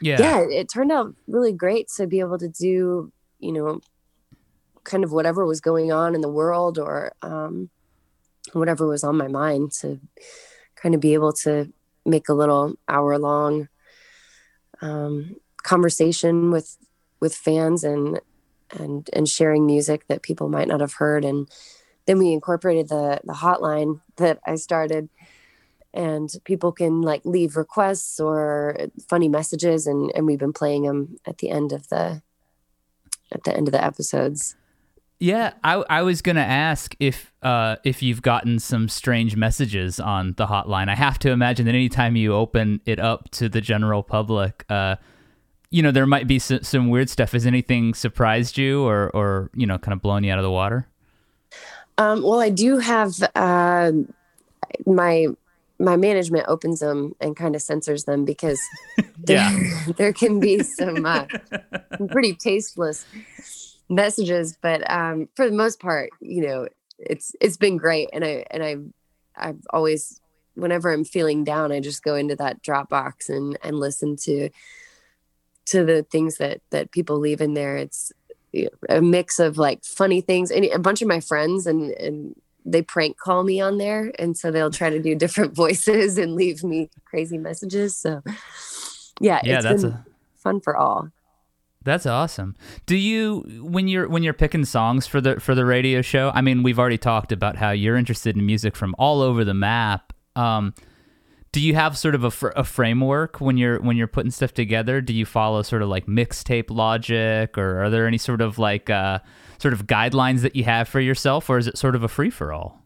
yeah. 0.01 0.17
yeah, 0.19 0.39
it 0.41 0.69
turned 0.69 0.91
out 0.91 1.15
really 1.27 1.51
great 1.51 1.88
to 1.97 2.07
be 2.07 2.19
able 2.19 2.38
to 2.39 2.47
do, 2.47 3.11
you 3.39 3.51
know, 3.51 3.81
kind 4.86 5.04
of 5.04 5.12
whatever 5.12 5.45
was 5.45 5.60
going 5.62 5.91
on 5.91 6.15
in 6.15 6.21
the 6.21 6.30
world 6.30 6.80
or 6.80 7.13
um, 7.21 7.69
whatever 8.54 8.88
was 8.88 9.04
on 9.04 9.17
my 9.17 9.28
mind 9.28 9.71
to 9.71 10.00
kind 10.76 10.95
of 10.95 11.02
be 11.02 11.13
able 11.13 11.34
to 11.34 11.71
make 12.06 12.30
a 12.30 12.34
little 12.34 12.76
hour 12.88 13.17
long 13.17 13.67
um, 14.82 15.36
conversation 15.63 16.52
with 16.52 16.78
with 17.19 17.36
fans 17.36 17.84
and 17.84 18.19
and 18.71 19.10
and 19.13 19.28
sharing 19.28 19.65
music 19.65 20.08
that 20.08 20.21
people 20.21 20.50
might 20.50 20.67
not 20.67 20.82
have 20.82 20.93
heard. 20.93 21.26
And 21.26 21.50
then 22.06 22.19
we 22.19 22.32
incorporated 22.32 22.89
the 22.89 23.19
the 23.24 23.34
hotline 23.34 24.02
that 24.17 24.39
I 24.45 24.56
started 24.56 25.10
and 25.93 26.30
people 26.43 26.74
can 26.74 27.02
like 27.02 27.21
leave 27.24 27.56
requests 27.56 28.19
or 28.19 28.78
funny 29.10 29.30
messages 29.30 29.88
and 29.88 30.12
and 30.13 30.26
we've 30.26 30.39
been 30.39 30.54
playing 30.54 30.84
them 30.84 31.17
at 31.26 31.38
the 31.39 31.50
end 31.50 31.71
of 31.71 31.88
the 31.88 32.21
at 33.32 33.43
the 33.43 33.56
end 33.56 33.67
of 33.67 33.71
the 33.71 33.84
episodes 33.84 34.56
yeah 35.19 35.54
i 35.63 35.75
i 35.89 36.01
was 36.01 36.21
gonna 36.21 36.41
ask 36.41 36.95
if 36.99 37.32
uh 37.41 37.75
if 37.84 38.04
you've 38.04 38.21
gotten 38.21 38.60
some 38.60 38.89
strange 38.89 39.36
messages 39.36 39.99
on 39.99 40.34
the 40.38 40.47
hotline. 40.47 40.89
I 40.89 40.95
have 40.95 41.19
to 41.19 41.32
imagine 41.32 41.65
that 41.65 41.75
anytime 41.75 42.15
you 42.15 42.34
open 42.34 42.82
it 42.86 42.99
up 42.99 43.30
to 43.32 43.49
the 43.49 43.62
general 43.62 44.04
public 44.04 44.65
uh 44.69 44.95
you 45.71 45.82
know 45.82 45.91
there 45.91 46.06
might 46.06 46.28
be 46.28 46.39
some, 46.39 46.63
some 46.63 46.89
weird 46.89 47.10
stuff. 47.10 47.34
Has 47.34 47.45
anything 47.45 47.93
surprised 47.93 48.58
you 48.58 48.84
or 48.86 49.10
or 49.12 49.51
you 49.56 49.65
know 49.65 49.78
kind 49.78 49.93
of 49.93 50.01
blown 50.01 50.23
you 50.23 50.32
out 50.32 50.39
of 50.39 50.43
the 50.43 50.51
water? 50.51 50.88
Um 51.97 52.21
well 52.21 52.41
i 52.41 52.49
do 52.49 52.78
have 52.80 53.13
uh 53.36 53.91
my 54.86 55.28
my 55.80 55.97
management 55.97 56.45
opens 56.47 56.80
them 56.80 57.13
and 57.19 57.36
kind 57.36 57.56
of 57.56 57.62
censors 57.62 58.06
them 58.06 58.25
because 58.25 58.62
there, 59.17 59.51
there 59.97 60.13
can 60.13 60.39
be 60.39 60.63
some 60.63 61.06
uh, 61.06 61.25
pretty 62.10 62.34
tasteless 62.34 63.06
messages 63.89 64.58
but 64.62 64.89
um, 64.89 65.28
for 65.36 65.50
the 65.50 65.56
most 65.56 65.80
part 65.80 66.10
you 66.19 66.45
know 66.45 66.67
it's 66.98 67.36
it's 67.41 67.58
been 67.58 67.78
great 67.78 68.10
and 68.13 68.24
i 68.24 68.45
and 68.52 68.63
i 68.63 68.76
i've 69.38 69.60
always 69.71 70.19
whenever 70.56 70.91
i'm 70.91 71.04
feeling 71.04 71.43
down 71.43 71.71
i 71.71 71.80
just 71.80 72.04
go 72.04 72.15
into 72.15 72.36
that 72.36 72.63
dropbox 72.63 73.30
and 73.30 73.58
and 73.63 73.80
listen 73.80 74.15
to 74.15 74.50
to 75.65 75.84
the 75.84 76.04
things 76.04 76.38
that 76.38 76.62
that 76.69 76.91
people 76.91 77.19
leave 77.19 77.41
in 77.41 77.54
there. 77.54 77.78
It's 77.78 78.12
a 78.88 79.02
mix 79.02 79.39
of 79.39 79.58
like 79.58 79.84
funny 79.84 80.21
things 80.21 80.50
and 80.50 80.65
a 80.65 80.80
bunch 80.80 81.02
of 81.02 81.08
my 81.08 81.19
friends 81.19 81.67
and 81.67 81.91
and 81.91 82.36
they 82.67 82.82
prank 82.82 83.17
call 83.17 83.43
me 83.43 83.60
on 83.60 83.78
there 83.78 84.12
and 84.17 84.38
so 84.38 84.50
they'll 84.50 84.71
try 84.71 84.89
to 84.89 85.02
do 85.02 85.13
different 85.24 85.54
voices 85.54 86.17
and 86.17 86.36
leave 86.36 86.63
me 86.63 86.89
crazy 87.04 87.38
messages 87.38 87.98
so 87.98 88.24
yeah 89.19 89.41
yeah 89.43 89.62
that's 89.62 89.84
a, 89.84 90.06
fun 90.38 90.62
for 90.62 90.76
all 90.76 91.10
that's 91.86 92.06
awesome 92.06 92.56
do 92.86 92.95
you 92.98 93.41
when 93.63 93.88
you're 93.88 94.10
when 94.10 94.24
you're 94.24 94.34
picking 94.34 94.65
songs 94.65 95.08
for 95.08 95.21
the 95.21 95.39
for 95.39 95.56
the 95.56 95.65
radio 95.65 96.02
show 96.02 96.32
i 96.36 96.41
mean 96.41 96.63
we've 96.63 96.80
already 96.80 96.98
talked 96.98 97.32
about 97.32 97.56
how 97.56 97.71
you're 97.71 97.95
interested 97.95 98.36
in 98.36 98.45
music 98.45 98.76
from 98.76 98.93
all 99.00 99.21
over 99.21 99.45
the 99.45 99.54
map 99.54 100.12
um, 100.36 100.74
do 101.54 101.62
you 101.62 101.76
have 101.76 101.98
sort 101.98 102.13
of 102.15 102.26
a, 102.26 102.32
fr- 102.32 102.52
a 102.58 102.65
framework 102.65 103.39
when 103.39 103.56
you're 103.56 103.80
when 103.80 103.95
you're 103.95 104.08
putting 104.08 104.32
stuff 104.32 104.54
together 104.54 105.00
do 105.00 105.13
you 105.13 105.26
follow 105.26 105.62
sort 105.62 105.82
of 105.82 105.88
like 105.88 106.06
mixtape 106.08 106.69
logic 106.69 107.58
or 107.58 107.82
are 107.82 107.89
there 107.89 108.06
any 108.06 108.17
sort 108.17 108.41
of 108.41 108.60
like 108.60 108.89
uh 108.89 109.19
sort 109.60 109.74
of 109.74 109.88
guidelines 109.88 110.41
that 110.41 110.56
you 110.56 110.63
have 110.63 110.88
for 110.88 111.00
yourself, 111.00 111.50
or 111.50 111.58
is 111.58 111.67
it 111.67 111.78
sort 111.78 111.95
of 111.95 112.04
a 112.04 112.08
free 112.08 112.30
for 112.30 112.54
all? 112.54 112.82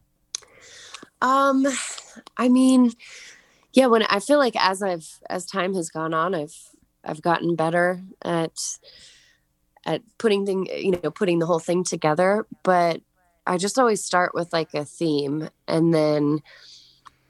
Um, 1.21 1.65
I 2.37 2.49
mean, 2.49 2.91
yeah. 3.73 3.87
When 3.87 4.03
I 4.03 4.19
feel 4.19 4.37
like 4.37 4.55
as 4.55 4.81
I've 4.81 5.19
as 5.29 5.45
time 5.45 5.73
has 5.73 5.89
gone 5.89 6.13
on, 6.13 6.33
I've 6.33 6.55
I've 7.03 7.21
gotten 7.21 7.55
better 7.55 8.01
at 8.23 8.57
at 9.85 10.01
putting 10.17 10.45
thing 10.45 10.67
you 10.71 10.91
know 10.91 11.11
putting 11.11 11.39
the 11.39 11.45
whole 11.45 11.59
thing 11.59 11.83
together. 11.83 12.45
But 12.63 13.01
I 13.45 13.57
just 13.57 13.79
always 13.79 14.03
start 14.03 14.33
with 14.33 14.53
like 14.53 14.73
a 14.73 14.85
theme, 14.85 15.49
and 15.67 15.93
then 15.93 16.41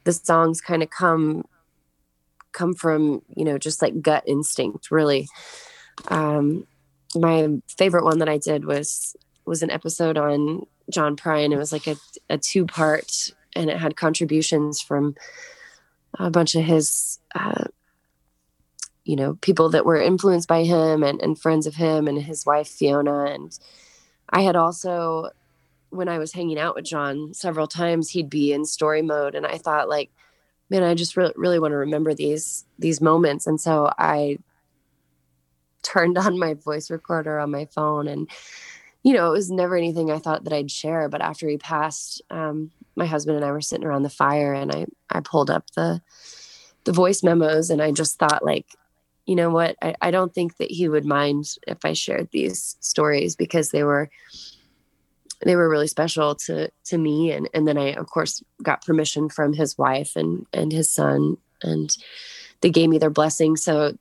the 0.03 0.13
songs 0.13 0.61
kind 0.61 0.83
of 0.83 0.89
come 0.89 1.45
come 2.51 2.73
from 2.73 3.21
you 3.35 3.45
know 3.45 3.57
just 3.57 3.81
like 3.81 4.01
gut 4.01 4.23
instinct 4.25 4.89
really 4.89 5.27
um 6.07 6.65
my 7.13 7.47
favorite 7.77 8.03
one 8.03 8.17
that 8.17 8.27
i 8.27 8.39
did 8.39 8.65
was 8.65 9.15
was 9.45 9.61
an 9.61 9.69
episode 9.69 10.17
on 10.17 10.65
John 10.89 11.15
Prine. 11.15 11.51
It 11.51 11.57
was 11.57 11.71
like 11.71 11.87
a, 11.87 11.97
a 12.29 12.37
two 12.37 12.65
part, 12.65 13.31
and 13.55 13.69
it 13.69 13.77
had 13.77 13.95
contributions 13.97 14.81
from 14.81 15.15
a 16.17 16.29
bunch 16.29 16.55
of 16.55 16.63
his, 16.63 17.19
uh, 17.35 17.65
you 19.09 19.15
know, 19.15 19.39
people 19.41 19.69
that 19.69 19.87
were 19.87 19.99
influenced 19.99 20.47
by 20.47 20.63
him 20.63 21.01
and, 21.01 21.19
and 21.19 21.41
friends 21.41 21.65
of 21.65 21.73
him 21.73 22.07
and 22.07 22.21
his 22.21 22.45
wife 22.45 22.67
Fiona. 22.67 23.23
And 23.23 23.57
I 24.29 24.41
had 24.41 24.55
also, 24.55 25.31
when 25.89 26.07
I 26.07 26.19
was 26.19 26.31
hanging 26.31 26.59
out 26.59 26.75
with 26.75 26.85
John 26.85 27.33
several 27.33 27.65
times, 27.65 28.11
he'd 28.11 28.29
be 28.29 28.53
in 28.53 28.65
story 28.65 29.01
mode, 29.01 29.33
and 29.33 29.47
I 29.47 29.57
thought 29.57 29.89
like, 29.89 30.11
man, 30.69 30.83
I 30.83 30.93
just 30.93 31.17
re- 31.17 31.33
really 31.35 31.57
want 31.57 31.71
to 31.71 31.77
remember 31.77 32.13
these 32.13 32.65
these 32.77 33.01
moments, 33.01 33.47
and 33.47 33.59
so 33.59 33.91
I 33.97 34.37
turned 35.81 36.19
on 36.19 36.37
my 36.37 36.53
voice 36.53 36.91
recorder 36.91 37.39
on 37.39 37.49
my 37.49 37.65
phone 37.65 38.07
and 38.07 38.29
you 39.01 39.13
know, 39.13 39.29
it 39.29 39.31
was 39.31 39.49
never 39.49 39.77
anything 39.77 40.11
I 40.11 40.19
thought 40.19 40.43
that 40.43 40.51
I'd 40.51 40.69
share. 40.69 41.07
But 41.07 41.21
after 41.21 41.47
he 41.47 41.57
passed, 41.57 42.21
um, 42.29 42.71
my 42.97 43.05
husband 43.05 43.37
and 43.37 43.45
I 43.45 43.51
were 43.51 43.61
sitting 43.61 43.85
around 43.85 44.03
the 44.03 44.09
fire, 44.09 44.53
and 44.53 44.71
I 44.71 44.85
I 45.09 45.21
pulled 45.21 45.49
up 45.49 45.71
the 45.71 46.01
the 46.83 46.91
voice 46.91 47.23
memos, 47.23 47.69
and 47.69 47.81
I 47.81 47.91
just 47.91 48.19
thought 48.19 48.43
like, 48.43 48.75
you 49.25 49.35
know 49.35 49.49
what, 49.49 49.75
I, 49.81 49.95
I 50.01 50.11
don't 50.11 50.33
think 50.33 50.57
that 50.57 50.71
he 50.71 50.89
would 50.89 51.05
mind 51.05 51.45
if 51.67 51.85
I 51.85 51.93
shared 51.93 52.29
these 52.31 52.77
stories 52.79 53.35
because 53.35 53.71
they 53.71 53.83
were 53.83 54.09
they 55.45 55.55
were 55.55 55.69
really 55.69 55.87
special 55.87 56.35
to 56.35 56.69
to 56.85 56.97
me, 56.97 57.31
and 57.31 57.49
and 57.53 57.67
then 57.67 57.77
I 57.77 57.93
of 57.93 58.07
course 58.07 58.43
got 58.63 58.85
permission 58.85 59.29
from 59.29 59.53
his 59.53 59.77
wife 59.77 60.15
and 60.15 60.45
and 60.53 60.71
his 60.71 60.91
son 60.91 61.37
and 61.61 61.95
they 62.61 62.69
gave 62.69 62.89
me 62.89 62.97
their 62.97 63.09
blessing. 63.09 63.55
So 63.55 63.97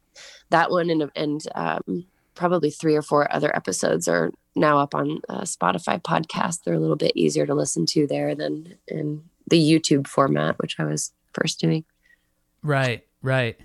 that 0.50 0.70
one 0.70 0.90
and 0.90 1.10
and 1.14 1.42
um, 1.54 2.06
probably 2.34 2.70
three 2.70 2.96
or 2.96 3.02
four 3.02 3.32
other 3.32 3.54
episodes 3.54 4.08
are 4.08 4.32
now 4.56 4.78
up 4.78 4.94
on 4.94 5.20
uh, 5.28 5.42
Spotify 5.42 6.02
podcast. 6.02 6.64
They're 6.64 6.74
a 6.74 6.80
little 6.80 6.96
bit 6.96 7.12
easier 7.14 7.46
to 7.46 7.54
listen 7.54 7.86
to 7.86 8.06
there 8.06 8.34
than 8.34 8.74
in 8.86 9.22
the 9.48 9.58
YouTube 9.58 10.06
format, 10.06 10.58
which 10.58 10.78
I 10.78 10.84
was 10.84 11.12
first 11.32 11.60
doing. 11.60 11.84
Right, 12.62 13.06
right. 13.22 13.58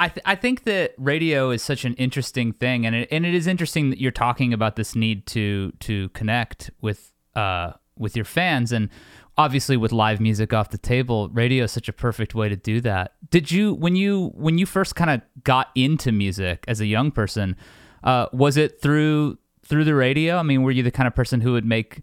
I 0.00 0.08
th- 0.08 0.22
I 0.24 0.34
think 0.34 0.64
that 0.64 0.94
radio 0.96 1.50
is 1.50 1.62
such 1.62 1.84
an 1.84 1.92
interesting 1.94 2.52
thing, 2.52 2.86
and 2.86 2.96
it 2.96 3.08
and 3.12 3.26
it 3.26 3.34
is 3.34 3.46
interesting 3.46 3.90
that 3.90 4.00
you're 4.00 4.10
talking 4.10 4.54
about 4.54 4.76
this 4.76 4.96
need 4.96 5.26
to 5.28 5.72
to 5.80 6.08
connect 6.10 6.70
with 6.80 7.12
uh 7.36 7.72
with 7.98 8.16
your 8.16 8.24
fans, 8.24 8.72
and 8.72 8.88
obviously 9.36 9.76
with 9.76 9.92
live 9.92 10.18
music 10.18 10.54
off 10.54 10.70
the 10.70 10.78
table, 10.78 11.28
radio 11.28 11.64
is 11.64 11.72
such 11.72 11.86
a 11.86 11.92
perfect 11.92 12.34
way 12.34 12.48
to 12.48 12.56
do 12.56 12.80
that. 12.80 13.12
Did 13.28 13.50
you 13.50 13.74
when 13.74 13.94
you 13.94 14.32
when 14.34 14.56
you 14.56 14.64
first 14.64 14.96
kind 14.96 15.10
of 15.10 15.20
got 15.44 15.68
into 15.74 16.12
music 16.12 16.64
as 16.66 16.80
a 16.80 16.86
young 16.86 17.10
person, 17.10 17.54
uh, 18.02 18.26
was 18.32 18.56
it 18.56 18.80
through 18.80 19.36
through 19.66 19.84
the 19.84 19.94
radio? 19.94 20.38
I 20.38 20.42
mean, 20.42 20.62
were 20.62 20.70
you 20.70 20.82
the 20.82 20.90
kind 20.90 21.08
of 21.08 21.14
person 21.14 21.42
who 21.42 21.52
would 21.52 21.66
make 21.66 22.00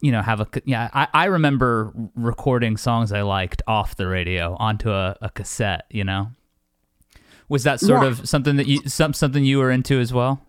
you 0.00 0.10
know, 0.10 0.20
have 0.20 0.40
a 0.40 0.46
yeah. 0.64 0.90
I, 0.92 1.06
I 1.14 1.24
remember 1.26 1.92
recording 2.16 2.76
songs 2.76 3.12
I 3.12 3.22
liked 3.22 3.62
off 3.68 3.94
the 3.94 4.08
radio 4.08 4.56
onto 4.58 4.90
a, 4.90 5.16
a 5.22 5.30
cassette. 5.30 5.86
You 5.90 6.02
know, 6.02 6.32
was 7.52 7.62
that 7.64 7.80
sort 7.80 8.02
Yeah. 8.02 8.08
of 8.08 8.28
something 8.28 8.56
that 8.56 8.66
you 8.66 8.80
some 8.88 9.12
something 9.12 9.44
you 9.44 9.58
were 9.58 9.70
into 9.70 10.00
as 10.00 10.12
well? 10.12 10.40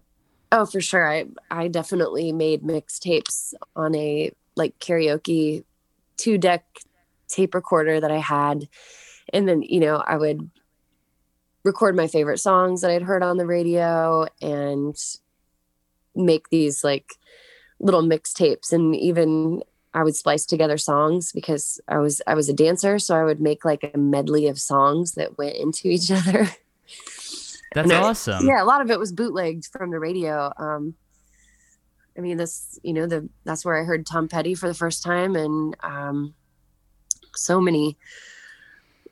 Oh, 0.52 0.66
for 0.66 0.82
sure. 0.82 1.08
I 1.12 1.26
I 1.52 1.68
definitely 1.68 2.32
made 2.32 2.64
mixtapes 2.64 3.54
on 3.76 3.94
a 3.96 4.32
like 4.56 4.80
karaoke 4.80 5.64
two 6.18 6.38
deck 6.38 6.64
tape 7.28 7.54
recorder 7.54 8.00
that 8.00 8.12
I 8.12 8.20
had. 8.20 8.68
And 9.34 9.48
then, 9.48 9.62
you 9.64 9.80
know, 9.80 9.98
I 9.98 10.16
would 10.18 10.50
record 11.64 11.96
my 11.96 12.08
favorite 12.08 12.40
songs 12.40 12.82
that 12.82 12.92
I'd 12.92 13.04
heard 13.04 13.24
on 13.24 13.38
the 13.38 13.46
radio 13.46 14.28
and 14.42 14.96
make 16.16 16.50
these 16.50 16.84
like 16.84 17.14
little 17.80 18.04
mixtapes 18.04 18.72
and 18.72 18.96
even 18.96 19.64
I 19.96 20.04
would 20.04 20.16
splice 20.16 20.46
together 20.46 20.78
songs 20.78 21.32
because 21.32 21.80
I 21.88 21.98
was 22.00 22.22
I 22.28 22.34
was 22.36 22.50
a 22.50 22.54
dancer, 22.54 22.98
so 23.00 23.16
I 23.16 23.24
would 23.24 23.42
make 23.42 23.64
like 23.66 23.92
a 23.94 23.98
medley 23.98 24.48
of 24.48 24.60
songs 24.60 25.14
that 25.14 25.38
went 25.38 25.56
into 25.56 25.88
each 25.90 26.10
other. 26.20 26.48
That's 27.74 27.90
And 27.90 27.94
I- 27.94 28.02
awesome. 28.10 28.46
yeah 28.46 28.62
a 28.62 28.66
lot 28.66 28.82
of 28.82 28.90
it 28.92 29.00
was 29.00 29.12
bootlegged 29.12 29.66
from 29.68 29.92
the 29.92 30.00
radio. 30.00 30.52
Um 30.58 30.96
i 32.18 32.22
mean 32.22 32.38
this 32.38 32.80
you 32.84 32.94
know 32.94 33.08
the 33.08 33.28
that's 33.44 33.66
where 33.66 33.76
i 33.80 33.84
heard 33.84 34.06
tom 34.06 34.28
petty 34.28 34.54
for 34.54 34.68
the 34.68 34.74
first 34.76 35.02
time 35.02 35.36
and 35.36 35.76
um 35.82 36.36
so 37.36 37.60
many 37.60 37.98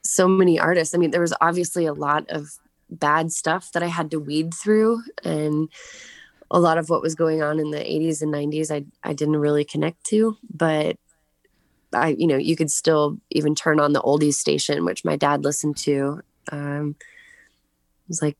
so 0.04 0.28
many 0.28 0.60
artists. 0.60 0.94
I 0.96 0.98
mean 1.00 1.12
there 1.12 1.22
was 1.22 1.34
obviously 1.42 1.86
a 1.86 1.94
lot 1.94 2.30
of 2.30 2.48
bad 2.90 3.32
stuff 3.32 3.72
that 3.72 3.82
i 3.84 3.88
had 3.88 4.12
to 4.12 4.20
weed 4.20 4.54
through 4.54 5.02
and 5.24 5.70
a 6.52 6.60
lot 6.60 6.78
of 6.78 6.90
what 6.90 7.02
was 7.02 7.16
going 7.16 7.42
on 7.42 7.58
in 7.60 7.72
the 7.72 7.78
80s 7.80 8.22
and 8.22 8.34
90s 8.34 8.70
i 8.70 8.84
i 9.10 9.14
didn't 9.14 9.38
really 9.38 9.64
connect 9.64 10.04
to 10.08 10.38
but 10.54 10.98
i 11.94 12.10
you 12.10 12.28
know 12.28 12.36
you 12.38 12.56
could 12.58 12.70
still 12.70 13.18
even 13.30 13.56
turn 13.56 13.80
on 13.80 13.94
the 13.94 14.02
oldies 14.02 14.34
station 14.34 14.84
which 14.86 15.06
my 15.06 15.16
dad 15.16 15.44
listened 15.44 15.78
to. 15.78 16.20
Um 16.52 16.96
it 17.00 18.08
was 18.10 18.22
like 18.22 18.38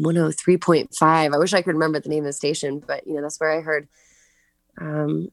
103.5. 0.00 0.88
I 1.02 1.38
wish 1.38 1.52
I 1.52 1.62
could 1.62 1.74
remember 1.74 2.00
the 2.00 2.08
name 2.08 2.24
of 2.24 2.28
the 2.28 2.32
station, 2.32 2.82
but 2.86 3.06
you 3.06 3.14
know, 3.14 3.22
that's 3.22 3.38
where 3.38 3.50
I 3.50 3.60
heard 3.60 3.88
um, 4.80 5.28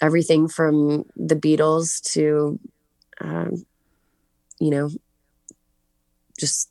everything 0.00 0.48
from 0.48 1.04
the 1.16 1.36
Beatles 1.36 2.00
to, 2.12 2.58
um, 3.20 3.64
you 4.58 4.70
know, 4.70 4.90
just 6.38 6.70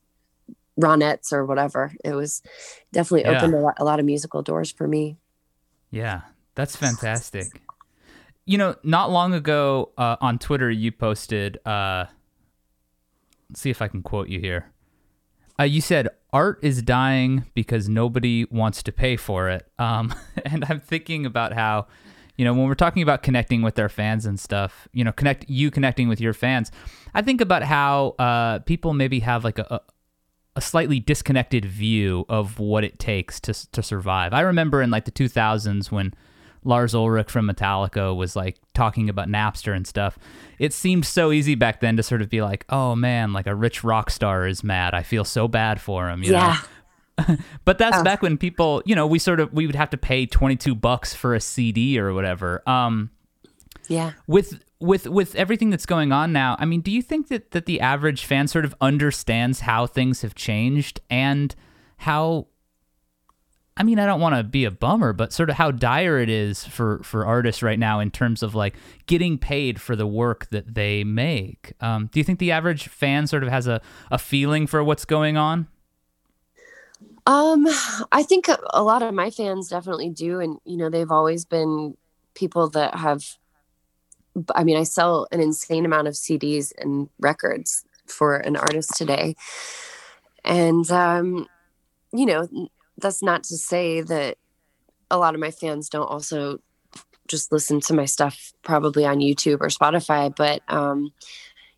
Ronettes 0.79 1.31
or 1.31 1.45
whatever. 1.45 1.93
It 2.03 2.13
was 2.13 2.41
definitely 2.91 3.29
Yeah. 3.29 3.37
opened 3.37 3.53
a 3.53 3.59
lot, 3.59 3.73
a 3.77 3.85
lot 3.85 3.99
of 3.99 4.05
musical 4.05 4.41
doors 4.41 4.71
for 4.71 4.87
me. 4.87 5.17
Yeah, 5.91 6.21
that's 6.55 6.75
fantastic. 6.75 7.61
You 8.45 8.57
know, 8.57 8.75
not 8.83 9.11
long 9.11 9.33
ago 9.33 9.91
uh, 9.97 10.17
on 10.19 10.39
Twitter, 10.39 10.69
you 10.71 10.91
posted. 10.91 11.59
Uh, 11.65 12.05
let's 13.49 13.61
see 13.61 13.69
if 13.69 13.81
I 13.81 13.87
can 13.87 14.01
quote 14.01 14.29
you 14.29 14.39
here. 14.39 14.71
Uh, 15.59 15.63
you 15.63 15.81
said 15.81 16.07
art 16.33 16.59
is 16.61 16.81
dying 16.81 17.45
because 17.53 17.89
nobody 17.89 18.45
wants 18.45 18.83
to 18.83 18.91
pay 18.91 19.17
for 19.17 19.49
it. 19.49 19.67
Um, 19.79 20.13
and 20.45 20.65
I'm 20.69 20.79
thinking 20.79 21.25
about 21.25 21.53
how, 21.53 21.87
you 22.37 22.45
know, 22.45 22.53
when 22.53 22.67
we're 22.67 22.75
talking 22.75 23.03
about 23.03 23.23
connecting 23.23 23.61
with 23.61 23.77
our 23.77 23.89
fans 23.89 24.25
and 24.25 24.39
stuff, 24.39 24.87
you 24.93 25.03
know, 25.03 25.11
connect 25.11 25.49
you 25.49 25.71
connecting 25.71 26.07
with 26.07 26.21
your 26.21 26.33
fans. 26.33 26.71
I 27.13 27.21
think 27.21 27.41
about 27.41 27.63
how 27.63 28.15
uh, 28.19 28.59
people 28.59 28.93
maybe 28.93 29.19
have 29.19 29.43
like 29.43 29.59
a, 29.59 29.67
a 29.69 29.81
a 30.55 30.61
slightly 30.61 30.99
disconnected 30.99 31.63
view 31.63 32.25
of 32.27 32.59
what 32.59 32.83
it 32.83 32.99
takes 32.99 33.39
to 33.39 33.53
to 33.71 33.81
survive. 33.81 34.33
I 34.33 34.41
remember 34.41 34.81
in 34.81 34.91
like 34.91 35.05
the 35.05 35.11
2000s 35.11 35.91
when 35.91 36.13
Lars 36.63 36.93
Ulrich 36.93 37.29
from 37.31 37.47
Metallica 37.47 38.15
was 38.15 38.35
like 38.35 38.57
talking 38.73 39.09
about 39.09 39.27
Napster 39.27 39.75
and 39.75 39.87
stuff. 39.87 40.17
It 40.59 40.73
seemed 40.73 41.05
so 41.05 41.31
easy 41.31 41.55
back 41.55 41.79
then 41.79 41.97
to 41.97 42.03
sort 42.03 42.21
of 42.21 42.29
be 42.29 42.41
like, 42.41 42.65
"Oh 42.69 42.95
man, 42.95 43.33
like 43.33 43.47
a 43.47 43.55
rich 43.55 43.83
rock 43.83 44.09
star 44.11 44.47
is 44.47 44.63
mad. 44.63 44.93
I 44.93 45.01
feel 45.03 45.23
so 45.25 45.47
bad 45.47 45.81
for 45.81 46.09
him." 46.09 46.23
You 46.23 46.33
yeah. 46.33 46.57
know? 47.17 47.35
But 47.65 47.77
that's 47.77 47.97
Oh. 47.97 48.03
back 48.03 48.21
when 48.21 48.37
people, 48.37 48.81
you 48.85 48.95
know, 48.95 49.05
we 49.05 49.19
sort 49.19 49.39
of 49.39 49.51
we 49.53 49.65
would 49.67 49.75
have 49.75 49.89
to 49.91 49.97
pay 49.97 50.25
22 50.25 50.73
bucks 50.75 51.13
for 51.13 51.35
a 51.35 51.39
CD 51.41 51.99
or 51.99 52.13
whatever. 52.13 52.61
Um 52.67 53.09
Yeah. 53.87 54.11
with 54.27 54.63
with 54.79 55.07
with 55.07 55.35
everything 55.35 55.69
that's 55.69 55.85
going 55.85 56.11
on 56.11 56.33
now 56.33 56.55
i 56.57 56.65
mean 56.65 56.81
do 56.81 56.89
you 56.89 57.03
think 57.03 57.27
that 57.27 57.51
that 57.51 57.67
the 57.67 57.79
average 57.79 58.25
fan 58.25 58.47
sort 58.47 58.65
of 58.65 58.73
understands 58.81 59.59
how 59.59 59.85
things 59.85 60.23
have 60.23 60.33
changed 60.33 60.99
and 61.07 61.53
how 61.97 62.47
i 63.81 63.83
mean 63.83 63.97
i 63.97 64.05
don't 64.05 64.19
want 64.21 64.35
to 64.35 64.43
be 64.43 64.63
a 64.63 64.69
bummer 64.71 65.11
but 65.11 65.33
sort 65.33 65.49
of 65.49 65.55
how 65.55 65.71
dire 65.71 66.19
it 66.19 66.29
is 66.29 66.63
for 66.63 67.01
for 67.03 67.25
artists 67.25 67.63
right 67.63 67.79
now 67.79 67.99
in 67.99 68.11
terms 68.11 68.43
of 68.43 68.53
like 68.53 68.75
getting 69.07 69.39
paid 69.39 69.81
for 69.81 69.95
the 69.95 70.05
work 70.05 70.47
that 70.51 70.75
they 70.75 71.03
make 71.03 71.73
um, 71.81 72.07
do 72.11 72.19
you 72.19 72.23
think 72.23 72.37
the 72.37 72.51
average 72.51 72.87
fan 72.87 73.25
sort 73.25 73.41
of 73.43 73.49
has 73.49 73.65
a, 73.65 73.81
a 74.11 74.19
feeling 74.19 74.67
for 74.67 74.83
what's 74.83 75.03
going 75.05 75.35
on 75.35 75.65
Um, 77.25 77.67
I 78.11 78.23
think 78.23 78.47
a- 78.47 78.83
lot 78.83 79.03
of 79.03 79.13
my 79.13 79.29
fans 79.29 79.69
definitely 79.69 80.09
do, 80.09 80.39
and 80.39 80.57
you 80.65 80.77
know 80.77 80.89
they've 80.89 81.11
always 81.11 81.45
been 81.45 81.95
people 82.33 82.69
that 82.71 82.95
have. 82.95 83.23
I 84.55 84.63
mean, 84.63 84.77
I 84.77 84.83
sell 84.83 85.27
an 85.31 85.39
insane 85.39 85.85
amount 85.85 86.07
of 86.07 86.15
CDs 86.15 86.71
and 86.77 87.09
records 87.19 87.85
for 88.07 88.37
an 88.37 88.55
artist 88.55 88.95
today, 88.95 89.35
and 90.43 90.89
um, 90.89 91.47
you 92.11 92.25
know 92.25 92.47
that's 93.01 93.23
not 93.23 93.43
to 93.45 93.57
say 93.57 94.01
that 94.01 94.37
a 95.09 95.17
lot 95.17 95.33
of 95.33 95.41
my 95.41 95.51
fans 95.51 95.89
don't 95.89 96.07
also 96.07 96.59
just 97.27 97.51
listen 97.51 97.79
to 97.81 97.93
my 97.93 98.05
stuff 98.05 98.51
probably 98.61 99.05
on 99.05 99.19
YouTube 99.19 99.61
or 99.61 99.67
Spotify, 99.67 100.33
but 100.35 100.61
um, 100.67 101.11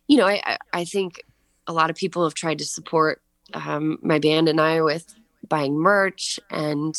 you 0.08 0.16
know, 0.16 0.26
I 0.26 0.58
I- 0.72 0.84
think 0.84 1.22
a 1.66 1.72
lot 1.72 1.90
of 1.90 1.96
people 1.96 2.24
have 2.24 2.34
tried 2.34 2.58
to 2.58 2.64
support 2.64 3.22
um, 3.54 3.98
my 4.02 4.18
band 4.18 4.48
and 4.48 4.60
I 4.60 4.82
with 4.82 5.14
buying 5.48 5.74
merch 5.78 6.38
and 6.50 6.94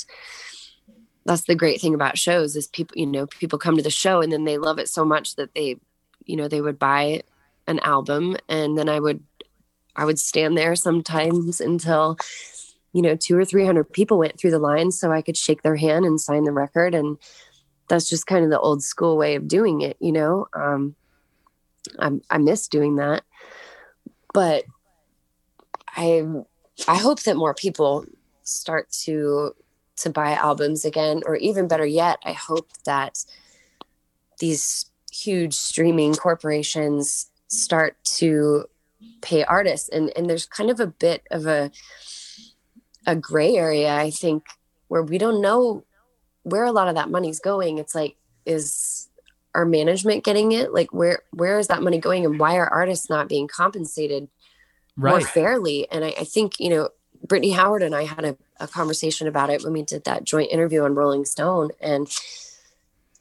that's 1.26 1.44
the 1.44 1.56
great 1.56 1.82
thing 1.82 1.94
about 1.94 2.18
shows 2.18 2.56
is 2.56 2.68
people 2.68 2.98
you 2.98 3.06
know 3.06 3.26
people 3.26 3.58
come 3.60 3.76
to 3.76 3.84
the 3.84 3.90
show 3.90 4.22
and 4.22 4.32
then 4.32 4.44
they 4.44 4.58
love 4.58 4.80
it 4.80 4.88
so 4.88 5.04
much 5.04 5.36
that 5.36 5.54
they 5.56 5.78
you 6.26 6.36
know 6.36 6.48
they 6.48 6.62
would 6.62 6.78
buy 6.80 7.22
an 7.68 7.80
album 7.80 8.38
and 8.48 8.78
then 8.78 8.88
i 8.88 9.00
would 9.00 9.24
i 9.96 10.06
would 10.06 10.20
stand 10.20 10.56
there 10.58 10.76
sometimes 10.76 11.60
until 11.60 12.18
you 12.96 13.02
know 13.02 13.16
two 13.16 13.38
or 13.38 13.44
three 13.44 13.66
hundred 13.66 13.92
people 13.92 14.18
went 14.18 14.40
through 14.40 14.52
the 14.52 14.60
line 14.60 14.90
so 14.90 15.12
i 15.12 15.22
could 15.22 15.36
shake 15.36 15.62
their 15.62 15.76
hand 15.76 16.06
and 16.06 16.22
sign 16.22 16.46
the 16.46 16.52
record 16.52 16.96
and 16.96 17.18
that's 17.90 18.10
just 18.10 18.26
kind 18.26 18.46
of 18.46 18.50
the 18.50 18.60
old 18.60 18.82
school 18.82 19.18
way 19.18 19.36
of 19.36 19.48
doing 19.48 19.82
it 19.82 19.98
you 20.00 20.14
know? 20.14 20.48
Um 20.56 20.96
i 22.00 22.10
i 22.30 22.38
miss 22.38 22.68
doing 22.68 22.96
that. 22.96 23.24
But 24.34 24.64
i 25.96 26.24
i 26.88 26.96
hope 26.96 27.22
that 27.24 27.36
more 27.36 27.54
people 27.54 28.06
start 28.44 28.90
to 29.04 29.54
to 29.98 30.10
buy 30.10 30.32
albums 30.34 30.86
again 30.86 31.22
or 31.26 31.36
even 31.38 31.70
better 31.70 31.86
yet 31.86 32.20
i 32.26 32.34
hope 32.34 32.70
that 32.86 33.24
these 34.40 34.92
huge 35.12 35.54
streaming 35.54 36.14
corporations 36.14 37.30
start 37.48 37.98
to 38.04 38.66
pay 39.22 39.44
artists. 39.44 39.90
And 39.90 40.12
and 40.16 40.30
there's 40.30 40.46
kind 40.46 40.70
of 40.70 40.80
a 40.80 40.88
bit 40.88 41.24
of 41.32 41.46
a 41.46 41.72
a 43.06 43.16
gray 43.16 43.56
area 43.56 43.94
i 43.96 44.10
think 44.10 44.46
where 44.88 45.04
we 45.04 45.18
don't 45.18 45.42
know 45.42 45.84
where 46.44 46.64
a 46.64 46.72
lot 46.72 46.88
of 46.88 46.96
that 46.96 47.10
money's 47.10 47.40
going 47.40 47.78
it's 47.78 47.96
like 47.96 48.16
is 48.46 49.10
our 49.54 49.66
management 49.66 50.24
getting 50.24 50.52
it 50.52 50.74
like 50.74 50.94
where 50.94 51.20
where 51.32 51.58
is 51.58 51.68
that 51.68 51.82
money 51.82 51.98
going 51.98 52.26
and 52.26 52.40
why 52.40 52.58
are 52.58 52.68
artists 52.68 53.10
not 53.10 53.30
being 53.30 53.48
compensated 53.48 54.28
more 54.96 55.22
fairly. 55.22 55.90
And 55.92 56.06
I, 56.06 56.14
I 56.20 56.24
think, 56.24 56.60
you 56.60 56.70
know, 56.70 56.90
Brittany 57.24 57.52
Howard 57.52 57.84
and 57.84 57.96
I 57.96 58.06
had 58.06 58.24
a, 58.24 58.38
a 58.60 58.68
conversation 58.68 59.28
about 59.28 59.50
it 59.50 59.64
when 59.64 59.74
we 59.74 59.84
did 59.84 60.04
that 60.06 60.24
joint 60.24 60.52
interview 60.52 60.84
on 60.84 60.96
Rolling 60.96 61.26
Stone. 61.26 61.72
And 61.82 62.08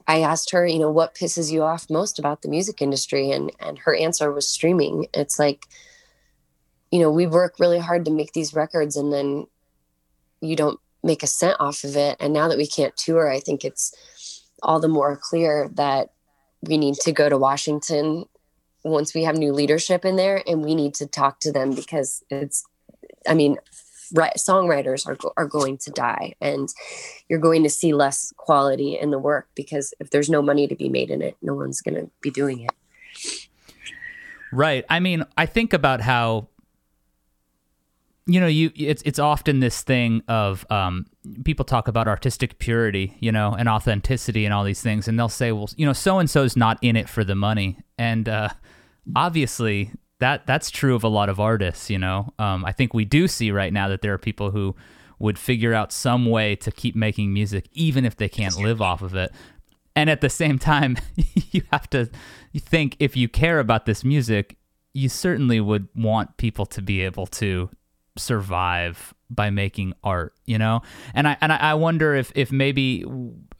I 0.07 0.21
asked 0.21 0.51
her, 0.51 0.65
you 0.65 0.79
know, 0.79 0.91
what 0.91 1.15
pisses 1.15 1.51
you 1.51 1.63
off 1.63 1.89
most 1.89 2.19
about 2.19 2.41
the 2.41 2.49
music 2.49 2.81
industry? 2.81 3.31
And 3.31 3.51
and 3.59 3.79
her 3.79 3.95
answer 3.95 4.31
was 4.31 4.47
streaming. 4.47 5.07
It's 5.13 5.39
like, 5.39 5.65
you 6.91 6.99
know, 6.99 7.11
we 7.11 7.25
work 7.27 7.55
really 7.59 7.79
hard 7.79 8.05
to 8.05 8.11
make 8.11 8.33
these 8.33 8.53
records 8.53 8.95
and 8.95 9.11
then 9.11 9.47
you 10.45 10.55
don't 10.55 10.79
make 11.03 11.23
a 11.23 11.27
cent 11.27 11.57
off 11.59 11.83
of 11.83 11.95
it. 11.95 12.17
And 12.19 12.33
now 12.33 12.47
that 12.47 12.57
we 12.57 12.67
can't 12.67 12.95
tour, 12.97 13.31
I 13.31 13.39
think 13.39 13.63
it's 13.63 14.43
all 14.63 14.79
the 14.79 14.87
more 14.87 15.15
clear 15.15 15.69
that 15.73 16.09
we 16.61 16.77
need 16.77 16.95
to 16.95 17.11
go 17.11 17.29
to 17.29 17.37
Washington 17.37 18.25
once 18.85 19.15
we 19.15 19.23
have 19.23 19.35
new 19.35 19.51
leadership 19.51 20.05
in 20.05 20.15
there 20.15 20.43
and 20.47 20.63
we 20.63 20.75
need 20.75 20.93
to 20.93 21.07
talk 21.07 21.39
to 21.39 21.51
them 21.51 21.73
because 21.73 22.23
it's 22.29 22.63
i 23.27 23.33
mean 23.33 23.57
right, 24.13 24.33
songwriters 24.37 25.07
are, 25.07 25.17
are 25.35 25.47
going 25.47 25.77
to 25.77 25.89
die 25.89 26.35
and 26.39 26.69
you're 27.27 27.39
going 27.39 27.63
to 27.63 27.69
see 27.69 27.93
less 27.93 28.31
quality 28.37 28.97
in 28.97 29.09
the 29.09 29.17
work 29.17 29.47
because 29.55 29.93
if 29.99 30.11
there's 30.11 30.29
no 30.29 30.41
money 30.41 30.67
to 30.67 30.75
be 30.75 30.87
made 30.87 31.09
in 31.09 31.21
it 31.21 31.35
no 31.41 31.55
one's 31.55 31.81
going 31.81 31.95
to 31.95 32.09
be 32.21 32.29
doing 32.29 32.61
it 32.61 33.49
right 34.53 34.85
i 34.89 34.99
mean 34.99 35.25
i 35.35 35.47
think 35.47 35.73
about 35.73 36.01
how 36.01 36.47
you 38.27 38.39
know 38.39 38.47
you 38.47 38.71
it's 38.75 39.01
it's 39.03 39.19
often 39.19 39.59
this 39.59 39.81
thing 39.83 40.21
of 40.27 40.65
um, 40.71 41.05
people 41.43 41.63
talk 41.63 41.87
about 41.87 42.07
artistic 42.07 42.57
purity 42.59 43.15
you 43.19 43.31
know 43.31 43.53
and 43.53 43.69
authenticity 43.69 44.45
and 44.45 44.53
all 44.53 44.63
these 44.63 44.81
things 44.81 45.07
and 45.07 45.17
they'll 45.19 45.29
say 45.29 45.51
well 45.51 45.69
you 45.77 45.85
know 45.85 45.93
so 45.93 46.19
and 46.19 46.29
so's 46.29 46.55
not 46.57 46.77
in 46.81 46.95
it 46.95 47.09
for 47.09 47.23
the 47.23 47.35
money. 47.35 47.77
And 47.97 48.27
uh, 48.27 48.49
obviously 49.15 49.91
that 50.19 50.47
that's 50.47 50.71
true 50.71 50.95
of 50.95 51.03
a 51.03 51.07
lot 51.07 51.29
of 51.29 51.39
artists 51.39 51.89
you 51.89 51.99
know? 51.99 52.33
Um, 52.39 52.65
i 52.65 52.71
think 52.71 52.93
we 52.93 53.05
do 53.05 53.27
see 53.27 53.51
right 53.51 53.71
now 53.71 53.87
that 53.89 54.01
there 54.01 54.13
are 54.13 54.17
people 54.17 54.51
who 54.51 54.75
would 55.19 55.37
figure 55.39 55.73
out 55.73 55.93
some 55.93 56.25
way 56.25 56.55
to 56.57 56.71
keep 56.71 56.95
making 56.95 57.31
music 57.31 57.69
even 57.73 58.05
if 58.05 58.17
they 58.17 58.27
can't 58.27 58.57
live 58.59 58.81
off 58.81 59.01
of 59.01 59.15
it. 59.15 59.31
And 59.95 60.09
at 60.09 60.19
the 60.19 60.29
same 60.29 60.59
time 60.59 60.97
you 61.51 61.61
have 61.71 61.89
to 61.91 62.09
think 62.57 62.97
if 62.99 63.15
you 63.15 63.29
care 63.29 63.59
about 63.59 63.85
this 63.85 64.03
music 64.03 64.57
you 64.93 65.09
certainly 65.09 65.59
would 65.59 65.87
want 65.93 66.37
people 66.37 66.65
to 66.65 66.81
be 66.81 67.01
able 67.01 67.27
to 67.27 67.69
survive 68.17 69.13
by 69.29 69.49
making 69.49 69.93
art 70.03 70.33
you 70.45 70.57
know 70.57 70.81
and 71.13 71.27
i 71.27 71.37
and 71.41 71.51
i 71.51 71.73
wonder 71.73 72.15
if 72.15 72.31
if 72.35 72.51
maybe 72.51 73.03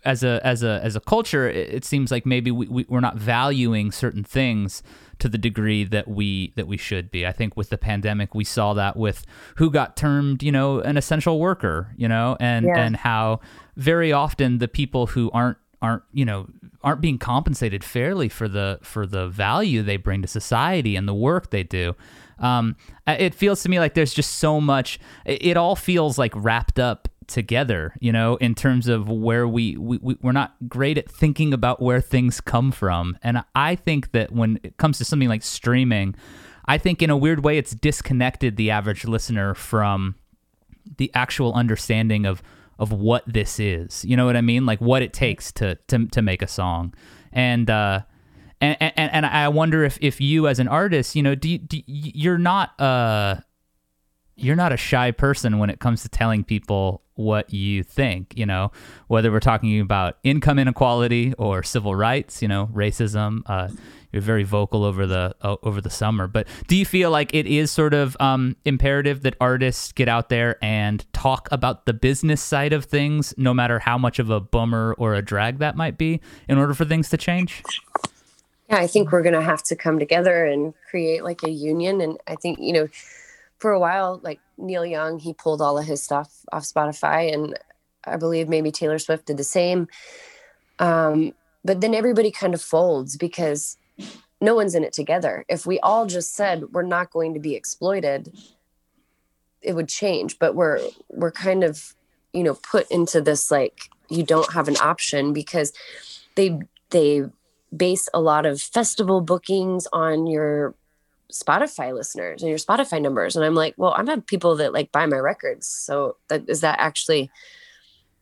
as 0.05 0.23
a 0.23 0.39
as 0.45 0.63
a 0.63 0.79
as 0.83 0.95
a 0.95 0.99
culture 0.99 1.49
it, 1.49 1.83
seems 1.83 2.11
like 2.11 2.25
maybe 2.25 2.51
we, 2.51 2.67
we 2.67 2.85
we're 2.87 2.99
not 2.99 3.17
valuing 3.17 3.91
certain 3.91 4.23
things 4.23 4.83
to 5.19 5.29
the 5.29 5.37
degree 5.37 5.83
that 5.83 6.07
we 6.07 6.53
that 6.55 6.67
we 6.67 6.77
should 6.77 7.09
be. 7.09 7.25
I 7.25 7.31
think 7.31 7.55
with 7.55 7.69
the 7.69 7.77
pandemic 7.77 8.35
we 8.35 8.43
saw 8.43 8.73
that 8.73 8.97
with 8.97 9.25
who 9.55 9.69
got 9.69 9.95
termed, 9.95 10.43
you 10.43 10.51
know, 10.51 10.79
an 10.79 10.97
essential 10.97 11.39
worker, 11.39 11.93
you 11.97 12.07
know, 12.07 12.37
and 12.39 12.65
yeah. 12.65 12.77
and 12.77 12.95
how 12.95 13.39
very 13.75 14.11
often 14.11 14.59
the 14.59 14.67
people 14.67 15.07
who 15.07 15.31
aren't 15.31 15.57
aren't, 15.85 16.03
you 16.11 16.25
know, 16.25 16.47
aren't 16.83 17.01
being 17.01 17.19
compensated 17.19 17.83
fairly 17.83 18.27
for 18.27 18.47
the 18.47 18.79
for 18.81 19.05
the 19.05 19.27
value 19.27 19.83
they 19.83 19.97
bring 19.97 20.21
to 20.23 20.27
society 20.27 20.95
and 20.95 21.07
the 21.07 21.13
work 21.13 21.51
they 21.51 21.63
do. 21.63 21.95
Um, 22.39 22.75
it 23.07 23.35
feels 23.35 23.61
to 23.63 23.69
me 23.69 23.79
like 23.79 23.93
there's 23.93 24.13
just 24.13 24.35
so 24.35 24.59
much. 24.59 24.99
It 25.25 25.57
all 25.57 25.75
feels 25.75 26.17
like 26.17 26.33
wrapped 26.35 26.79
up 26.79 27.07
together 27.27 27.95
you 27.99 28.11
know 28.11 28.35
in 28.35 28.53
terms 28.53 28.87
of 28.87 29.09
where 29.09 29.47
we, 29.47 29.75
we 29.77 29.97
we're 30.21 30.31
not 30.31 30.53
great 30.67 30.95
at 30.95 31.09
thinking 31.09 31.55
about 31.55 31.81
where 31.81 31.99
things 31.99 32.39
come 32.39 32.71
from 32.71 33.17
and 33.23 33.43
i 33.55 33.73
think 33.73 34.11
that 34.11 34.31
when 34.31 34.59
it 34.61 34.77
comes 34.77 34.99
to 34.99 35.03
something 35.03 35.27
like 35.27 35.41
streaming 35.41 36.13
i 36.65 36.77
think 36.77 37.01
in 37.01 37.09
a 37.09 37.17
weird 37.17 37.43
way 37.43 37.57
it's 37.57 37.73
disconnected 37.73 38.57
the 38.57 38.69
average 38.69 39.05
listener 39.05 39.55
from 39.55 40.13
the 40.97 41.09
actual 41.15 41.51
understanding 41.55 42.27
of 42.27 42.43
of 42.79 42.91
what 42.91 43.23
this 43.25 43.59
is. 43.59 44.03
You 44.05 44.17
know 44.17 44.25
what 44.25 44.35
i 44.35 44.41
mean? 44.41 44.65
Like 44.65 44.79
what 44.79 45.01
it 45.01 45.13
takes 45.13 45.51
to 45.53 45.75
to, 45.87 46.07
to 46.07 46.21
make 46.21 46.41
a 46.41 46.47
song. 46.47 46.93
And 47.31 47.69
uh 47.69 48.01
and, 48.61 48.77
and 48.79 49.11
and 49.11 49.25
I 49.25 49.47
wonder 49.49 49.83
if 49.83 49.97
if 50.01 50.21
you 50.21 50.47
as 50.47 50.59
an 50.59 50.67
artist, 50.67 51.15
you 51.15 51.23
know, 51.23 51.35
do, 51.35 51.49
you, 51.49 51.57
do 51.57 51.77
you, 51.85 52.11
you're 52.15 52.37
not 52.37 52.79
uh 52.79 53.37
you're 54.35 54.55
not 54.55 54.71
a 54.71 54.77
shy 54.77 55.11
person 55.11 55.59
when 55.59 55.69
it 55.69 55.79
comes 55.79 56.03
to 56.03 56.09
telling 56.09 56.43
people 56.43 57.01
what 57.15 57.53
you 57.53 57.83
think, 57.83 58.33
you 58.35 58.45
know, 58.45 58.71
whether 59.07 59.31
we're 59.31 59.39
talking 59.39 59.79
about 59.79 60.17
income 60.23 60.59
inequality 60.59 61.33
or 61.37 61.63
civil 61.63 61.95
rights, 61.95 62.41
you 62.41 62.47
know, 62.47 62.69
racism. 62.73 63.41
Uh, 63.45 63.69
you're 64.11 64.21
very 64.21 64.43
vocal 64.43 64.85
over 64.85 65.05
the 65.05 65.35
uh, 65.41 65.57
over 65.63 65.81
the 65.81 65.89
summer. 65.89 66.27
But 66.27 66.47
do 66.67 66.77
you 66.77 66.85
feel 66.85 67.11
like 67.11 67.33
it 67.33 67.45
is 67.45 67.69
sort 67.69 67.93
of 67.93 68.15
um, 68.21 68.55
imperative 68.63 69.23
that 69.23 69.35
artists 69.41 69.91
get 69.91 70.07
out 70.07 70.29
there 70.29 70.57
and 70.63 71.05
talk 71.11 71.49
about 71.51 71.85
the 71.85 71.93
business 71.93 72.41
side 72.41 72.71
of 72.71 72.85
things, 72.85 73.33
no 73.37 73.53
matter 73.53 73.79
how 73.79 73.97
much 73.97 74.19
of 74.19 74.29
a 74.29 74.39
bummer 74.39 74.95
or 74.97 75.15
a 75.15 75.21
drag 75.21 75.59
that 75.59 75.75
might 75.75 75.97
be, 75.97 76.21
in 76.47 76.57
order 76.57 76.73
for 76.73 76.85
things 76.85 77.09
to 77.09 77.17
change? 77.17 77.61
Yeah, 78.69 78.77
I 78.77 78.87
think 78.87 79.11
we're 79.11 79.21
going 79.21 79.35
to 79.35 79.41
have 79.41 79.61
to 79.63 79.75
come 79.75 79.99
together 79.99 80.45
and 80.45 80.73
create 80.89 81.23
like 81.23 81.43
a 81.43 81.49
union. 81.49 81.99
And 81.99 82.17
I 82.25 82.35
think 82.35 82.57
you 82.59 82.71
know 82.71 82.87
for 83.59 83.71
a 83.71 83.79
while, 83.79 84.19
like 84.23 84.39
Neil 84.57 84.85
Young, 84.85 85.19
he 85.19 85.33
pulled 85.33 85.61
all 85.61 85.77
of 85.77 85.85
his 85.85 86.01
stuff 86.01 86.31
off 86.51 86.63
Spotify, 86.63 87.33
and 87.33 87.57
I 88.05 88.17
believe 88.17 88.49
maybe 88.49 88.71
Taylor 88.71 88.99
Swift 88.99 89.27
did 89.27 89.37
the 89.37 89.43
same. 89.43 89.87
Um, 90.79 91.33
but 91.63 91.81
then 91.81 91.95
everybody 91.95 92.31
kind 92.31 92.53
of 92.53 92.61
folds 92.61 93.17
because 93.17 93.77
no 94.41 94.55
one's 94.55 94.75
in 94.75 94.83
it 94.83 94.93
together. 94.93 95.45
If 95.47 95.65
we 95.65 95.79
all 95.79 96.05
just 96.05 96.35
said 96.35 96.65
we're 96.73 96.83
not 96.83 97.11
going 97.11 97.33
to 97.33 97.39
be 97.39 97.55
exploited, 97.55 98.33
it 99.61 99.73
would 99.73 99.89
change. 99.89 100.37
But 100.37 100.55
we're 100.55 100.79
we're 101.09 101.31
kind 101.31 101.63
of 101.63 101.95
you 102.33 102.43
know 102.43 102.55
put 102.55 102.89
into 102.91 103.21
this 103.21 103.49
like 103.49 103.89
you 104.09 104.23
don't 104.23 104.53
have 104.53 104.67
an 104.67 104.77
option 104.77 105.33
because 105.33 105.73
they 106.35 106.59
they 106.91 107.23
base 107.75 108.07
a 108.13 108.21
lot 108.21 108.45
of 108.45 108.61
festival 108.61 109.21
bookings 109.21 109.87
on 109.91 110.27
your 110.27 110.75
Spotify 111.35 111.93
listeners 111.93 112.41
and 112.41 112.49
your 112.49 112.57
Spotify 112.57 113.01
numbers. 113.01 113.35
And 113.35 113.43
I'm 113.43 113.55
like, 113.55 113.73
well, 113.77 113.93
I'm 113.97 114.07
have 114.07 114.25
people 114.25 114.55
that 114.57 114.73
like 114.73 114.91
buy 114.91 115.05
my 115.05 115.17
records. 115.17 115.67
So 115.67 116.17
that 116.29 116.49
is 116.49 116.61
that 116.61 116.79
actually 116.79 117.29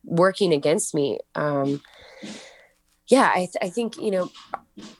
working 0.03 0.53
against 0.53 0.95
me? 0.95 1.19
Um, 1.35 1.81
yeah, 3.07 3.31
I, 3.33 3.39
th- 3.39 3.57
I 3.61 3.69
think, 3.69 3.97
you 3.97 4.11
know, 4.11 4.31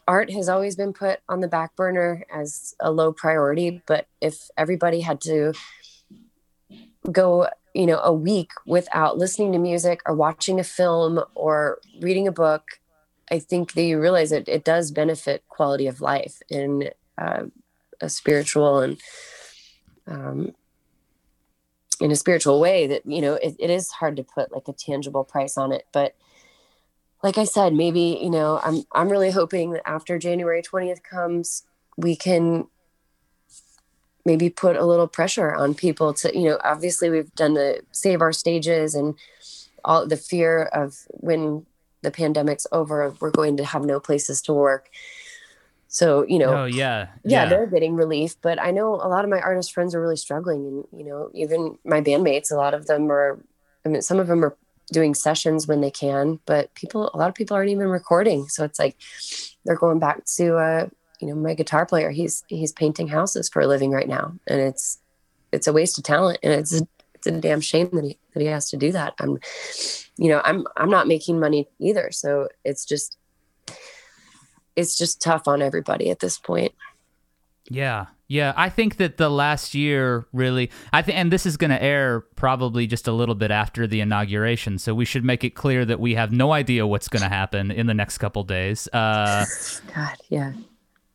art 0.08 0.30
has 0.32 0.50
always 0.50 0.76
been 0.76 0.94
put 0.94 1.20
on 1.28 1.40
the 1.40 1.48
back 1.48 1.76
burner 1.76 2.24
as 2.34 2.76
a 2.80 2.92
low 2.92 3.14
priority. 3.14 3.82
But 3.88 4.08
if 4.22 4.50
everybody 4.58 5.02
had 5.02 5.20
to 5.22 5.54
go, 7.12 7.48
you 7.74 7.86
know, 7.88 8.00
a 8.00 8.14
week 8.14 8.52
without 8.68 9.18
listening 9.18 9.54
to 9.54 9.58
music 9.58 10.02
or 10.06 10.14
watching 10.16 10.60
a 10.60 10.64
film 10.64 11.24
or 11.34 11.80
reading 12.02 12.28
a 12.28 12.32
book, 12.32 12.64
I 13.32 13.40
think 13.40 13.74
that 13.74 13.84
you 13.84 14.00
realize 14.00 14.30
that 14.30 14.48
it 14.48 14.64
does 14.64 14.92
benefit 14.92 15.44
quality 15.48 15.88
of 15.88 16.02
life. 16.02 16.42
And 16.52 16.92
uh, 17.18 17.46
a 18.04 18.10
spiritual 18.10 18.80
and 18.80 19.02
um, 20.08 20.54
in 22.00 22.12
a 22.12 22.16
spiritual 22.16 22.60
way 22.60 22.88
that 22.88 23.06
you 23.06 23.22
know 23.22 23.36
it, 23.36 23.56
it 23.60 23.70
is 23.70 23.90
hard 23.90 24.16
to 24.18 24.24
put 24.24 24.52
like 24.52 24.68
a 24.68 24.74
tangible 24.74 25.24
price 25.24 25.58
on 25.58 25.72
it. 25.72 25.88
But 25.92 26.16
like 27.24 27.38
i 27.38 27.46
said 27.46 27.74
maybe 27.74 28.20
you 28.22 28.30
know 28.30 28.60
i'm 28.64 28.84
i'm 28.92 29.10
really 29.10 29.32
hoping 29.32 29.72
that 29.72 29.88
after 29.88 30.20
january 30.20 30.62
20th 30.62 31.02
comes 31.02 31.64
we 31.98 32.16
can 32.16 32.68
maybe 34.26 34.50
put 34.50 34.76
a 34.76 34.86
little 34.86 35.08
pressure 35.08 35.54
on 35.56 35.74
people 35.74 36.14
to 36.14 36.38
you 36.38 36.50
know 36.50 36.60
obviously 36.64 37.10
we've 37.10 37.34
done 37.34 37.56
the 37.56 37.82
save 37.92 38.22
our 38.22 38.34
stages 38.34 38.94
and 38.94 39.16
all 39.84 40.06
the 40.06 40.18
fear 40.18 40.64
of 40.64 41.08
when 41.10 41.66
the 42.02 42.12
pandemic's 42.12 42.68
over 42.72 43.16
we're 43.20 43.32
going 43.32 43.58
to 43.58 43.66
have 43.66 43.84
no 43.84 44.00
places 44.00 44.42
to 44.42 44.54
work 44.54 44.90
so, 45.94 46.26
you 46.28 46.40
know, 46.40 46.64
oh, 46.64 46.66
yeah, 46.66 47.10
yeah, 47.24 47.44
yeah, 47.44 47.46
they're 47.46 47.68
getting 47.68 47.94
relief. 47.94 48.36
But 48.42 48.60
I 48.60 48.72
know 48.72 48.96
a 48.96 49.06
lot 49.06 49.26
of 49.26 49.30
my 49.30 49.40
artist 49.40 49.72
friends 49.72 49.94
are 49.94 50.02
really 50.02 50.18
struggling. 50.18 50.66
And, 50.66 51.00
you 51.00 51.06
know, 51.06 51.30
even 51.36 51.78
my 51.86 52.02
bandmates, 52.02 52.52
a 52.52 52.56
lot 52.56 52.74
of 52.74 52.88
them 52.88 53.12
are, 53.12 53.40
I 53.86 53.90
mean, 53.90 54.02
some 54.02 54.20
of 54.20 54.26
them 54.26 54.44
are 54.44 54.58
doing 54.92 55.14
sessions 55.14 55.68
when 55.68 55.82
they 55.82 55.92
can, 55.92 56.40
but 56.48 56.74
people, 56.74 57.12
a 57.14 57.18
lot 57.18 57.30
of 57.30 57.36
people 57.36 57.56
aren't 57.56 57.70
even 57.70 57.90
recording. 57.90 58.48
So 58.48 58.64
it's 58.64 58.80
like 58.80 58.98
they're 59.66 59.76
going 59.76 60.00
back 60.00 60.26
to, 60.38 60.58
uh, 60.58 60.88
you 61.20 61.28
know, 61.28 61.36
my 61.36 61.54
guitar 61.54 61.86
player, 61.86 62.10
he's, 62.10 62.44
he's 62.48 62.72
painting 62.72 63.08
houses 63.08 63.48
for 63.48 63.62
a 63.62 63.68
living 63.68 63.92
right 63.92 64.08
now. 64.08 64.34
And 64.48 64.60
it's, 64.60 64.98
it's 65.52 65.68
a 65.68 65.74
waste 65.74 66.00
of 66.00 66.06
talent. 66.06 66.40
And 66.42 66.54
it's, 66.54 66.82
it's 67.14 67.28
a 67.28 67.40
damn 67.40 67.62
shame 67.62 67.92
that 67.94 68.04
he, 68.04 68.18
that 68.34 68.42
he 68.42 68.48
has 68.48 68.72
to 68.72 68.78
do 68.78 68.92
that. 68.94 69.14
I'm, 69.20 69.38
you 70.18 70.30
know, 70.30 70.42
I'm, 70.44 70.66
I'm 70.76 70.90
not 70.90 71.08
making 71.08 71.40
money 71.40 71.70
either. 71.80 72.10
So 72.12 72.50
it's 72.66 72.84
just, 72.84 73.16
it's 74.76 74.98
just 74.98 75.22
tough 75.22 75.48
on 75.48 75.62
everybody 75.62 76.10
at 76.10 76.20
this 76.20 76.38
point. 76.38 76.74
Yeah. 77.70 78.08
Yeah, 78.30 78.54
I 78.56 78.70
think 78.70 78.98
that 78.98 79.18
the 79.18 79.30
last 79.30 79.76
year 79.76 80.26
really 80.34 80.72
I 80.92 81.04
think 81.04 81.20
and 81.20 81.32
this 81.32 81.46
is 81.46 81.56
going 81.56 81.70
to 81.70 81.82
air 81.82 82.22
probably 82.36 82.88
just 82.88 83.08
a 83.08 83.12
little 83.12 83.36
bit 83.36 83.52
after 83.52 83.86
the 83.86 84.02
inauguration, 84.02 84.80
so 84.80 84.96
we 84.96 85.06
should 85.06 85.24
make 85.24 85.44
it 85.44 85.52
clear 85.52 85.86
that 85.86 86.00
we 86.00 86.16
have 86.16 86.32
no 86.32 86.52
idea 86.52 86.88
what's 86.88 87.08
going 87.08 87.22
to 87.22 87.30
happen 87.30 87.70
in 87.70 87.86
the 87.86 87.94
next 87.94 88.18
couple 88.18 88.44
days. 88.44 88.88
Uh 88.92 89.46
God, 89.96 90.16
yeah. 90.30 90.54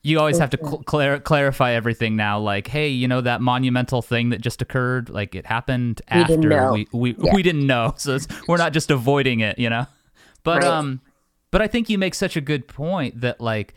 You 0.05 0.21
always 0.21 0.39
have 0.39 0.51
to 0.51 0.59
cl- 0.63 0.83
clar- 0.85 1.19
clarify 1.19 1.73
everything 1.73 2.15
now 2.15 2.39
like, 2.39 2.69
hey, 2.69 2.89
you 2.89 3.09
know 3.09 3.21
that 3.21 3.41
monumental 3.41 4.01
thing 4.01 4.29
that 4.29 4.41
just 4.41 4.63
occurred, 4.63 5.11
like 5.11 5.35
it 5.35 5.45
happened 5.45 6.01
we 6.13 6.21
after 6.21 6.73
we 6.73 6.87
we, 6.93 7.17
yeah. 7.19 7.35
we 7.35 7.43
didn't 7.43 7.67
know. 7.67 7.95
So 7.97 8.19
we're 8.47 8.59
not 8.59 8.73
just 8.73 8.93
avoiding 8.93 9.41
it, 9.41 9.59
you 9.59 9.71
know. 9.71 9.87
But 10.45 10.63
right. 10.63 10.71
um 10.71 11.01
but 11.51 11.62
I 11.62 11.66
think 11.66 11.88
you 11.88 11.99
make 11.99 12.14
such 12.14 12.36
a 12.36 12.40
good 12.40 12.68
point 12.68 13.20
that 13.20 13.40
like 13.40 13.74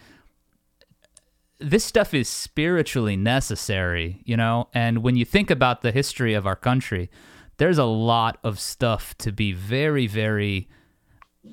this 1.62 1.86
stuff 1.86 2.14
is 2.14 2.28
spiritually 2.28 3.16
necessary, 3.16 4.22
you 4.26 4.36
know? 4.36 4.68
And 4.74 5.04
when 5.04 5.16
you 5.16 5.26
think 5.26 5.52
about 5.52 5.82
the 5.82 5.92
history 5.92 6.34
of 6.34 6.48
our 6.48 6.56
country, 6.56 7.10
there's 7.58 7.78
a 7.78 7.86
lot 7.86 8.40
of 8.44 8.60
stuff 8.60 9.16
to 9.20 9.32
be 9.32 9.54
very, 9.54 10.08
very. 10.08 10.68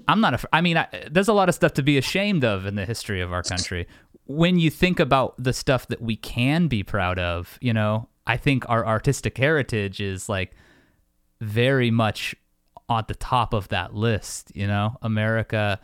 I'm 0.06 0.20
not. 0.20 0.34
A, 0.34 0.48
I 0.52 0.60
mean, 0.60 0.76
I, 0.76 0.88
there's 1.10 1.28
a 1.28 1.32
lot 1.32 1.48
of 1.48 1.54
stuff 1.54 1.74
to 1.74 1.82
be 1.82 1.98
ashamed 1.98 2.44
of 2.44 2.66
in 2.66 2.74
the 2.74 2.86
history 2.86 3.20
of 3.20 3.32
our 3.32 3.42
country. 3.42 3.86
When 4.24 4.58
you 4.58 4.70
think 4.70 5.00
about 5.00 5.34
the 5.42 5.52
stuff 5.52 5.86
that 5.88 6.00
we 6.00 6.16
can 6.16 6.68
be 6.68 6.82
proud 6.82 7.18
of, 7.18 7.58
you 7.60 7.72
know, 7.72 8.08
I 8.26 8.36
think 8.36 8.68
our 8.68 8.86
artistic 8.86 9.36
heritage 9.38 10.00
is 10.00 10.28
like 10.28 10.52
very 11.40 11.90
much 11.90 12.34
on 12.88 13.04
the 13.08 13.14
top 13.14 13.52
of 13.52 13.68
that 13.68 13.94
list. 13.94 14.52
You 14.54 14.66
know, 14.66 14.96
America 15.02 15.80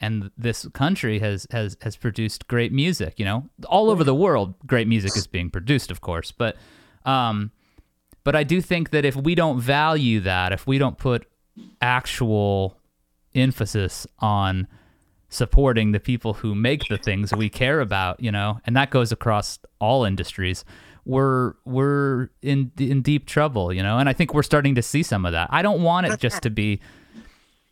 and 0.00 0.30
this 0.36 0.66
country 0.72 1.18
has 1.18 1.46
has 1.50 1.76
has 1.82 1.96
produced 1.96 2.48
great 2.48 2.72
music. 2.72 3.18
You 3.18 3.24
know, 3.24 3.48
all 3.66 3.90
over 3.90 4.04
the 4.04 4.14
world, 4.14 4.54
great 4.66 4.88
music 4.88 5.16
is 5.16 5.26
being 5.26 5.50
produced, 5.50 5.90
of 5.90 6.00
course. 6.00 6.32
But, 6.32 6.56
um, 7.04 7.50
but 8.24 8.36
I 8.36 8.44
do 8.44 8.60
think 8.60 8.90
that 8.90 9.04
if 9.04 9.16
we 9.16 9.34
don't 9.34 9.60
value 9.60 10.20
that, 10.20 10.52
if 10.52 10.66
we 10.66 10.78
don't 10.78 10.98
put 10.98 11.26
actual 11.80 12.76
emphasis 13.34 14.06
on 14.20 14.66
supporting 15.30 15.92
the 15.92 16.00
people 16.00 16.34
who 16.34 16.54
make 16.54 16.88
the 16.88 16.96
things 16.96 17.34
we 17.34 17.48
care 17.48 17.80
about, 17.80 18.18
you 18.20 18.32
know, 18.32 18.60
and 18.64 18.76
that 18.76 18.90
goes 18.90 19.12
across 19.12 19.58
all 19.80 20.04
industries, 20.04 20.64
we're 21.04 21.54
we're 21.64 22.28
in 22.42 22.70
in 22.78 23.02
deep 23.02 23.26
trouble, 23.26 23.72
you 23.72 23.82
know. 23.82 23.98
And 23.98 24.08
I 24.08 24.12
think 24.12 24.34
we're 24.34 24.42
starting 24.42 24.74
to 24.74 24.82
see 24.82 25.02
some 25.02 25.24
of 25.24 25.32
that. 25.32 25.48
I 25.50 25.62
don't 25.62 25.82
want 25.82 26.06
it 26.06 26.20
just 26.20 26.42
to 26.42 26.50
be 26.50 26.80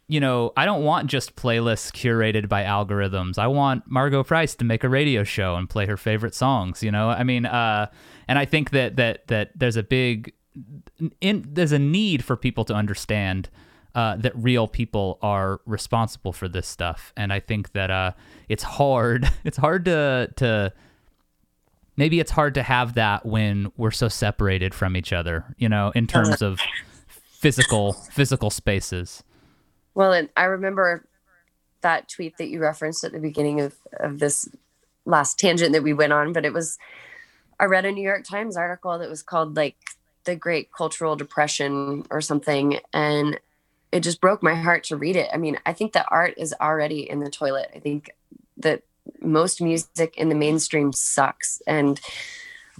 you 0.09 0.21
know, 0.21 0.53
I 0.57 0.65
don't 0.65 0.85
want 0.85 1.09
just 1.09 1.35
playlists 1.35 1.91
curated 1.91 2.49
by 2.49 2.63
algorithms. 2.63 3.39
I 3.39 3.49
want 3.49 3.85
Margo 3.87 4.23
Price 4.23 4.55
to 4.57 4.65
make 4.65 4.85
a 4.85 4.89
radio 4.89 5.25
show 5.25 5.57
and 5.57 5.69
play 5.69 5.87
her 5.87 5.97
favorite 5.97 6.35
songs, 6.35 6.83
you 6.83 6.93
know? 6.93 7.09
I 7.09 7.25
mean, 7.25 7.45
uh, 7.45 7.91
and 8.29 8.39
I 8.39 8.45
think 8.45 8.71
that 8.71 8.97
that 8.97 9.27
that 9.29 9.51
there's 9.57 9.77
a 9.77 9.83
big 9.83 10.33
in, 11.21 11.45
there's 11.49 11.73
a 11.73 11.79
need 11.79 12.25
for 12.25 12.37
people 12.37 12.65
to 12.67 12.75
understand 12.75 13.49
uh, 13.95 14.17
that 14.17 14.33
real 14.37 14.69
people 14.69 15.19
are 15.23 15.61
responsible 15.67 16.33
for 16.33 16.49
this 16.49 16.69
stuff, 16.69 17.13
and 17.17 17.33
I 17.33 17.41
think 17.41 17.73
that 17.73 17.91
uh, 17.91 18.13
it's 18.49 18.63
hard. 18.63 19.29
It's 19.45 19.57
hard 19.57 19.85
to 19.87 20.31
to 20.37 20.73
maybe 21.97 22.21
it's 22.21 22.31
hard 22.31 22.55
to 22.55 22.63
have 22.63 22.95
that 22.95 23.25
when 23.25 23.73
we're 23.77 23.91
so 23.91 24.09
separated 24.09 24.75
from 24.75 24.97
each 24.97 25.13
other, 25.13 25.55
you 25.57 25.69
know, 25.69 25.93
in 25.95 26.07
terms 26.07 26.43
of 26.43 26.61
physical 27.07 27.93
physical 27.93 28.51
spaces. 28.51 29.23
Well, 29.97 30.13
and 30.13 30.29
I 30.37 30.45
remember 30.45 31.07
that 31.81 32.11
tweet 32.11 32.37
that 32.37 32.49
you 32.49 32.61
referenced 32.61 33.03
at 33.03 33.13
the 33.13 33.19
beginning 33.19 33.63
of, 33.63 33.75
of 33.99 34.19
this 34.19 34.47
last 35.07 35.39
tangent 35.39 35.73
that 35.73 35.83
we 35.83 35.95
went 35.95 36.13
on, 36.13 36.35
but 36.35 36.45
it 36.45 36.53
was 36.53 36.79
I 37.59 37.65
read 37.65 37.87
a 37.87 37.93
New 37.93 38.03
York 38.03 38.25
Times 38.25 38.59
article 38.59 38.99
that 38.99 39.09
was 39.09 39.23
called 39.23 39.57
like 39.57 39.77
the 40.25 40.37
Great 40.37 40.71
Cultural 40.71 41.17
Depression 41.17 42.05
or 42.11 42.21
something, 42.21 42.79
and 42.93 43.41
it 43.91 44.01
just 44.01 44.21
broke 44.21 44.43
my 44.43 44.55
heart 44.55 44.85
to 44.85 44.99
read 44.99 45.17
it. 45.17 45.31
I 45.33 45.39
mean, 45.39 45.59
I 45.65 45.73
think 45.73 45.95
that 45.95 46.09
art 46.11 46.35
is 46.37 46.55
already 46.61 47.09
in 47.09 47.21
the 47.21 47.31
toilet. 47.31 47.71
I 47.75 47.79
think 47.79 48.11
that 48.59 48.83
most 49.23 49.63
music 49.63 50.15
in 50.19 50.29
the 50.29 50.35
mainstream 50.35 50.93
sucks, 50.93 51.63
and 51.67 51.99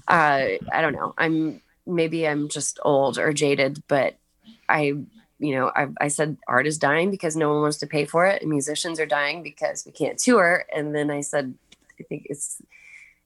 uh, 0.07 0.61
I 0.71 0.83
don't 0.83 0.93
know. 0.93 1.15
I'm 1.17 1.63
maybe 1.87 2.29
I'm 2.29 2.51
just 2.51 2.79
old 2.83 3.19
or 3.19 3.33
jaded, 3.33 3.83
but 3.89 4.19
I 4.69 4.97
you 5.39 5.55
know, 5.55 5.71
I, 5.75 5.89
I 6.01 6.09
said 6.09 6.37
art 6.49 6.67
is 6.67 6.79
dying 6.79 7.11
because 7.11 7.37
no 7.37 7.53
one 7.53 7.63
wants 7.63 7.79
to 7.79 7.87
pay 7.87 8.05
for 8.05 8.27
it, 8.27 8.43
and 8.43 8.51
musicians 8.51 8.99
are 9.01 9.07
dying 9.07 9.43
because 9.43 9.85
we 9.85 9.93
can't 9.93 10.19
tour. 10.19 10.65
And 10.75 10.95
then 10.95 11.11
I 11.11 11.21
said, 11.21 11.55
I 12.01 12.05
think 12.05 12.27
it's 12.31 12.63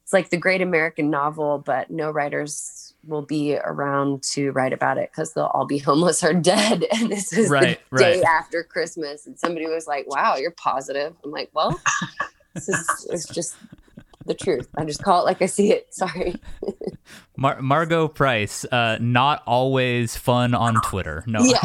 it's 0.02 0.12
like 0.12 0.30
the 0.30 0.36
great 0.36 0.60
American 0.60 1.08
novel, 1.08 1.58
but 1.58 1.90
no 1.90 2.10
writers 2.10 2.94
will 3.06 3.22
be 3.22 3.56
around 3.56 4.22
to 4.22 4.50
write 4.50 4.72
about 4.72 4.98
it 4.98 5.10
because 5.12 5.32
they'll 5.32 5.44
all 5.54 5.66
be 5.66 5.78
homeless 5.90 6.24
or 6.24 6.34
dead. 6.34 6.84
And 6.92 7.10
this 7.10 7.32
is 7.32 7.48
right, 7.48 7.80
the 7.92 7.98
day 7.98 8.22
after 8.22 8.64
Christmas, 8.64 9.26
and 9.26 9.38
somebody 9.38 9.66
was 9.66 9.86
like, 9.86 10.08
"Wow, 10.08 10.36
you're 10.36 10.50
positive." 10.50 11.14
I'm 11.24 11.30
like, 11.30 11.50
"Well, 11.52 11.80
this 12.54 12.68
is 12.68 13.06
it's 13.10 13.28
just 13.28 13.54
the 14.30 14.44
truth. 14.44 14.68
I 14.78 14.84
just 14.84 15.02
call 15.02 15.22
it 15.22 15.24
like 15.24 15.42
I 15.42 15.46
see 15.46 15.72
it. 15.72 15.92
Sorry." 15.94 16.36
Mar- 17.36 17.60
Margo 17.60 18.08
Price, 18.08 18.64
uh, 18.66 18.98
not 19.00 19.42
always 19.46 20.16
fun 20.16 20.54
on 20.54 20.74
Twitter. 20.82 21.24
No. 21.26 21.42
Yeah. 21.42 21.64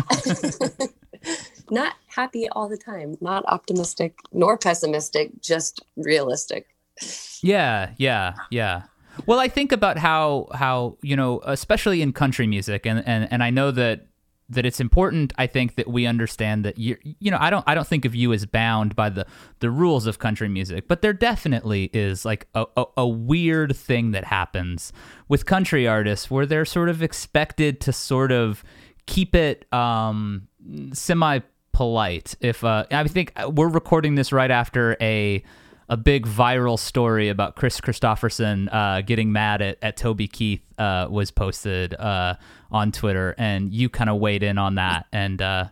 not 1.71 1.93
happy 2.07 2.47
all 2.49 2.67
the 2.69 2.77
time, 2.77 3.17
not 3.21 3.43
optimistic 3.47 4.17
nor 4.31 4.57
pessimistic, 4.57 5.41
just 5.41 5.83
realistic. 5.95 6.67
Yeah, 7.41 7.91
yeah, 7.97 8.33
yeah. 8.49 8.83
Well, 9.25 9.39
I 9.39 9.47
think 9.47 9.71
about 9.71 9.97
how 9.97 10.47
how 10.53 10.97
you 11.01 11.15
know, 11.15 11.41
especially 11.45 12.01
in 12.01 12.13
country 12.13 12.47
music, 12.47 12.85
and 12.85 13.03
and 13.05 13.27
and 13.31 13.43
I 13.43 13.49
know 13.49 13.71
that 13.71 14.07
that 14.49 14.65
it's 14.65 14.79
important 14.79 15.33
i 15.37 15.47
think 15.47 15.75
that 15.75 15.87
we 15.87 16.05
understand 16.05 16.63
that 16.63 16.77
you 16.77 16.97
you 17.19 17.31
know 17.31 17.37
i 17.39 17.49
don't 17.49 17.63
i 17.67 17.73
don't 17.73 17.87
think 17.87 18.05
of 18.05 18.13
you 18.13 18.31
as 18.31 18.45
bound 18.45 18.95
by 18.95 19.09
the 19.09 19.25
the 19.59 19.69
rules 19.69 20.05
of 20.05 20.19
country 20.19 20.47
music 20.47 20.87
but 20.87 21.01
there 21.01 21.13
definitely 21.13 21.89
is 21.93 22.25
like 22.25 22.47
a, 22.53 22.65
a, 22.77 22.85
a, 22.97 23.07
weird 23.07 23.75
thing 23.75 24.11
that 24.11 24.23
happens 24.23 24.93
with 25.27 25.45
country 25.45 25.87
artists 25.87 26.29
where 26.29 26.45
they're 26.45 26.65
sort 26.65 26.89
of 26.89 27.01
expected 27.01 27.81
to 27.81 27.91
sort 27.91 28.31
of 28.31 28.63
keep 29.07 29.35
it 29.35 29.71
um 29.73 30.47
semi 30.93 31.39
polite 31.71 32.35
if 32.39 32.63
uh 32.63 32.85
i 32.91 33.03
think 33.05 33.33
we're 33.49 33.67
recording 33.67 34.15
this 34.15 34.31
right 34.31 34.51
after 34.51 34.95
a 35.01 35.43
a 35.87 35.97
big 35.97 36.25
viral 36.25 36.79
story 36.79 37.29
about 37.29 37.55
Kris 37.55 37.79
Kristofferson 37.79 38.73
uh, 38.73 39.01
getting 39.01 39.31
mad 39.31 39.61
at, 39.61 39.77
at 39.81 39.97
Toby 39.97 40.27
Keith 40.27 40.63
uh, 40.79 41.07
was 41.09 41.29
posted 41.31 41.93
uh, 41.93 42.35
on 42.71 42.91
Twitter, 42.91 43.35
and 43.37 43.73
you 43.73 43.89
kind 43.89 44.09
of 44.09 44.17
weighed 44.17 44.41
in 44.41 44.57
on 44.57 44.75
that. 44.75 45.05
And 45.11 45.41
uh, 45.41 45.69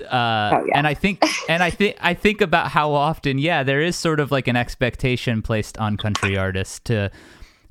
uh, 0.00 0.50
oh, 0.54 0.64
yeah. 0.66 0.78
and 0.78 0.86
I 0.86 0.94
think 0.94 1.22
and 1.48 1.62
I 1.62 1.70
think 1.70 1.96
I 2.00 2.14
think 2.14 2.40
about 2.40 2.68
how 2.70 2.92
often, 2.92 3.38
yeah, 3.38 3.64
there 3.64 3.80
is 3.80 3.96
sort 3.96 4.20
of 4.20 4.30
like 4.30 4.46
an 4.46 4.56
expectation 4.56 5.42
placed 5.42 5.78
on 5.78 5.96
country 5.96 6.36
artists 6.36 6.78
to 6.80 7.10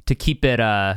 to 0.08 0.16
keep 0.16 0.44
it. 0.44 0.60
Uh, 0.60 0.96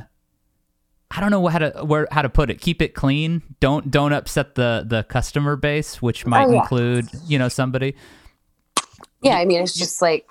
I 1.12 1.20
don't 1.20 1.30
know 1.30 1.46
how 1.46 1.58
to 1.58 1.84
where 1.84 2.08
how 2.10 2.22
to 2.22 2.28
put 2.28 2.50
it. 2.50 2.60
Keep 2.60 2.82
it 2.82 2.94
clean. 2.94 3.42
Don't 3.60 3.88
don't 3.88 4.12
upset 4.12 4.56
the 4.56 4.84
the 4.84 5.04
customer 5.04 5.54
base, 5.54 6.02
which 6.02 6.26
might 6.26 6.48
oh, 6.48 6.52
yeah. 6.52 6.60
include 6.62 7.08
you 7.28 7.38
know 7.38 7.48
somebody 7.48 7.94
yeah 9.24 9.36
i 9.38 9.44
mean 9.44 9.62
it's 9.62 9.74
just 9.74 10.00
like 10.00 10.26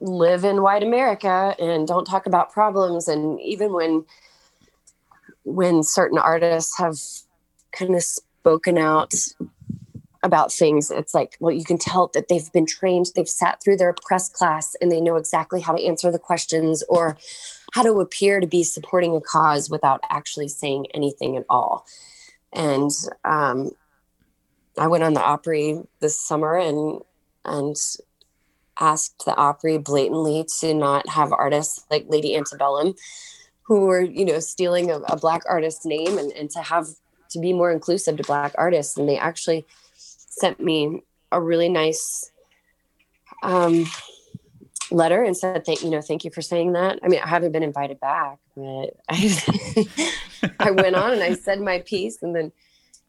live 0.00 0.44
in 0.44 0.62
white 0.62 0.82
america 0.82 1.54
and 1.58 1.86
don't 1.86 2.04
talk 2.04 2.26
about 2.26 2.52
problems. 2.52 3.08
And 3.08 3.40
even 3.40 3.72
when 3.72 4.04
when 5.44 5.82
certain 5.82 6.18
artists 6.18 6.76
have 6.78 6.96
kind 7.72 7.94
of 7.94 8.02
spoken 8.02 8.78
out 8.78 9.12
about 10.22 10.52
things 10.52 10.90
it's 10.90 11.14
like 11.14 11.36
well 11.38 11.54
you 11.54 11.64
can 11.64 11.78
tell 11.78 12.10
that 12.12 12.26
they've 12.28 12.50
been 12.52 12.66
trained 12.66 13.06
they've 13.14 13.28
sat 13.28 13.62
through 13.62 13.76
their 13.76 13.94
press 14.06 14.28
class 14.28 14.74
and 14.80 14.90
they 14.90 15.00
know 15.00 15.14
exactly 15.14 15.60
how 15.60 15.72
to 15.72 15.84
answer 15.84 16.10
the 16.10 16.18
questions 16.18 16.82
or 16.88 17.16
how 17.74 17.82
to 17.82 18.00
appear 18.00 18.40
to 18.40 18.46
be 18.46 18.64
supporting 18.64 19.14
a 19.14 19.20
cause 19.20 19.70
without 19.70 20.00
actually 20.10 20.48
saying 20.48 20.86
anything 20.94 21.36
at 21.36 21.44
all. 21.48 21.86
And 22.52 22.90
um, 23.24 23.70
i 24.78 24.86
went 24.86 25.04
on 25.04 25.14
the 25.14 25.22
opry 25.22 25.80
this 26.00 26.20
summer 26.20 26.56
and 26.56 27.02
and 27.46 27.76
asked 28.78 29.24
the 29.24 29.34
Opry 29.36 29.78
blatantly 29.78 30.44
to 30.60 30.74
not 30.74 31.08
have 31.08 31.32
artists 31.32 31.84
like 31.90 32.06
Lady 32.08 32.36
Antebellum 32.36 32.94
who 33.62 33.86
were, 33.86 34.00
you 34.00 34.24
know, 34.24 34.38
stealing 34.38 34.90
a, 34.90 34.98
a 34.98 35.16
black 35.16 35.42
artist's 35.48 35.84
name 35.84 36.18
and, 36.18 36.30
and 36.32 36.50
to 36.50 36.60
have 36.60 36.86
to 37.30 37.40
be 37.40 37.52
more 37.52 37.72
inclusive 37.72 38.16
to 38.16 38.22
black 38.22 38.52
artists. 38.56 38.96
And 38.96 39.08
they 39.08 39.18
actually 39.18 39.66
sent 39.96 40.60
me 40.60 41.02
a 41.32 41.40
really 41.40 41.68
nice 41.68 42.30
um, 43.42 43.86
letter 44.90 45.22
and 45.24 45.36
said, 45.36 45.64
thank 45.64 45.82
you 45.82 45.90
know, 45.90 46.00
thank 46.00 46.24
you 46.24 46.30
for 46.30 46.42
saying 46.42 46.72
that. 46.74 47.00
I 47.02 47.08
mean, 47.08 47.20
I 47.20 47.28
haven't 47.28 47.52
been 47.52 47.64
invited 47.64 47.98
back, 47.98 48.38
but 48.56 48.96
I, 49.08 49.84
I 50.60 50.70
went 50.70 50.94
on 50.94 51.12
and 51.12 51.22
I 51.22 51.34
said 51.34 51.60
my 51.60 51.80
piece 51.80 52.22
and 52.22 52.36
then 52.36 52.52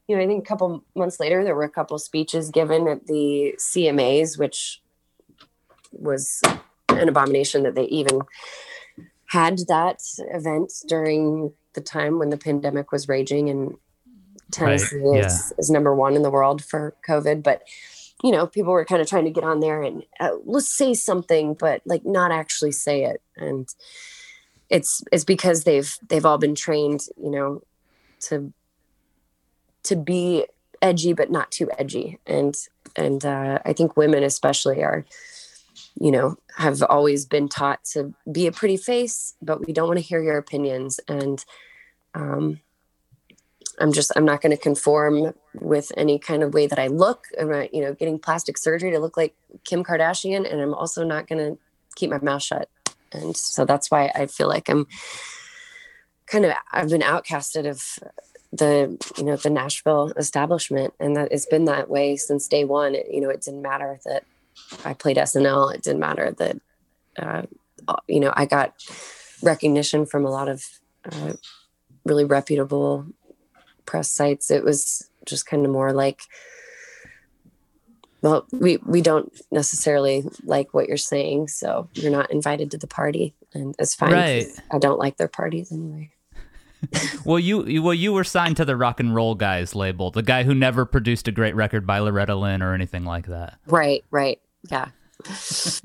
you 0.08 0.16
know, 0.16 0.24
I 0.24 0.28
think 0.28 0.44
a 0.44 0.48
couple 0.48 0.84
months 0.96 1.20
later, 1.20 1.44
there 1.44 1.56
were 1.56 1.64
a 1.64 1.70
couple 1.70 1.98
speeches 2.00 2.50
given 2.50 2.88
at 2.88 3.08
the 3.08 3.56
CMAs, 3.58 4.38
which 4.38 4.82
was 5.92 6.42
an 6.90 7.10
abomination 7.10 7.64
that 7.64 7.76
they 7.76 7.86
even 7.86 8.22
had 9.26 9.60
that 9.68 10.02
event 10.34 10.72
during 10.88 11.52
the 11.74 11.82
time 11.82 12.18
when 12.20 12.30
the 12.30 12.38
pandemic 12.38 12.92
was 12.92 13.10
raging 13.10 13.50
and 13.50 13.76
Tennessee 14.52 14.98
right. 14.98 15.18
yeah. 15.18 15.26
is, 15.26 15.54
is, 15.58 15.70
number 15.70 15.94
one 15.94 16.16
in 16.16 16.22
the 16.22 16.32
world 16.32 16.64
for 16.64 16.96
COVID. 17.08 17.44
But, 17.44 17.64
you 18.24 18.32
know, 18.32 18.48
people 18.48 18.72
were 18.72 18.86
kind 18.86 19.02
of 19.02 19.08
trying 19.08 19.26
to 19.26 19.32
get 19.32 19.44
on 19.44 19.60
there 19.60 19.84
and 19.84 20.04
uh, 20.22 20.32
let's 20.46 20.70
say 20.70 20.94
something, 20.94 21.54
but 21.54 21.82
like 21.86 22.06
not 22.06 22.32
actually 22.32 22.72
say 22.72 23.04
it. 23.04 23.22
And 23.36 23.68
it's, 24.70 25.04
it's 25.12 25.26
because 25.26 25.66
they've, 25.66 25.94
they've 26.08 26.26
all 26.26 26.38
been 26.38 26.56
trained, 26.56 27.02
you 27.22 27.30
know, 27.30 27.62
to 28.22 28.54
to 29.88 29.96
be 29.96 30.46
edgy 30.82 31.14
but 31.14 31.32
not 31.32 31.50
too 31.52 31.70
edgy 31.78 32.20
and 32.26 32.56
and 32.96 33.26
uh, 33.26 33.60
i 33.66 33.74
think 33.74 33.98
women 33.98 34.24
especially 34.24 34.84
are 34.84 35.06
you 36.00 36.12
know, 36.12 36.38
have 36.56 36.82
always 36.84 37.26
been 37.26 37.48
taught 37.48 37.84
to 37.84 38.14
be 38.32 38.48
a 38.48 38.52
pretty 38.52 38.78
face, 38.78 39.34
but 39.42 39.66
we 39.66 39.74
don't 39.74 39.88
want 39.88 39.98
to 39.98 40.06
hear 40.06 40.22
your 40.22 40.38
opinions. 40.38 41.00
And 41.08 41.44
um, 42.14 42.60
I'm 43.80 43.92
just, 43.92 44.12
I'm 44.16 44.26
not 44.26 44.42
going 44.42 44.56
to 44.56 44.62
conform 44.62 45.34
with 45.56 45.92
any 45.98 46.20
kind 46.20 46.44
of 46.44 46.54
way 46.54 46.68
that 46.68 46.80
I 46.80 46.88
look. 46.88 47.26
I'm 47.40 47.52
you 47.72 47.82
know, 47.82 47.94
getting 47.94 48.20
plastic 48.20 48.58
surgery 48.58 48.92
to 48.92 49.00
look 49.00 49.18
like 49.18 49.36
Kim 49.64 49.84
Kardashian. 49.84 50.52
And 50.52 50.62
I'm 50.62 50.74
also 50.74 51.04
not 51.04 51.28
going 51.28 51.40
to 51.40 51.60
keep 51.96 52.12
my 52.12 52.20
mouth 52.20 52.44
shut. 52.44 52.70
And 53.12 53.36
so 53.36 53.66
that's 53.66 53.90
why 53.90 54.12
I 54.14 54.28
feel 54.28 54.48
like 54.48 54.70
I'm 54.70 54.86
kind 56.28 56.46
of, 56.46 56.54
I've 56.72 56.90
been 56.90 57.02
outcasted 57.02 57.68
of 57.68 57.84
the, 58.52 58.98
you 59.18 59.24
know, 59.24 59.36
the 59.36 59.50
Nashville 59.50 60.14
establishment. 60.18 60.94
And 61.00 61.16
that 61.16 61.32
it's 61.32 61.46
been 61.46 61.66
that 61.66 61.90
way 61.90 62.16
since 62.16 62.48
day 62.48 62.64
one. 62.64 62.96
It, 62.96 63.08
you 63.12 63.22
know, 63.22 63.30
it 63.30 63.42
didn't 63.42 63.62
matter 63.62 64.00
that 64.06 64.24
I 64.86 64.94
played 64.94 65.18
SNL. 65.18 65.74
It 65.74 65.84
didn't 65.84 66.00
matter 66.00 66.32
that, 66.32 66.58
uh, 67.18 67.44
you 68.08 68.20
know, 68.20 68.34
I 68.36 68.46
got 68.46 68.74
recognition 69.42 70.06
from 70.06 70.26
a 70.26 70.32
lot 70.32 70.50
of 70.50 70.64
uh, 71.12 71.34
really 72.06 72.26
reputable 72.26 73.06
press 73.86 74.12
sites. 74.12 74.52
It 74.52 74.64
was 74.64 75.10
just 75.26 75.46
kind 75.46 75.66
of 75.66 75.72
more 75.72 75.94
like, 75.94 76.22
well, 78.22 78.48
we 78.52 78.78
we 78.78 79.02
don't 79.02 79.32
necessarily 79.52 80.26
like 80.44 80.74
what 80.74 80.88
you're 80.88 80.98
saying, 80.98 81.50
so 81.50 81.88
you're 81.94 82.12
not 82.12 82.32
invited 82.32 82.72
to 82.72 82.78
the 82.78 82.88
party, 82.88 83.36
and 83.54 83.76
it's 83.78 83.94
fine. 83.94 84.14
Right. 84.14 84.48
I 84.72 84.80
don't 84.80 85.00
like 85.00 85.18
their 85.18 85.28
parties 85.28 85.72
anyway. 85.72 86.12
well, 87.26 87.40
you 87.40 87.66
you- 87.66 87.82
well 87.84 87.94
you 87.94 88.14
were 88.14 88.24
signed 88.24 88.58
to 88.58 88.66
the 88.66 88.76
rock 88.78 89.00
and 89.00 89.14
roll 89.16 89.36
guys 89.36 89.76
label, 89.76 90.12
the 90.12 90.24
guy 90.24 90.44
who 90.44 90.54
never 90.54 90.86
produced 90.86 91.28
a 91.28 91.32
great 91.32 91.56
record 91.56 91.86
by 91.88 92.00
Loretta 92.00 92.36
Lynn 92.36 92.62
or 92.62 92.74
anything 92.74 93.04
like 93.06 93.28
that. 93.28 93.58
Right. 93.68 94.04
Right. 94.12 94.40
Yeah. 94.70 94.90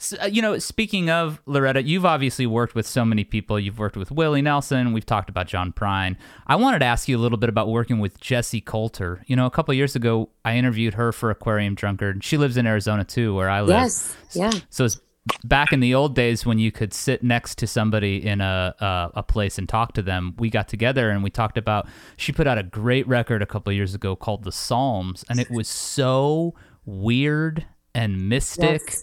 So, 0.00 0.16
uh, 0.22 0.26
you 0.26 0.40
know, 0.42 0.56
speaking 0.60 1.10
of 1.10 1.42
Loretta, 1.44 1.82
you've 1.82 2.04
obviously 2.06 2.46
worked 2.46 2.76
with 2.76 2.86
so 2.86 3.04
many 3.04 3.24
people. 3.24 3.58
You've 3.58 3.80
worked 3.80 3.96
with 3.96 4.12
Willie 4.12 4.42
Nelson. 4.42 4.92
We've 4.92 5.04
talked 5.04 5.28
about 5.28 5.48
John 5.48 5.72
Prine. 5.72 6.16
I 6.46 6.54
wanted 6.54 6.78
to 6.78 6.84
ask 6.84 7.08
you 7.08 7.16
a 7.16 7.18
little 7.18 7.36
bit 7.36 7.48
about 7.48 7.68
working 7.68 7.98
with 7.98 8.20
Jessi 8.20 8.64
Colter. 8.64 9.24
You 9.26 9.34
know, 9.34 9.44
a 9.44 9.50
couple 9.50 9.74
years 9.74 9.96
ago, 9.96 10.28
I 10.44 10.56
interviewed 10.56 10.94
her 10.94 11.10
for 11.10 11.32
Aquarium 11.32 11.74
Drunkard. 11.74 12.22
She 12.22 12.36
lives 12.36 12.56
in 12.56 12.64
Arizona 12.64 13.02
too, 13.02 13.34
where 13.34 13.50
I 13.50 13.60
live. 13.62 13.70
Yes. 13.70 14.16
Yeah. 14.34 14.52
So 14.70 14.84
it's 14.84 15.00
back 15.44 15.72
in 15.72 15.80
the 15.80 15.94
old 15.94 16.14
days 16.14 16.44
when 16.46 16.58
you 16.58 16.70
could 16.72 16.92
sit 16.94 17.22
next 17.22 17.58
to 17.58 17.66
somebody 17.66 18.24
in 18.24 18.40
a, 18.40 18.74
a 18.80 19.10
a 19.16 19.22
place 19.22 19.58
and 19.58 19.68
talk 19.68 19.92
to 19.94 20.02
them. 20.02 20.34
We 20.38 20.50
got 20.50 20.68
together 20.68 21.10
and 21.10 21.22
we 21.22 21.30
talked 21.30 21.58
about. 21.58 21.86
She 22.16 22.32
put 22.32 22.46
out 22.46 22.58
a 22.58 22.62
great 22.62 23.06
record 23.08 23.42
a 23.42 23.46
couple 23.46 23.72
years 23.72 23.94
ago 23.94 24.16
called 24.16 24.44
The 24.44 24.52
Psalms, 24.52 25.24
and 25.28 25.38
it 25.40 25.50
was 25.50 25.68
so 25.68 26.54
weird 26.84 27.66
and 27.94 28.28
mystic, 28.28 28.80
Yes. 28.86 29.02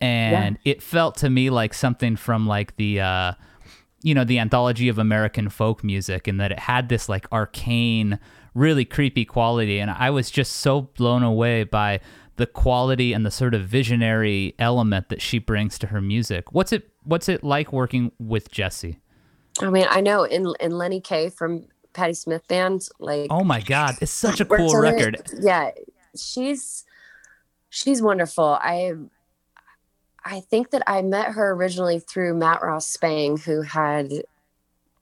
and 0.00 0.58
it 0.64 0.82
felt 0.82 1.16
to 1.18 1.30
me 1.30 1.50
like 1.50 1.74
something 1.74 2.16
from 2.16 2.46
like 2.46 2.76
the. 2.76 3.00
Uh, 3.00 3.32
you 4.02 4.14
know 4.14 4.24
the 4.24 4.38
anthology 4.38 4.90
of 4.90 4.98
American 4.98 5.48
folk 5.48 5.82
music, 5.82 6.28
and 6.28 6.38
that 6.38 6.52
it 6.52 6.58
had 6.58 6.90
this 6.90 7.08
like 7.08 7.26
arcane, 7.32 8.18
really 8.52 8.84
creepy 8.84 9.24
quality, 9.24 9.78
and 9.78 9.90
I 9.90 10.10
was 10.10 10.30
just 10.30 10.52
so 10.56 10.82
blown 10.82 11.22
away 11.22 11.64
by 11.64 12.00
the 12.36 12.46
quality 12.46 13.12
and 13.12 13.24
the 13.24 13.30
sort 13.30 13.54
of 13.54 13.62
visionary 13.62 14.54
element 14.58 15.08
that 15.08 15.22
she 15.22 15.38
brings 15.38 15.78
to 15.78 15.88
her 15.88 16.00
music. 16.00 16.52
What's 16.52 16.72
it 16.72 16.90
What's 17.04 17.28
it 17.28 17.44
like 17.44 17.72
working 17.72 18.12
with 18.18 18.50
Jessi? 18.50 18.98
I 19.60 19.70
mean, 19.70 19.86
I 19.88 20.00
know 20.00 20.24
in 20.24 20.52
in 20.60 20.72
Lenny 20.72 21.00
Kaye 21.00 21.30
from 21.30 21.66
Patti 21.92 22.14
Smith 22.14 22.46
Band, 22.48 22.88
like 22.98 23.28
Oh 23.30 23.44
my 23.44 23.60
God, 23.60 23.96
it's 24.00 24.10
such 24.10 24.40
a 24.40 24.44
cool 24.44 24.76
record. 24.76 25.22
Yeah, 25.38 25.70
she's 26.16 26.84
she's 27.70 28.02
wonderful. 28.02 28.58
I 28.60 28.94
I 30.24 30.40
think 30.40 30.70
that 30.70 30.82
I 30.86 31.02
met 31.02 31.32
her 31.32 31.52
originally 31.52 31.98
through 31.98 32.34
Matt 32.34 32.62
Ross 32.62 32.86
Spang, 32.86 33.36
who 33.36 33.62
had 33.62 34.10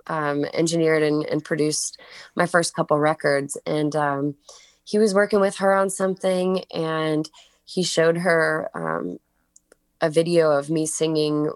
um, 0.09 0.45
engineered 0.53 1.03
and, 1.03 1.25
and 1.27 1.45
produced 1.45 2.01
my 2.35 2.47
first 2.47 2.75
couple 2.75 2.99
records, 2.99 3.57
and 3.65 3.95
um, 3.95 4.35
he 4.85 4.99
was 4.99 5.15
working 5.15 5.41
with 5.41 5.57
her 5.57 5.75
on 5.75 5.91
something, 5.91 6.65
and 6.75 7.29
he 7.65 7.83
showed 7.83 8.19
her 8.19 8.71
um, 8.75 9.19
a 10.01 10.11
video 10.11 10.51
of 10.53 10.71
me 10.71 10.87
singing 10.87 11.51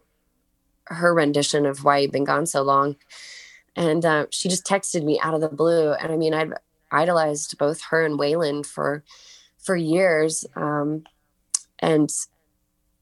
her 0.86 1.12
rendition 1.12 1.66
of 1.66 1.84
"Why 1.84 1.98
you've 1.98 2.12
Been 2.12 2.24
Gone 2.24 2.46
So 2.46 2.62
Long," 2.62 2.96
and 3.74 4.04
uh, 4.04 4.26
she 4.30 4.48
just 4.48 4.66
texted 4.66 5.04
me 5.04 5.20
out 5.22 5.34
of 5.34 5.40
the 5.40 5.48
blue, 5.48 5.92
and 5.92 6.12
I 6.12 6.16
mean, 6.16 6.34
I'd 6.34 6.52
idolized 6.90 7.58
both 7.58 7.82
her 7.90 8.04
and 8.04 8.18
Waylon 8.18 8.64
for 8.64 9.02
for 9.58 9.76
years, 9.76 10.44
um, 10.54 11.04
and 11.80 12.10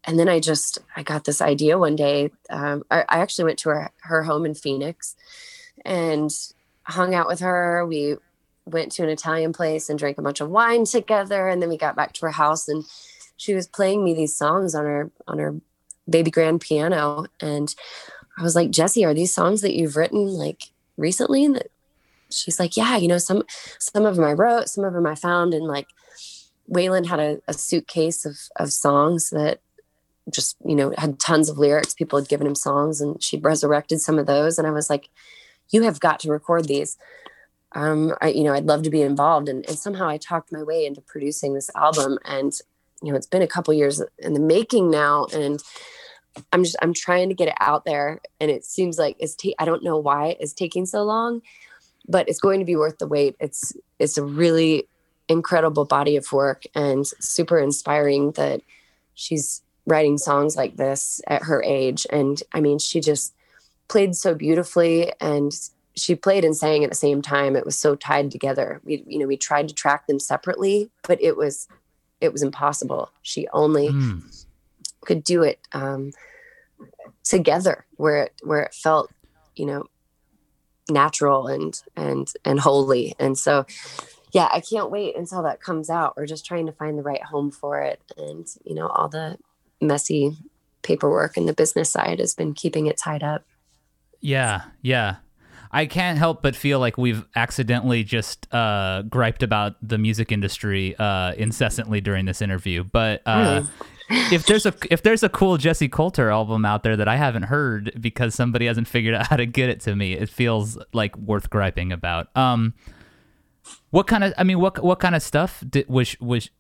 and 0.05 0.19
then 0.19 0.29
I 0.29 0.41
just 0.41 0.79
I 0.97 1.03
got 1.03 1.25
this 1.25 1.41
idea 1.43 1.79
one 1.79 1.97
day. 1.97 2.31
Um, 2.51 2.85
I, 2.91 3.03
I 3.03 3.19
actually 3.19 3.45
went 3.45 3.59
to 3.61 3.69
her 3.71 3.91
her 4.03 4.23
home 4.23 4.47
in 4.47 4.55
Phoenix, 4.55 5.15
and 5.85 6.31
hung 6.85 7.15
out 7.15 7.29
with 7.29 7.41
her. 7.41 7.85
We 7.87 8.17
went 8.67 8.93
to 8.93 9.03
an 9.03 9.09
Italian 9.09 9.53
place 9.53 9.89
and 9.89 9.99
drank 9.99 10.19
a 10.19 10.23
bunch 10.23 10.41
of 10.41 10.51
wine 10.51 10.85
together, 10.85 11.49
and 11.49 11.61
then 11.61 11.69
we 11.69 11.77
got 11.77 11.97
back 11.97 12.13
to 12.15 12.27
her 12.27 12.33
house, 12.33 12.69
and 12.69 12.85
she 13.37 13.55
was 13.55 13.67
playing 13.67 14.05
me 14.05 14.15
these 14.15 14.35
songs 14.35 14.75
on 14.75 14.85
her 14.85 15.11
on 15.27 15.39
her 15.39 15.55
baby 16.09 16.31
grand 16.31 16.61
piano, 16.61 17.27
and 17.41 17.75
I 18.39 18.43
was 18.43 18.55
like, 18.55 18.71
Jessi, 18.71 19.07
are 19.07 19.15
these 19.15 19.35
songs 19.35 19.61
that 19.61 19.75
you've 19.75 19.97
written 19.97 20.27
like 20.27 20.65
recently? 20.97 21.45
And 21.45 21.63
she's 22.31 22.59
like, 22.59 22.77
yeah, 22.77 22.97
you 22.97 23.09
know, 23.09 23.19
some 23.19 23.43
some 23.79 24.07
of 24.07 24.17
them 24.17 24.25
I 24.25 24.33
wrote, 24.33 24.69
some 24.69 24.85
of 24.85 24.93
them 24.93 25.07
I 25.07 25.15
found, 25.15 25.55
and 25.55 25.65
like 25.65 25.89
Waylon 26.71 27.07
had 27.07 27.21
a, 27.21 27.41
a 27.47 27.55
suitcase 27.55 28.25
of 28.25 28.37
of 28.57 28.73
songs 28.73 29.31
that 29.31 29.61
just 30.31 30.57
you 30.65 30.75
know 30.75 30.93
had 30.97 31.19
tons 31.19 31.49
of 31.49 31.59
lyrics. 31.59 31.95
People 31.95 32.19
had 32.19 32.29
given 32.29 32.47
him 32.47 32.55
songs, 32.55 33.01
and 33.01 33.23
she 33.23 33.39
resurrected 33.39 34.01
some 34.01 34.19
of 34.19 34.27
those. 34.27 34.59
And 34.59 34.67
I 34.67 34.71
was 34.71 34.91
like, 34.91 35.09
you 35.71 35.83
have 35.83 36.01
got 36.01 36.21
to 36.21 36.31
record 36.31 36.67
these. 36.67 36.97
Um, 37.75 38.15
I, 38.21 38.29
you 38.29 38.45
know, 38.45 38.53
I'd 38.53 38.67
love 38.67 38.83
to 38.83 38.91
be 38.91 39.03
involved, 39.03 39.49
and, 39.49 39.67
and 39.67 39.79
somehow 39.79 40.09
I 40.09 40.17
talked 40.17 40.53
my 40.53 40.63
way 40.63 40.87
into 40.87 41.01
producing 41.01 41.55
this 41.55 41.71
album. 41.75 42.19
And 42.25 42.53
you 43.03 43.11
know, 43.11 43.17
it's 43.17 43.27
been 43.27 43.43
a 43.43 43.49
couple 43.49 43.75
years 43.75 44.03
in 44.19 44.33
the 44.33 44.41
making 44.41 44.91
now, 44.91 45.27
and 45.35 45.63
I'm 46.53 46.65
just 46.65 46.77
I'm 46.83 46.95
trying 46.95 47.29
to 47.29 47.35
get 47.35 47.49
it 47.49 47.57
out 47.61 47.85
there, 47.85 48.21
and 48.41 48.51
it 48.51 48.65
seems 48.65 48.99
like 48.99 49.17
it's 49.19 49.35
ta- 49.35 49.55
I 49.59 49.65
don't 49.65 49.85
know 49.85 49.99
why 49.99 50.37
it's 50.41 50.53
taking 50.53 50.87
so 50.87 51.03
long, 51.03 51.43
but 52.09 52.29
it's 52.29 52.41
going 52.41 52.61
to 52.61 52.67
be 52.67 52.77
worth 52.77 52.99
the 52.99 53.07
wait. 53.07 53.37
It's 53.41 53.73
it's 53.99 54.19
a 54.19 54.25
really 54.25 54.89
incredible 55.29 55.85
body 55.85 56.17
of 56.17 56.31
work 56.33 56.65
and 56.75 57.07
super 57.07 57.59
inspiring 57.59 58.33
that 58.33 58.61
she's 59.15 59.63
writing 59.87 60.19
songs 60.19 60.57
like 60.57 60.77
this 60.77 61.21
at 61.27 61.43
her 61.43 61.63
age. 61.63 62.07
And 62.11 62.43
I 62.53 62.61
mean, 62.61 62.79
she 62.79 63.01
just 63.01 63.35
played 63.89 64.15
so 64.17 64.35
beautifully 64.35 65.13
and 65.21 65.53
she 65.97 66.15
played 66.15 66.45
and 66.45 66.57
sang 66.57 66.83
at 66.85 66.91
the 66.91 66.97
same 66.97 67.23
time. 67.23 67.55
It 67.57 67.65
was 67.65 67.79
so 67.79 67.95
tied 67.95 68.31
together. 68.31 68.81
We 68.85 69.05
you 69.07 69.19
know 69.19 69.27
we 69.27 69.37
tried 69.37 69.69
to 69.69 69.75
track 69.75 70.07
them 70.07 70.19
separately, 70.19 70.91
but 71.07 71.21
it 71.23 71.37
was 71.37 71.69
it 72.21 72.33
was 72.33 72.43
impossible. 72.43 73.11
She 73.23 73.47
only 73.53 73.89
Mm. 73.91 74.23
could 75.03 75.23
do 75.25 75.43
it 75.43 75.59
um, 75.73 76.13
together 77.23 77.87
where 77.97 78.25
it 78.25 78.33
where 78.43 78.63
it 78.63 78.75
felt 78.75 79.11
you 79.57 79.67
know 79.67 79.85
natural 80.91 81.47
and 81.47 81.81
and 81.97 82.33
and 82.45 82.61
holy 82.61 83.15
and 83.19 83.39
so 83.39 83.65
yeah 84.33 84.49
i 84.53 84.61
can't 84.61 84.91
wait 84.91 85.17
until 85.17 85.43
that 85.43 85.61
comes 85.61 85.89
out 85.89 86.15
we're 86.17 86.27
just 86.27 86.45
trying 86.45 86.67
to 86.67 86.73
find 86.73 86.99
the 86.99 87.03
right 87.03 87.23
home 87.23 87.51
for 87.51 87.81
it 87.81 88.03
and 88.19 88.47
you 88.65 88.75
know 88.75 88.89
all 88.89 89.09
the 89.09 89.39
messy 89.81 90.37
paperwork 90.83 91.37
and 91.39 91.49
the 91.49 91.55
business 91.55 91.91
side 91.91 92.19
has 92.19 92.35
been 92.35 92.53
keeping 92.53 92.87
it 92.87 92.99
tied 92.99 93.23
up 93.23 93.43
Yeah, 94.21 94.63
yeah. 94.83 95.17
I 95.75 95.87
can't 95.87 96.19
help 96.19 96.41
but 96.41 96.55
feel 96.55 96.79
like 96.79 96.97
we've 96.97 97.27
accidentally 97.35 98.05
just 98.05 98.47
uh, 98.55 99.03
griped 99.03 99.43
about 99.43 99.75
the 99.83 99.99
music 99.99 100.31
industry 100.31 100.95
uh, 101.01 101.33
incessantly 101.33 102.01
during 102.01 102.27
this 102.27 102.41
interview. 102.41 102.85
But 102.85 103.23
uh, 103.27 103.65
if 104.09 104.47
there's 104.47 104.67
a 104.67 104.75
if 104.89 105.03
there's 105.03 105.25
a 105.25 105.29
cool 105.29 105.59
Jessi 105.59 105.91
Colter 105.91 106.31
album 106.31 106.65
out 106.65 106.85
there 106.85 106.97
that 106.97 107.09
I 107.09 107.17
haven't 107.17 107.45
heard 107.45 107.93
because 108.01 108.37
somebody 108.37 108.67
hasn't 108.67 108.87
figured 108.87 109.17
out 109.17 109.27
how 109.27 109.37
to 109.37 109.47
get 109.47 109.69
it 109.69 109.81
to 109.81 109.97
me, 109.97 110.13
it 110.13 110.29
feels 110.29 110.79
like 110.93 111.17
worth 111.19 111.51
griping 111.51 111.91
about. 111.91 112.29
Um, 112.37 112.75
what 113.91 114.07
kind 114.07 114.23
of 114.23 114.33
I 114.39 114.45
mean, 114.45 114.61
what 114.61 114.81
what 114.85 115.01
kind 115.01 115.17
of 115.17 115.25
stuff 115.25 115.65
did 115.69 115.89
was 115.89 116.17
was 116.21 116.51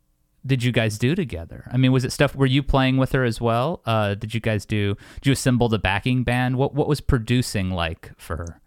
did 0.44 0.64
you 0.64 0.72
guys 0.72 0.98
do 0.98 1.14
together? 1.14 1.70
I 1.72 1.76
mean, 1.76 1.92
was 1.92 2.04
it 2.04 2.10
stuff? 2.10 2.34
Were 2.34 2.46
you 2.46 2.64
playing 2.64 2.96
with 2.96 3.12
her 3.12 3.22
as 3.22 3.40
well? 3.40 3.80
Uh, 3.86 4.14
did 4.14 4.34
you 4.34 4.40
guys 4.40 4.66
do? 4.66 4.96
Did 5.20 5.26
you 5.26 5.32
assemble 5.34 5.68
the 5.68 5.78
backing 5.78 6.24
band? 6.24 6.56
What 6.56 6.74
what 6.74 6.88
was 6.88 7.00
producing 7.00 7.70
like 7.70 8.10
for 8.16 8.38
her? 8.38 8.60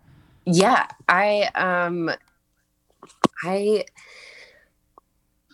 Yeah 0.48 0.88
i 1.10 1.50
um 1.56 2.10
i 3.44 3.84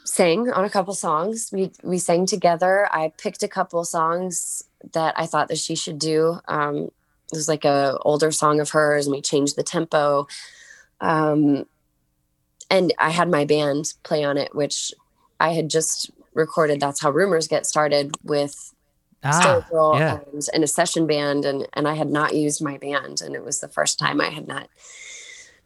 sang 0.05 0.51
on 0.51 0.65
a 0.65 0.69
couple 0.69 0.93
songs. 0.93 1.49
We 1.51 1.71
we 1.83 1.97
sang 1.97 2.25
together. 2.25 2.87
I 2.91 3.11
picked 3.17 3.41
a 3.41 3.47
couple 3.47 3.83
songs 3.83 4.63
that 4.93 5.13
i 5.17 5.25
thought 5.25 5.47
that 5.47 5.57
she 5.57 5.75
should 5.75 5.97
do. 5.99 6.39
Um 6.47 6.91
it 7.31 7.37
was 7.37 7.47
like 7.47 7.65
a 7.65 7.97
older 8.01 8.31
song 8.31 8.59
of 8.59 8.69
hers 8.69 9.07
and 9.07 9.15
we 9.15 9.21
changed 9.21 9.55
the 9.55 9.63
tempo. 9.63 10.27
Um 11.01 11.65
and 12.69 12.93
i 12.99 13.09
had 13.09 13.29
my 13.29 13.45
band 13.45 13.93
play 14.03 14.23
on 14.23 14.37
it 14.37 14.55
which 14.55 14.93
i 15.39 15.53
had 15.53 15.69
just 15.69 16.11
recorded. 16.33 16.79
That's 16.79 17.01
how 17.01 17.11
rumors 17.11 17.47
get 17.47 17.65
started 17.65 18.15
with 18.23 18.73
Ah, 19.23 19.65
yeah. 19.95 20.19
and, 20.31 20.47
and 20.53 20.63
a 20.63 20.67
session 20.67 21.07
band 21.07 21.45
and 21.45 21.67
and 21.73 21.87
I 21.87 21.95
had 21.95 22.09
not 22.09 22.35
used 22.35 22.61
my 22.61 22.77
band 22.77 23.21
and 23.21 23.35
it 23.35 23.43
was 23.43 23.59
the 23.59 23.67
first 23.67 23.99
time 23.99 24.19
I 24.19 24.29
had 24.29 24.47
not 24.47 24.69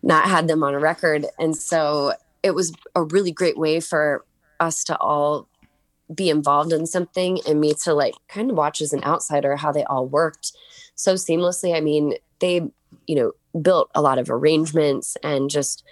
not 0.03 0.25
had 0.25 0.47
them 0.47 0.63
on 0.63 0.73
a 0.73 0.79
record 0.79 1.25
and 1.39 1.55
so 1.55 2.13
it 2.43 2.51
was 2.51 2.71
a 2.95 3.03
really 3.03 3.31
great 3.31 3.57
way 3.57 3.79
for 3.79 4.25
us 4.59 4.83
to 4.85 4.97
all 4.97 5.47
be 6.13 6.29
involved 6.29 6.71
in 6.71 6.85
something 6.85 7.39
and 7.47 7.59
me 7.59 7.73
to 7.83 7.93
like 7.93 8.13
kind 8.29 8.51
of 8.51 8.57
watch 8.57 8.79
as 8.79 8.93
an 8.93 9.03
outsider 9.03 9.55
how 9.55 9.71
they 9.71 9.83
all 9.85 10.07
worked 10.07 10.51
so 10.95 11.15
seamlessly 11.15 11.75
I 11.75 11.81
mean 11.81 12.13
they 12.39 12.61
you 13.07 13.15
know 13.15 13.31
built 13.61 13.89
a 13.95 14.01
lot 14.01 14.19
of 14.19 14.29
arrangements 14.29 15.17
and 15.23 15.49
just 15.49 15.83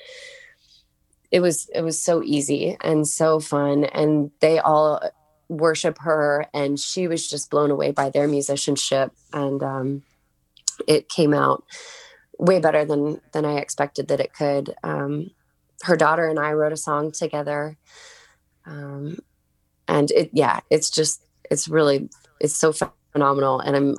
it 1.31 1.39
was 1.39 1.67
it 1.73 1.81
was 1.81 2.01
so 2.01 2.23
easy 2.23 2.77
and 2.81 3.07
so 3.07 3.39
fun 3.39 3.85
and 3.85 4.31
they 4.39 4.59
all 4.59 5.01
worship 5.47 5.99
her 5.99 6.47
and 6.53 6.79
she 6.79 7.07
was 7.07 7.29
just 7.29 7.49
blown 7.49 7.71
away 7.71 7.91
by 7.91 8.09
their 8.09 8.27
musicianship 8.27 9.11
and 9.33 9.61
um, 9.61 10.03
it 10.87 11.09
came 11.09 11.33
out 11.33 11.63
way 12.37 12.59
better 12.59 12.85
than 12.85 13.21
than 13.31 13.45
I 13.45 13.57
expected 13.57 14.07
that 14.07 14.19
it 14.19 14.33
could. 14.33 14.75
Um, 14.83 15.31
her 15.83 15.95
daughter 15.95 16.27
and 16.27 16.39
I 16.39 16.53
wrote 16.53 16.73
a 16.73 16.77
song 16.77 17.11
together, 17.11 17.77
um, 18.65 19.19
and 19.87 20.11
it 20.11 20.31
yeah, 20.33 20.61
it's 20.69 20.89
just 20.89 21.23
it's 21.49 21.67
really 21.67 22.09
it's 22.39 22.55
so 22.55 22.73
phenomenal. 23.11 23.59
And 23.59 23.75
I'm 23.75 23.95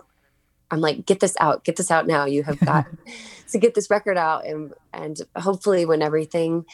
I'm 0.71 0.81
like, 0.81 1.07
get 1.07 1.21
this 1.21 1.37
out, 1.41 1.65
get 1.65 1.77
this 1.77 1.91
out 1.91 2.07
now. 2.07 2.25
You 2.25 2.43
have 2.43 2.59
got 2.61 2.87
to 3.51 3.59
get 3.59 3.75
this 3.75 3.91
record 3.91 4.19
out, 4.19 4.45
and 4.47 4.73
and 4.93 5.19
hopefully 5.37 5.87
when 5.87 6.03
everything 6.03 6.67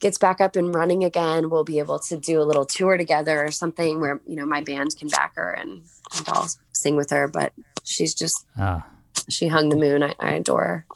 gets 0.00 0.18
back 0.18 0.40
up 0.40 0.56
and 0.56 0.74
running 0.74 1.04
again, 1.04 1.50
we'll 1.50 1.64
be 1.64 1.78
able 1.78 1.98
to 2.00 2.16
do 2.16 2.40
a 2.40 2.44
little 2.44 2.64
tour 2.64 2.96
together 2.96 3.44
or 3.44 3.50
something 3.50 4.00
where 4.00 4.20
you 4.26 4.36
know 4.36 4.46
my 4.46 4.62
band 4.62 4.96
can 4.98 5.08
back 5.08 5.34
her 5.36 5.52
and, 5.52 5.82
and 6.16 6.28
I'll 6.28 6.48
sing 6.72 6.96
with 6.96 7.10
her. 7.10 7.28
But 7.28 7.52
she's 7.84 8.14
just 8.14 8.46
Ah, 8.58 8.86
she 9.28 9.48
hung 9.48 9.68
the 9.68 9.76
moon. 9.76 10.02
I, 10.02 10.14
I 10.18 10.30
adore 10.32 10.64
her. 10.64 10.86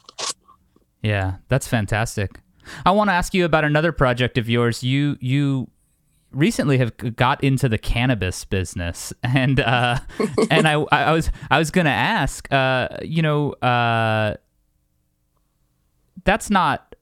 yeah, 1.01 1.35
that's 1.47 1.67
fantastic. 1.67 2.39
I 2.85 2.91
want 2.91 3.09
to 3.09 3.13
ask 3.13 3.33
you 3.35 3.45
about 3.45 3.63
another 3.63 3.91
project 3.91 4.37
of 4.37 4.49
yours. 4.49 4.83
You 4.83 5.17
you 5.19 5.69
recently 6.31 6.77
have 6.79 6.97
got 7.15 7.43
into 7.43 7.69
the 7.69 7.77
cannabis 7.77 8.43
business, 8.43 9.13
and 9.23 9.59
uh, 9.59 9.99
and 10.49 10.67
I 10.67 10.73
I 10.91 11.11
was 11.11 11.29
I 11.51 11.59
was 11.59 11.69
gonna 11.69 11.91
ask, 11.91 12.51
uh, 12.51 12.89
you 13.03 13.21
know, 13.21 13.51
uh, 13.53 14.35
that's 16.23 16.49
not. 16.49 16.94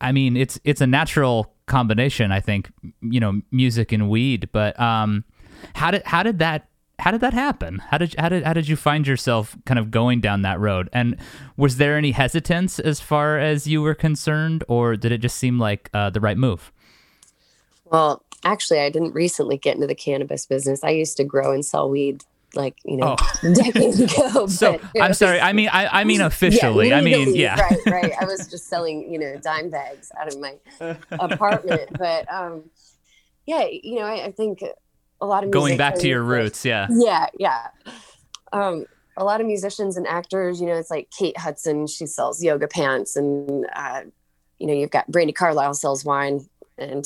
I 0.00 0.12
mean, 0.12 0.36
it's 0.36 0.60
it's 0.64 0.80
a 0.80 0.86
natural 0.86 1.52
combination. 1.66 2.32
I 2.32 2.40
think 2.40 2.70
you 3.00 3.20
know, 3.20 3.40
music 3.50 3.92
and 3.92 4.08
weed. 4.08 4.48
But 4.52 4.78
um, 4.80 5.24
how 5.74 5.90
did 5.90 6.02
how 6.04 6.22
did 6.22 6.38
that 6.38 6.68
how 6.98 7.12
did 7.12 7.20
that 7.20 7.34
happen? 7.34 7.78
How 7.90 7.98
did 7.98 8.14
how 8.18 8.28
did 8.28 8.44
how 8.44 8.52
did 8.52 8.68
you 8.68 8.76
find 8.76 9.06
yourself 9.06 9.56
kind 9.66 9.78
of 9.78 9.90
going 9.90 10.20
down 10.20 10.42
that 10.42 10.58
road? 10.58 10.88
And 10.92 11.16
was 11.56 11.76
there 11.76 11.96
any 11.96 12.12
hesitance 12.12 12.78
as 12.78 13.00
far 13.00 13.38
as 13.38 13.66
you 13.66 13.82
were 13.82 13.94
concerned, 13.94 14.64
or 14.68 14.96
did 14.96 15.12
it 15.12 15.18
just 15.18 15.36
seem 15.36 15.58
like 15.58 15.90
uh, 15.94 16.10
the 16.10 16.20
right 16.20 16.36
move? 16.36 16.72
Well, 17.84 18.22
actually, 18.44 18.80
I 18.80 18.90
didn't 18.90 19.14
recently 19.14 19.56
get 19.56 19.76
into 19.76 19.86
the 19.86 19.94
cannabis 19.94 20.44
business. 20.44 20.82
I 20.82 20.90
used 20.90 21.16
to 21.18 21.24
grow 21.24 21.52
and 21.52 21.64
sell 21.64 21.88
weed 21.88 22.24
like 22.54 22.76
you 22.84 22.96
know 22.96 23.16
decades 23.42 24.00
ago. 24.00 24.46
So 24.48 24.80
I'm 25.00 25.08
was- 25.10 25.18
sorry. 25.18 25.40
I 25.40 25.52
mean, 25.52 25.68
I, 25.68 26.00
I 26.00 26.04
mean 26.04 26.20
officially. 26.32 26.92
I 26.92 27.00
mean, 27.00 27.34
yeah. 27.34 27.60
right, 27.60 27.78
right. 27.86 28.12
I 28.20 28.24
was 28.24 28.48
just 28.48 28.68
selling, 28.68 29.12
you 29.12 29.18
know, 29.18 29.36
dime 29.36 29.70
bags 29.70 30.10
out 30.18 30.28
of 30.28 30.40
my 30.40 30.56
apartment, 31.10 31.90
but 31.98 32.32
um, 32.32 32.64
yeah, 33.46 33.66
you 33.70 33.96
know, 33.96 34.04
I, 34.04 34.26
I 34.26 34.32
think 34.32 34.62
a 35.20 35.26
lot 35.26 35.44
of 35.44 35.50
Going 35.50 35.76
back 35.76 35.96
to 35.96 36.08
your 36.08 36.22
roots, 36.22 36.64
yeah. 36.64 36.86
Yeah, 36.90 37.26
yeah. 37.38 37.68
Um, 38.52 38.86
a 39.16 39.24
lot 39.24 39.40
of 39.40 39.46
musicians 39.46 39.96
and 39.96 40.06
actors, 40.06 40.60
you 40.60 40.66
know, 40.66 40.74
it's 40.74 40.90
like 40.90 41.10
Kate 41.10 41.36
Hudson. 41.36 41.86
She 41.86 42.06
sells 42.06 42.42
yoga 42.42 42.68
pants, 42.68 43.16
and 43.16 43.66
uh, 43.74 44.02
you 44.58 44.66
know, 44.66 44.72
you've 44.72 44.90
got 44.90 45.10
Brandi 45.10 45.34
Carlile 45.34 45.74
sells 45.74 46.04
wine, 46.04 46.48
and 46.78 47.04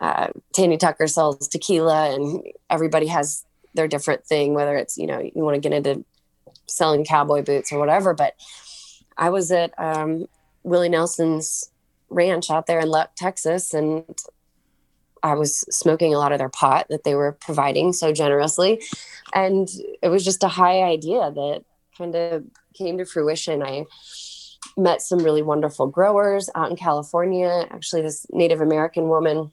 uh, 0.00 0.28
Tanya 0.54 0.78
Tucker 0.78 1.06
sells 1.06 1.46
tequila, 1.48 2.14
and 2.14 2.42
everybody 2.70 3.06
has 3.06 3.44
their 3.76 3.88
different 3.88 4.24
thing. 4.24 4.54
Whether 4.54 4.76
it's 4.76 4.96
you 4.96 5.06
know 5.06 5.20
you 5.20 5.42
want 5.42 5.54
to 5.54 5.60
get 5.60 5.72
into 5.72 6.04
selling 6.66 7.04
cowboy 7.04 7.42
boots 7.42 7.72
or 7.72 7.78
whatever. 7.78 8.14
But 8.14 8.34
I 9.16 9.30
was 9.30 9.50
at 9.50 9.72
um, 9.78 10.26
Willie 10.62 10.88
Nelson's 10.88 11.70
ranch 12.08 12.50
out 12.50 12.66
there 12.66 12.80
in 12.80 12.88
Luck, 12.88 13.12
Texas, 13.16 13.74
and 13.74 14.04
I 15.22 15.34
was 15.34 15.60
smoking 15.74 16.14
a 16.14 16.18
lot 16.18 16.32
of 16.32 16.38
their 16.38 16.48
pot 16.48 16.86
that 16.90 17.04
they 17.04 17.14
were 17.14 17.32
providing 17.32 17.92
so 17.92 18.12
generously. 18.12 18.82
And 19.34 19.68
it 20.02 20.08
was 20.08 20.24
just 20.24 20.44
a 20.44 20.48
high 20.48 20.82
idea 20.82 21.30
that 21.30 21.64
kind 21.96 22.14
of 22.14 22.44
came 22.74 22.98
to 22.98 23.04
fruition. 23.04 23.62
I 23.62 23.86
met 24.76 25.02
some 25.02 25.18
really 25.18 25.42
wonderful 25.42 25.86
growers 25.86 26.50
out 26.54 26.70
in 26.70 26.76
California. 26.76 27.66
Actually, 27.70 28.02
this 28.02 28.26
Native 28.30 28.60
American 28.60 29.08
woman 29.08 29.50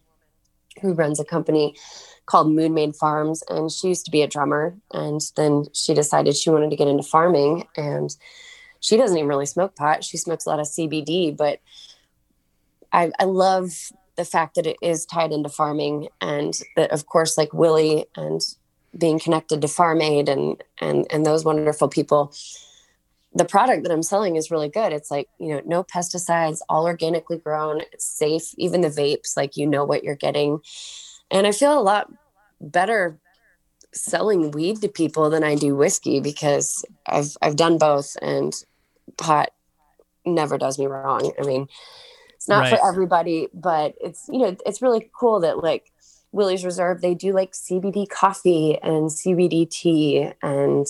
who 0.82 0.93
runs 0.93 1.19
a 1.19 1.26
company 1.26 1.76
called 2.26 2.51
Moon 2.51 2.74
Made 2.74 2.95
Farms, 2.95 3.43
and 3.49 3.71
she 3.71 3.89
used 3.89 4.05
to 4.05 4.11
be 4.11 4.21
a 4.21 4.28
drummer. 4.28 4.76
And 4.91 5.21
then 5.36 5.65
she 5.74 5.93
decided 5.93 6.36
she 6.36 6.49
wanted 6.49 6.69
to 6.69 6.76
get 6.76 6.88
into 6.88 7.03
farming. 7.03 7.67
And 7.76 8.15
she 8.80 8.97
doesn't 8.97 9.17
even 9.17 9.30
really 9.30 9.45
smoke 9.45 9.76
pot. 9.76 10.03
She 10.03 10.17
smokes 10.17 10.45
a 10.45 10.49
lot 10.49 10.59
of 10.59 10.67
CBD, 10.67 11.36
but 11.36 11.59
I, 12.91 13.11
I 13.19 13.26
love 13.26 13.71
the 14.15 14.26
fact 14.26 14.55
that 14.55 14.67
it 14.67 14.78
is 14.82 15.05
tied 15.05 15.32
into 15.32 15.49
farming 15.49 16.07
and 16.21 16.53
that 16.76 16.91
of 16.91 17.07
course 17.07 17.36
like 17.36 17.51
Willie 17.51 18.05
and 18.15 18.41
being 18.95 19.17
connected 19.17 19.59
to 19.61 19.67
Farm 19.67 20.01
Aid 20.01 20.30
and 20.30 20.63
and 20.80 21.07
and 21.09 21.26
those 21.26 21.43
wonderful 21.43 21.88
people 21.88 22.32
the 23.36 23.45
product 23.45 23.84
that 23.84 23.91
I'm 23.91 24.03
selling 24.03 24.36
is 24.36 24.51
really 24.51 24.69
good. 24.69 24.93
It's 24.93 25.09
like, 25.09 25.28
you 25.39 25.49
know, 25.49 25.61
no 25.65 25.84
pesticides, 25.84 26.59
all 26.69 26.86
organically 26.86 27.38
grown, 27.38 27.82
it's 27.91 28.05
safe, 28.05 28.53
even 28.57 28.82
the 28.82 28.89
vapes, 28.89 29.36
like 29.36 29.57
you 29.57 29.65
know 29.65 29.86
what 29.86 30.03
you're 30.03 30.15
getting. 30.15 30.59
And 31.34 31.48
I 31.48 31.52
feel 31.52 31.78
a 31.78 31.82
lot 31.82 32.10
better 32.62 33.20
selling 33.92 34.52
weed 34.52 34.82
to 34.82 34.88
people 34.88 35.30
than 35.30 35.44
I 35.44 35.56
do 35.56 35.76
whiskey 35.76 36.20
because 36.20 36.86
I've 37.08 37.36
I've 37.42 37.56
done 37.56 37.78
both 37.78 38.16
and 38.22 38.54
pot 39.18 39.50
never 40.26 40.58
does 40.58 40.80
me 40.80 40.86
wrong. 40.86 41.34
I 41.40 41.44
mean, 41.44 41.68
it's 42.36 42.48
not 42.48 42.62
Right. 42.62 42.80
for 42.80 42.88
everybody, 42.88 43.50
but 43.54 43.96
it's 44.00 44.30
you 44.30 44.40
know, 44.40 44.56
it's 44.66 44.82
really 44.82 45.10
cool 45.20 45.40
that 45.42 45.62
like 45.64 45.92
Willie's 46.32 46.64
Reserve, 46.64 47.02
they 47.02 47.16
do 47.16 47.34
like 47.34 47.52
CBD 47.52 48.08
coffee 48.08 48.78
and 48.82 49.10
CBD 49.10 49.70
tea 49.70 50.32
and 50.42 50.88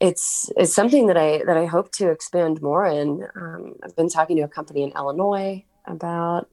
it's 0.00 0.50
it's 0.56 0.74
something 0.74 1.06
that 1.06 1.16
I 1.16 1.42
that 1.46 1.56
I 1.56 1.66
hope 1.66 1.92
to 1.92 2.10
expand 2.10 2.60
more 2.60 2.84
in. 2.84 3.24
Um, 3.36 3.74
I've 3.82 3.94
been 3.94 4.08
talking 4.08 4.36
to 4.36 4.42
a 4.42 4.48
company 4.48 4.82
in 4.82 4.90
Illinois 4.90 5.64
about 5.86 6.48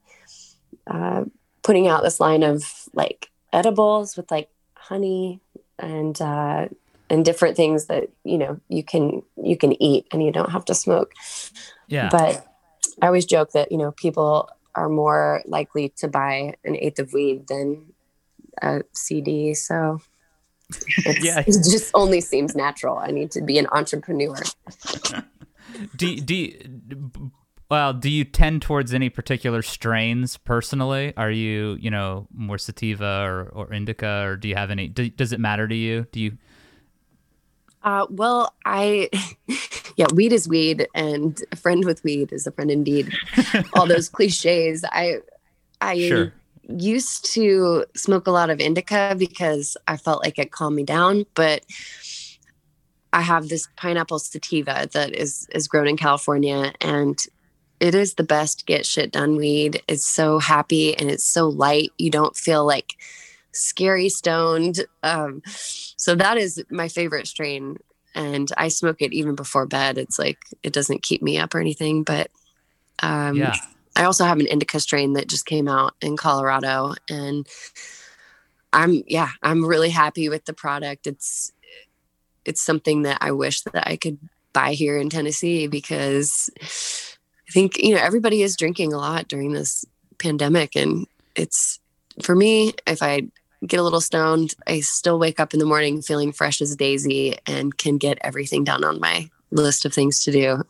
uh, 0.88 1.26
putting 1.64 1.88
out 1.88 2.04
this 2.04 2.20
line 2.20 2.44
of 2.44 2.64
like 2.94 3.30
edibles 3.54 4.18
with 4.18 4.32
like 4.32 4.50
honey 4.76 5.40
and 5.80 6.20
uh, 6.22 6.68
and 7.10 7.26
different 7.26 7.58
things 7.58 7.88
that 7.88 8.10
you 8.24 8.38
know 8.38 8.60
you 8.70 8.84
can 8.84 9.22
you 9.44 9.58
can 9.58 9.82
eat 9.82 10.08
and 10.12 10.24
you 10.24 10.32
don't 10.32 10.52
have 10.52 10.66
to 10.66 10.76
smoke. 10.76 11.14
Yeah. 11.88 12.10
But 12.10 12.48
I 13.02 13.08
always 13.08 13.26
joke 13.26 13.52
that 13.52 13.72
you 13.72 13.78
know 13.78 13.92
people 13.92 14.50
are 14.76 14.90
more 14.90 15.42
likely 15.46 15.90
to 15.98 16.08
buy 16.08 16.56
an 16.64 16.76
eighth 16.78 17.00
of 17.00 17.14
weed 17.14 17.48
than 17.48 17.94
a 18.62 18.82
CD. 18.94 19.54
So 19.54 20.02
it's, 20.70 21.24
Yeah. 21.24 21.40
it 21.40 21.52
just 21.52 21.92
only 21.94 22.22
seems 22.22 22.56
natural. 22.56 22.98
I 22.98 23.08
need 23.12 23.32
to 23.32 23.42
be 23.42 23.58
an 23.58 23.68
entrepreneur. 23.72 24.38
do 25.96 26.16
do 26.22 26.52
well 27.72 27.94
do 27.94 28.10
you 28.10 28.26
tend 28.26 28.62
towards 28.62 28.94
any 28.94 29.10
particular 29.10 29.64
strains 29.64 30.38
personally 30.38 31.14
are 31.18 31.32
you 31.32 31.78
you 31.82 31.92
know 31.92 32.28
more 32.36 32.60
sativa 32.60 33.24
or, 33.26 33.50
or 33.54 33.74
indica 33.74 34.24
or 34.28 34.38
do 34.38 34.50
you 34.50 34.56
have 34.56 34.72
any 34.72 34.90
do, 34.90 35.10
does 35.10 35.34
it 35.34 35.42
matter 35.42 35.68
to 35.68 35.76
you 35.76 36.08
do 36.14 36.22
you 36.22 36.38
Uh, 37.84 38.06
well, 38.10 38.54
I, 38.66 39.10
yeah, 39.98 40.08
weed 40.14 40.34
is 40.34 40.48
weed, 40.48 40.88
and 40.96 41.40
a 41.52 41.56
friend 41.56 41.86
with 41.86 42.04
weed 42.04 42.32
is 42.32 42.46
a 42.48 42.52
friend 42.52 42.70
indeed. 42.72 43.14
All 43.74 43.88
those 43.88 44.10
cliches. 44.10 44.86
I, 44.92 45.20
I 45.82 45.94
Sure. 45.96 46.34
used 46.70 47.26
to 47.34 47.86
smoke 47.96 48.28
a 48.28 48.32
lot 48.32 48.52
of 48.52 48.60
indica 48.60 49.16
because 49.18 49.78
I 49.88 49.98
felt 49.98 50.24
like 50.24 50.40
it 50.40 50.52
calmed 50.52 50.76
me 50.78 50.84
down, 50.84 51.26
but 51.36 51.66
I 53.14 53.22
have 53.22 53.50
this 53.50 53.68
pineapple 53.76 54.20
sativa 54.20 54.88
that 54.94 55.14
is 55.16 55.48
is 55.54 55.68
grown 55.68 55.88
in 55.88 55.98
California, 55.98 56.74
and 56.82 57.18
it 57.82 57.96
is 57.96 58.14
the 58.14 58.24
best 58.24 58.66
get 58.66 58.86
shit 58.86 59.12
done 59.12 59.36
weed. 59.36 59.82
It's 59.88 60.08
so 60.08 60.40
happy 60.40 60.96
and 60.96 61.12
it's 61.12 61.26
so 61.26 61.50
light. 61.50 61.92
You 61.98 62.12
don't 62.12 62.36
feel 62.36 62.66
like 62.66 62.94
scary 63.52 64.08
stoned. 64.08 64.86
Um, 65.04 65.42
so 65.46 66.16
that 66.16 66.38
is 66.38 66.64
my 66.70 66.88
favorite 66.88 67.28
strain. 67.28 67.78
And 68.16 68.50
I 68.56 68.70
smoke 68.70 69.02
it 69.02 69.14
even 69.14 69.36
before 69.36 69.66
bed. 69.66 69.98
It's 69.98 70.20
like 70.20 70.38
it 70.64 70.74
doesn't 70.74 71.02
keep 71.02 71.22
me 71.22 71.40
up 71.40 71.56
or 71.56 71.60
anything. 71.60 72.04
But 72.04 72.30
um, 73.02 73.36
yeah 73.36 73.56
I 73.96 74.06
also 74.06 74.26
have 74.26 74.40
an 74.40 74.48
indica 74.48 74.80
strain 74.80 75.14
that 75.14 75.28
just 75.28 75.46
came 75.46 75.68
out 75.68 75.96
in 76.02 76.16
Colorado. 76.18 76.94
And 77.10 77.48
I'm, 78.72 79.04
yeah, 79.08 79.30
I'm 79.44 79.66
really 79.66 79.90
happy 79.90 80.30
with 80.30 80.46
the 80.46 80.54
product. 80.54 81.08
It's, 81.08 81.52
it's 82.46 82.62
something 82.62 83.02
that 83.04 83.18
I 83.22 83.32
wish 83.32 83.62
that 83.62 83.88
I 83.88 83.98
could 83.98 84.18
buy 84.54 84.74
here 84.74 84.98
in 84.98 85.10
Tennessee 85.10 85.68
because 85.68 86.50
I 87.52 87.54
think 87.54 87.78
you 87.80 87.94
know 87.94 88.02
everybody 88.02 88.44
is 88.44 88.56
drinking 88.56 88.94
a 88.94 88.98
lot 88.98 89.28
during 89.28 89.52
this 89.52 89.84
pandemic, 90.20 90.74
and 90.78 91.06
it's 91.36 91.82
for 92.24 92.34
me 92.34 92.74
if 92.88 93.04
I 93.04 93.24
get 93.68 93.78
a 93.78 93.84
little 93.84 94.00
stoned, 94.00 94.56
I 94.68 94.80
still 94.80 95.20
wake 95.20 95.38
up 95.38 95.54
in 95.54 95.60
the 95.60 95.66
morning 95.66 96.02
feeling 96.02 96.32
fresh 96.32 96.62
as 96.62 96.72
a 96.72 96.78
daisy 96.78 97.38
and 97.46 97.78
can 97.78 97.98
get 97.98 98.20
everything 98.22 98.64
done 98.64 98.86
on 98.86 99.02
my 99.02 99.30
list 99.52 99.84
of 99.84 99.94
things 99.94 100.24
to 100.24 100.32
do. 100.32 100.64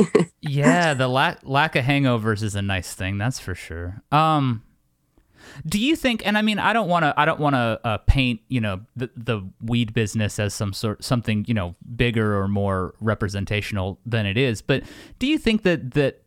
yeah, 0.40 0.94
the 0.94 1.06
lack 1.06 1.40
lack 1.42 1.76
of 1.76 1.84
hangovers 1.84 2.42
is 2.42 2.54
a 2.54 2.62
nice 2.62 2.94
thing, 2.94 3.18
that's 3.18 3.38
for 3.38 3.54
sure. 3.54 4.02
Um 4.10 4.62
do 5.66 5.78
you 5.78 5.96
think 5.96 6.26
and 6.26 6.38
I 6.38 6.42
mean 6.42 6.58
I 6.58 6.72
don't 6.72 6.88
want 6.88 7.04
to 7.04 7.12
I 7.14 7.26
don't 7.26 7.40
want 7.40 7.56
to 7.56 7.80
uh, 7.84 7.98
paint, 7.98 8.40
you 8.48 8.60
know, 8.60 8.80
the 8.96 9.10
the 9.16 9.42
weed 9.60 9.92
business 9.92 10.38
as 10.38 10.54
some 10.54 10.72
sort 10.72 11.04
something, 11.04 11.44
you 11.46 11.52
know, 11.52 11.74
bigger 11.94 12.38
or 12.40 12.48
more 12.48 12.94
representational 13.00 13.98
than 14.06 14.24
it 14.24 14.38
is, 14.38 14.62
but 14.62 14.82
do 15.18 15.26
you 15.26 15.36
think 15.36 15.62
that 15.62 15.92
that 15.92 16.21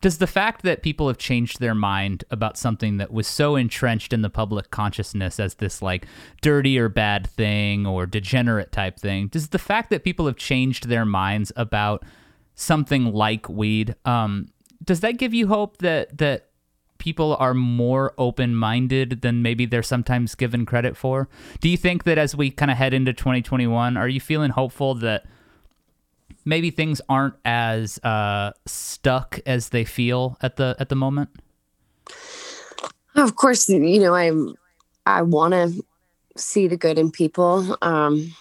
does 0.00 0.18
the 0.18 0.26
fact 0.26 0.62
that 0.62 0.82
people 0.82 1.08
have 1.08 1.18
changed 1.18 1.60
their 1.60 1.74
mind 1.74 2.24
about 2.30 2.56
something 2.56 2.96
that 2.98 3.12
was 3.12 3.26
so 3.26 3.56
entrenched 3.56 4.12
in 4.12 4.22
the 4.22 4.30
public 4.30 4.70
consciousness 4.70 5.40
as 5.40 5.54
this 5.56 5.82
like 5.82 6.06
dirty 6.42 6.78
or 6.78 6.88
bad 6.88 7.26
thing 7.26 7.86
or 7.86 8.06
degenerate 8.06 8.72
type 8.72 8.98
thing 8.98 9.28
does 9.28 9.48
the 9.48 9.58
fact 9.58 9.90
that 9.90 10.04
people 10.04 10.26
have 10.26 10.36
changed 10.36 10.88
their 10.88 11.04
minds 11.04 11.52
about 11.56 12.04
something 12.54 13.12
like 13.12 13.48
weed 13.48 13.94
um, 14.04 14.48
does 14.84 15.00
that 15.00 15.18
give 15.18 15.34
you 15.34 15.48
hope 15.48 15.78
that 15.78 16.16
that 16.18 16.44
people 16.98 17.36
are 17.36 17.54
more 17.54 18.12
open-minded 18.18 19.22
than 19.22 19.40
maybe 19.40 19.64
they're 19.64 19.84
sometimes 19.84 20.34
given 20.34 20.66
credit 20.66 20.96
for? 20.96 21.28
Do 21.60 21.68
you 21.68 21.76
think 21.76 22.02
that 22.04 22.18
as 22.18 22.34
we 22.34 22.50
kind 22.50 22.70
of 22.70 22.76
head 22.76 22.92
into 22.92 23.12
2021 23.12 23.96
are 23.96 24.08
you 24.08 24.20
feeling 24.20 24.50
hopeful 24.50 24.94
that 24.96 25.24
maybe 26.48 26.70
things 26.70 27.00
aren't 27.08 27.34
as 27.44 27.98
uh, 27.98 28.52
stuck 28.66 29.38
as 29.46 29.68
they 29.68 29.84
feel 29.84 30.38
at 30.40 30.56
the 30.56 30.74
at 30.80 30.88
the 30.88 30.96
moment? 30.96 31.28
Of 33.14 33.36
course, 33.36 33.68
you 33.68 34.00
know 34.00 34.14
I 34.14 34.32
I 35.06 35.22
want 35.22 35.52
to 35.52 35.84
see 36.36 36.66
the 36.66 36.76
good 36.76 36.98
in 36.98 37.10
people. 37.10 37.76
Um, 37.82 38.34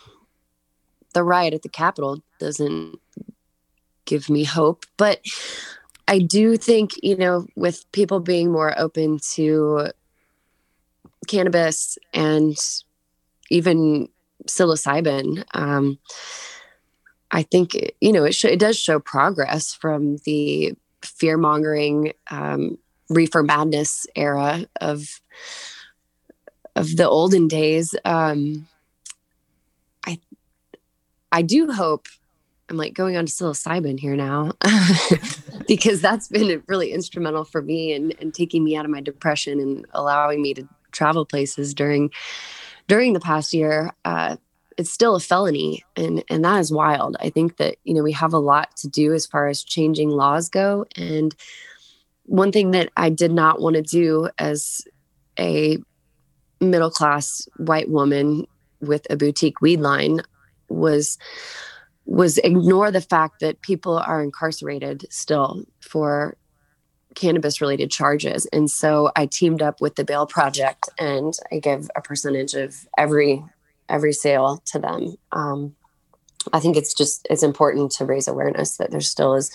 the 1.13 1.23
riot 1.23 1.53
at 1.53 1.63
the 1.63 1.69
Capitol 1.69 2.23
doesn't 2.39 2.99
give 4.05 4.29
me 4.29 4.43
hope, 4.45 4.85
but 4.95 5.19
I 6.07 6.19
do 6.19 6.55
think 6.55 6.91
you 7.03 7.17
know 7.17 7.45
with 7.55 7.91
people 7.91 8.21
being 8.21 8.51
more 8.51 8.73
open 8.79 9.19
to 9.33 9.91
cannabis 11.27 11.97
and 12.13 12.55
even 13.49 14.07
psilocybin. 14.47 15.43
Um, 15.53 15.99
I 17.31 17.43
think 17.43 17.73
you 18.01 18.11
know 18.11 18.23
it 18.23 18.33
sh- 18.33 18.45
it 18.45 18.59
does 18.59 18.77
show 18.77 18.99
progress 18.99 19.73
from 19.73 20.17
the 20.25 20.73
fear 21.01 21.37
mongering 21.37 22.13
um, 22.31 22.77
reefer 23.09 23.43
madness 23.43 24.07
era 24.15 24.65
of 24.81 25.21
of 26.75 26.95
the 26.95 27.07
olden 27.07 27.47
days. 27.47 27.95
Um, 28.05 28.67
I 30.05 30.19
I 31.31 31.41
do 31.41 31.71
hope 31.71 32.07
I'm 32.69 32.77
like 32.77 32.93
going 32.93 33.17
on 33.17 33.25
to 33.25 33.31
psilocybin 33.31 33.99
here 33.99 34.15
now 34.15 34.51
because 35.67 36.01
that's 36.01 36.27
been 36.27 36.63
really 36.67 36.91
instrumental 36.91 37.43
for 37.43 37.61
me 37.61 37.93
and 37.93 38.13
and 38.19 38.33
taking 38.33 38.63
me 38.63 38.75
out 38.75 38.85
of 38.85 38.91
my 38.91 39.01
depression 39.01 39.59
and 39.59 39.85
allowing 39.91 40.41
me 40.41 40.53
to 40.53 40.67
travel 40.91 41.25
places 41.25 41.73
during 41.73 42.11
during 42.87 43.13
the 43.13 43.19
past 43.19 43.53
year. 43.53 43.91
Uh, 44.05 44.37
it's 44.77 44.91
still 44.91 45.15
a 45.15 45.19
felony 45.19 45.83
and 45.95 46.23
and 46.29 46.45
that 46.45 46.59
is 46.59 46.71
wild. 46.71 47.17
I 47.19 47.29
think 47.29 47.57
that 47.57 47.77
you 47.83 47.93
know 47.93 48.03
we 48.03 48.13
have 48.13 48.33
a 48.33 48.39
lot 48.39 48.75
to 48.77 48.87
do 48.87 49.13
as 49.13 49.25
far 49.25 49.47
as 49.47 49.63
changing 49.63 50.09
laws 50.09 50.49
go. 50.49 50.85
And 50.95 51.35
one 52.27 52.51
thing 52.51 52.71
that 52.71 52.89
i 52.97 53.09
did 53.09 53.31
not 53.31 53.61
want 53.61 53.75
to 53.75 53.81
do 53.81 54.29
as 54.37 54.81
a 55.39 55.77
middle 56.59 56.91
class 56.91 57.47
white 57.57 57.89
woman 57.89 58.45
with 58.81 59.07
a 59.09 59.15
boutique 59.15 59.61
weed 59.61 59.79
line 59.79 60.21
was 60.69 61.17
was 62.05 62.37
ignore 62.39 62.91
the 62.91 63.01
fact 63.01 63.39
that 63.39 63.61
people 63.61 63.97
are 63.97 64.21
incarcerated 64.21 65.05
still 65.09 65.63
for 65.79 66.37
cannabis 67.15 67.61
related 67.61 67.89
charges. 67.89 68.45
And 68.47 68.69
so 68.69 69.11
i 69.15 69.25
teamed 69.25 69.61
up 69.61 69.81
with 69.81 69.95
the 69.95 70.05
bail 70.05 70.27
project 70.27 70.89
and 70.99 71.33
i 71.51 71.59
give 71.59 71.89
a 71.95 72.01
percentage 72.01 72.53
of 72.53 72.87
every 72.97 73.43
every 73.89 74.13
sale 74.13 74.61
to 74.65 74.79
them. 74.79 75.15
Um, 75.31 75.75
I 76.53 76.59
think 76.59 76.77
it's 76.77 76.93
just 76.93 77.27
it's 77.29 77.43
important 77.43 77.91
to 77.93 78.05
raise 78.05 78.27
awareness 78.27 78.77
that 78.77 78.91
there 78.91 79.01
still 79.01 79.35
is 79.35 79.51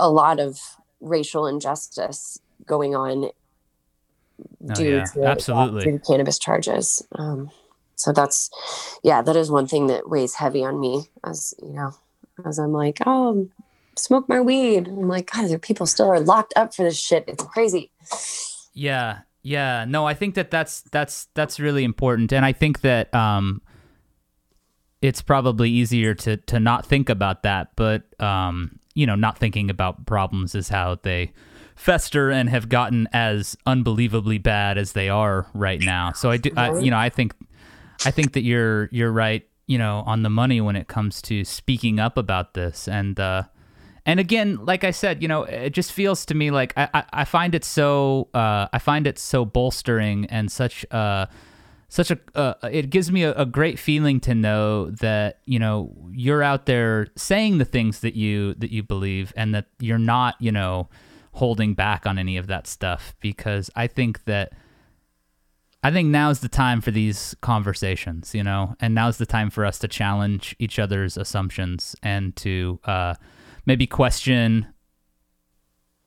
a 0.00 0.10
lot 0.10 0.40
of 0.40 0.58
racial 1.00 1.46
injustice 1.46 2.40
going 2.66 2.94
on 2.94 3.30
oh, 4.70 4.74
due, 4.74 4.96
yeah. 4.96 5.04
to, 5.04 5.24
Absolutely. 5.24 5.82
Uh, 5.82 5.84
due 5.84 5.98
to 5.98 6.04
cannabis 6.04 6.38
charges. 6.38 7.02
Um, 7.12 7.50
so 7.96 8.12
that's 8.12 8.50
yeah, 9.02 9.22
that 9.22 9.36
is 9.36 9.50
one 9.50 9.66
thing 9.66 9.88
that 9.88 10.08
weighs 10.08 10.34
heavy 10.34 10.64
on 10.64 10.80
me 10.80 11.10
as 11.24 11.54
you 11.60 11.72
know, 11.72 11.92
as 12.46 12.58
I'm 12.58 12.72
like, 12.72 12.98
oh, 13.06 13.48
smoke 13.96 14.28
my 14.28 14.40
weed. 14.40 14.88
I'm 14.88 15.08
like, 15.08 15.30
God, 15.32 15.48
there 15.48 15.58
people 15.58 15.86
still 15.86 16.08
are 16.08 16.20
locked 16.20 16.54
up 16.56 16.74
for 16.74 16.84
this 16.84 16.98
shit. 16.98 17.24
It's 17.26 17.44
crazy. 17.44 17.90
Yeah, 18.72 19.20
yeah, 19.42 19.84
no, 19.86 20.06
I 20.06 20.14
think 20.14 20.34
that 20.34 20.50
that's 20.50 20.82
that's 20.92 21.28
that's 21.34 21.60
really 21.60 21.84
important, 21.84 22.32
and 22.32 22.44
I 22.44 22.52
think 22.52 22.80
that 22.82 23.14
um, 23.14 23.62
it's 25.00 25.22
probably 25.22 25.70
easier 25.70 26.14
to 26.14 26.36
to 26.36 26.60
not 26.60 26.86
think 26.86 27.08
about 27.08 27.42
that, 27.44 27.70
but 27.76 28.02
um, 28.20 28.78
you 28.94 29.06
know, 29.06 29.14
not 29.14 29.38
thinking 29.38 29.70
about 29.70 30.06
problems 30.06 30.54
is 30.54 30.68
how 30.68 30.98
they 31.02 31.32
fester 31.76 32.30
and 32.30 32.50
have 32.50 32.68
gotten 32.68 33.08
as 33.12 33.56
unbelievably 33.64 34.38
bad 34.38 34.76
as 34.76 34.92
they 34.92 35.08
are 35.08 35.46
right 35.54 35.80
now. 35.80 36.10
So 36.12 36.30
I 36.30 36.36
do, 36.36 36.50
I, 36.56 36.76
you 36.80 36.90
know, 36.90 36.98
I 36.98 37.08
think 37.08 37.34
I 38.04 38.10
think 38.10 38.32
that 38.32 38.42
you're 38.42 38.88
you're 38.90 39.12
right, 39.12 39.46
you 39.66 39.78
know, 39.78 40.02
on 40.04 40.24
the 40.24 40.30
money 40.30 40.60
when 40.60 40.74
it 40.74 40.88
comes 40.88 41.22
to 41.22 41.44
speaking 41.44 42.00
up 42.00 42.16
about 42.16 42.54
this, 42.54 42.88
and 42.88 43.18
uh, 43.20 43.44
and 44.08 44.18
again, 44.18 44.64
like 44.64 44.84
I 44.84 44.90
said, 44.90 45.20
you 45.20 45.28
know, 45.28 45.42
it 45.42 45.74
just 45.74 45.92
feels 45.92 46.24
to 46.26 46.34
me 46.34 46.50
like 46.50 46.72
I, 46.78 46.88
I, 46.94 47.04
I 47.12 47.24
find 47.26 47.54
it 47.54 47.62
so 47.62 48.28
uh, 48.32 48.66
I 48.72 48.78
find 48.78 49.06
it 49.06 49.18
so 49.18 49.44
bolstering 49.44 50.24
and 50.30 50.50
such 50.50 50.90
uh, 50.90 51.26
such 51.90 52.10
a 52.10 52.18
uh, 52.34 52.54
it 52.72 52.88
gives 52.88 53.12
me 53.12 53.24
a, 53.24 53.34
a, 53.34 53.44
great 53.44 53.78
feeling 53.78 54.18
to 54.20 54.34
know 54.34 54.90
that 54.92 55.40
you 55.44 55.58
know 55.58 55.94
you're 56.10 56.42
out 56.42 56.64
there 56.64 57.08
saying 57.16 57.58
the 57.58 57.66
things 57.66 58.00
that 58.00 58.14
you 58.14 58.54
that 58.54 58.70
you 58.72 58.82
believe 58.82 59.34
and 59.36 59.54
that 59.54 59.66
you're 59.78 59.98
not 59.98 60.36
you 60.40 60.52
know 60.52 60.88
holding 61.32 61.74
back 61.74 62.06
on 62.06 62.18
any 62.18 62.38
of 62.38 62.46
that 62.46 62.66
stuff 62.66 63.14
because 63.20 63.70
I 63.76 63.88
think 63.88 64.24
that 64.24 64.54
I 65.82 65.90
think 65.90 66.08
now's 66.08 66.40
the 66.40 66.48
time 66.48 66.80
for 66.80 66.90
these 66.90 67.36
conversations, 67.42 68.34
you 68.34 68.42
know, 68.42 68.74
and 68.80 68.94
now's 68.94 69.18
the 69.18 69.26
time 69.26 69.50
for 69.50 69.66
us 69.66 69.78
to 69.80 69.88
challenge 69.88 70.56
each 70.58 70.78
other's 70.78 71.18
assumptions 71.18 71.94
and 72.02 72.34
to 72.36 72.80
uh, 72.84 73.14
maybe 73.68 73.86
question 73.86 74.66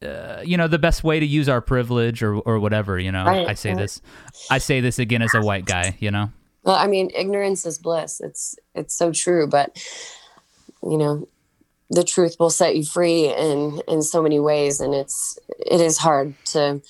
uh, 0.03 0.41
you 0.43 0.57
know 0.57 0.67
the 0.67 0.79
best 0.79 1.03
way 1.03 1.19
to 1.19 1.25
use 1.25 1.47
our 1.47 1.61
privilege 1.61 2.23
or 2.23 2.39
or 2.39 2.59
whatever 2.59 2.99
you 2.99 3.11
know? 3.11 3.23
Right, 3.23 3.47
i 3.47 3.53
say 3.53 3.69
right. 3.69 3.77
this 3.77 4.01
i 4.49 4.57
say 4.57 4.81
this 4.81 4.99
again 4.99 5.21
as 5.21 5.33
a 5.33 5.41
white 5.41 5.65
guy 5.65 5.95
you 5.99 6.11
know? 6.11 6.31
Well 6.63 6.75
i 6.75 6.87
mean 6.87 7.11
ignorance 7.15 7.65
is 7.65 7.77
bliss. 7.77 8.19
It's 8.19 8.57
it's 8.75 8.95
so 8.95 9.11
true 9.11 9.47
but 9.47 9.81
you 10.83 10.97
know 10.97 11.27
the 11.91 12.03
truth 12.03 12.37
will 12.39 12.49
set 12.49 12.75
you 12.75 12.83
free 12.83 13.25
in 13.27 13.81
in 13.87 14.01
so 14.01 14.21
many 14.21 14.39
ways 14.39 14.81
and 14.81 14.93
it's 14.95 15.37
it 15.59 15.79
is 15.79 15.97
hard 15.97 16.33
to 16.45 16.81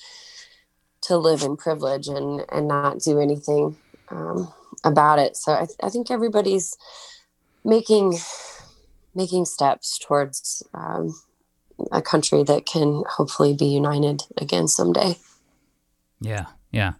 to 1.02 1.18
live 1.18 1.42
in 1.42 1.56
privilege 1.56 2.08
and 2.08 2.44
and 2.50 2.66
not 2.66 3.00
do 3.00 3.20
anything 3.20 3.76
um, 4.08 4.52
about 4.84 5.18
it. 5.18 5.36
So 5.36 5.52
I, 5.52 5.66
I 5.82 5.88
think 5.88 6.10
everybody's 6.10 6.76
making 7.64 8.18
making 9.14 9.44
steps 9.44 9.98
towards 9.98 10.62
um, 10.74 11.14
a 11.90 12.02
country 12.02 12.42
that 12.44 12.66
can 12.66 13.02
hopefully 13.08 13.54
be 13.54 13.66
united 13.66 14.22
again 14.36 14.68
someday. 14.68 15.16
Yeah, 16.20 16.46
yeah. 16.70 16.92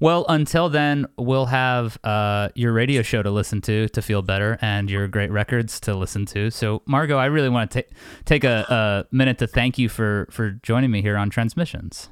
Well, 0.00 0.24
until 0.28 0.68
then, 0.68 1.06
we'll 1.16 1.46
have 1.46 1.98
uh, 2.02 2.48
your 2.54 2.72
radio 2.72 3.02
show 3.02 3.22
to 3.22 3.30
listen 3.30 3.60
to 3.62 3.88
to 3.88 4.02
feel 4.02 4.22
better, 4.22 4.58
and 4.60 4.90
your 4.90 5.06
great 5.06 5.30
records 5.30 5.78
to 5.80 5.94
listen 5.94 6.26
to. 6.26 6.50
So, 6.50 6.82
Margo, 6.86 7.18
I 7.18 7.26
really 7.26 7.48
want 7.48 7.70
to 7.72 7.82
ta- 7.82 7.88
take 8.24 8.44
a, 8.44 8.64
a, 8.68 9.14
minute 9.14 9.38
to 9.38 9.46
thank 9.46 9.78
you 9.78 9.88
for 9.88 10.26
for 10.30 10.52
joining 10.62 10.90
me 10.90 11.02
here 11.02 11.16
on 11.16 11.30
Transmissions. 11.30 12.08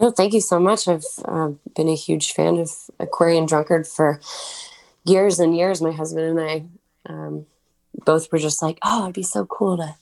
No, 0.00 0.10
thank 0.10 0.34
you 0.34 0.40
so 0.40 0.58
much. 0.58 0.88
I've 0.88 1.04
uh, 1.24 1.50
been 1.74 1.88
a 1.88 1.94
huge 1.94 2.32
fan 2.32 2.58
of 2.58 2.70
Aquarium 2.98 3.46
Drunkard 3.46 3.86
for 3.86 4.20
years 5.04 5.38
and 5.38 5.56
years. 5.56 5.80
My 5.80 5.92
husband 5.92 6.38
and 6.38 6.40
I. 6.40 6.64
Um, 7.08 7.46
both 8.04 8.30
were 8.30 8.38
just 8.38 8.62
like, 8.62 8.78
oh, 8.84 9.04
it'd 9.04 9.14
be 9.14 9.22
so 9.22 9.46
cool 9.46 9.76
to 9.78 9.94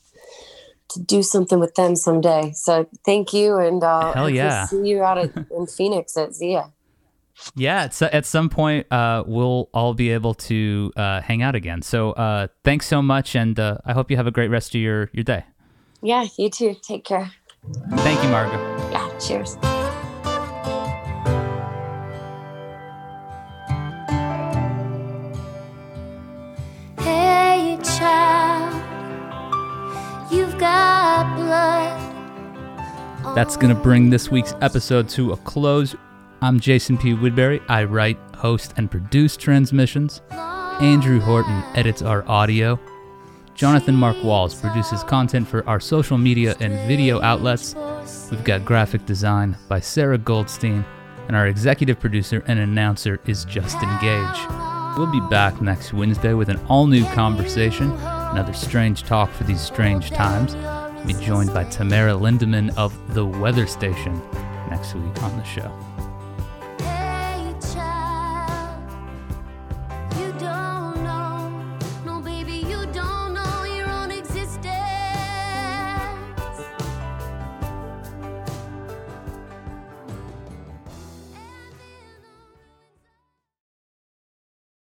to 0.90 1.00
do 1.00 1.22
something 1.22 1.58
with 1.58 1.74
them 1.74 1.96
someday. 1.96 2.52
So 2.54 2.88
thank 3.04 3.32
you, 3.32 3.56
and 3.56 3.82
uh, 3.82 4.12
hell 4.12 4.30
yeah, 4.30 4.66
see 4.66 4.86
you 4.86 5.02
out 5.02 5.18
at, 5.18 5.34
in 5.50 5.66
Phoenix 5.66 6.16
at 6.16 6.34
Zia. 6.34 6.72
Yeah, 7.56 7.82
at, 7.84 8.00
at 8.02 8.26
some 8.26 8.48
point, 8.48 8.90
uh, 8.92 9.24
we'll 9.26 9.68
all 9.74 9.94
be 9.94 10.10
able 10.10 10.34
to 10.34 10.92
uh, 10.96 11.20
hang 11.20 11.42
out 11.42 11.54
again. 11.54 11.82
So 11.82 12.12
uh, 12.12 12.46
thanks 12.62 12.86
so 12.86 13.02
much, 13.02 13.34
and 13.34 13.58
uh, 13.58 13.78
I 13.84 13.92
hope 13.92 14.10
you 14.10 14.16
have 14.16 14.26
a 14.26 14.30
great 14.30 14.50
rest 14.50 14.74
of 14.74 14.80
your, 14.80 15.10
your 15.12 15.24
day. 15.24 15.44
Yeah, 16.02 16.26
you 16.38 16.50
too. 16.50 16.76
Take 16.82 17.04
care. 17.04 17.32
Thank 17.96 18.22
you, 18.22 18.28
Margo. 18.28 18.56
Yeah, 18.92 19.18
cheers. 19.18 19.56
That's 33.34 33.56
going 33.56 33.74
to 33.74 33.82
bring 33.82 34.10
this 34.10 34.30
week's 34.30 34.54
episode 34.60 35.08
to 35.10 35.32
a 35.32 35.36
close. 35.38 35.96
I'm 36.40 36.60
Jason 36.60 36.96
P. 36.96 37.14
Woodbury. 37.14 37.60
I 37.68 37.82
write, 37.82 38.16
host, 38.36 38.74
and 38.76 38.88
produce 38.90 39.36
transmissions. 39.36 40.22
Andrew 40.80 41.18
Horton 41.18 41.64
edits 41.74 42.00
our 42.00 42.24
audio. 42.28 42.78
Jonathan 43.54 43.94
Mark 43.94 44.16
Walls 44.22 44.54
produces 44.54 45.02
content 45.04 45.48
for 45.48 45.68
our 45.68 45.80
social 45.80 46.16
media 46.16 46.54
and 46.60 46.72
video 46.88 47.20
outlets. 47.22 47.74
We've 48.30 48.44
got 48.44 48.64
graphic 48.64 49.04
design 49.04 49.56
by 49.68 49.80
Sarah 49.80 50.18
Goldstein, 50.18 50.84
and 51.26 51.36
our 51.36 51.46
executive 51.48 51.98
producer 51.98 52.44
and 52.46 52.58
announcer 52.58 53.20
is 53.26 53.44
Justin 53.44 53.90
Gage. 54.00 54.38
We'll 54.96 55.10
be 55.10 55.20
back 55.28 55.60
next 55.60 55.92
Wednesday 55.92 56.34
with 56.34 56.48
an 56.48 56.60
all 56.68 56.86
new 56.86 57.04
conversation, 57.06 57.90
another 58.34 58.52
strange 58.52 59.04
talk 59.04 59.30
for 59.30 59.44
these 59.44 59.60
strange 59.60 60.10
times. 60.10 60.56
We'll 60.96 61.06
be 61.06 61.24
joined 61.24 61.54
by 61.54 61.62
Tamara 61.64 62.14
Lindeman 62.14 62.76
of 62.76 62.92
The 63.14 63.24
Weather 63.24 63.64
Station 63.64 64.20
next 64.70 64.92
week 64.94 65.22
on 65.22 65.36
the 65.36 65.44
show. 65.44 65.93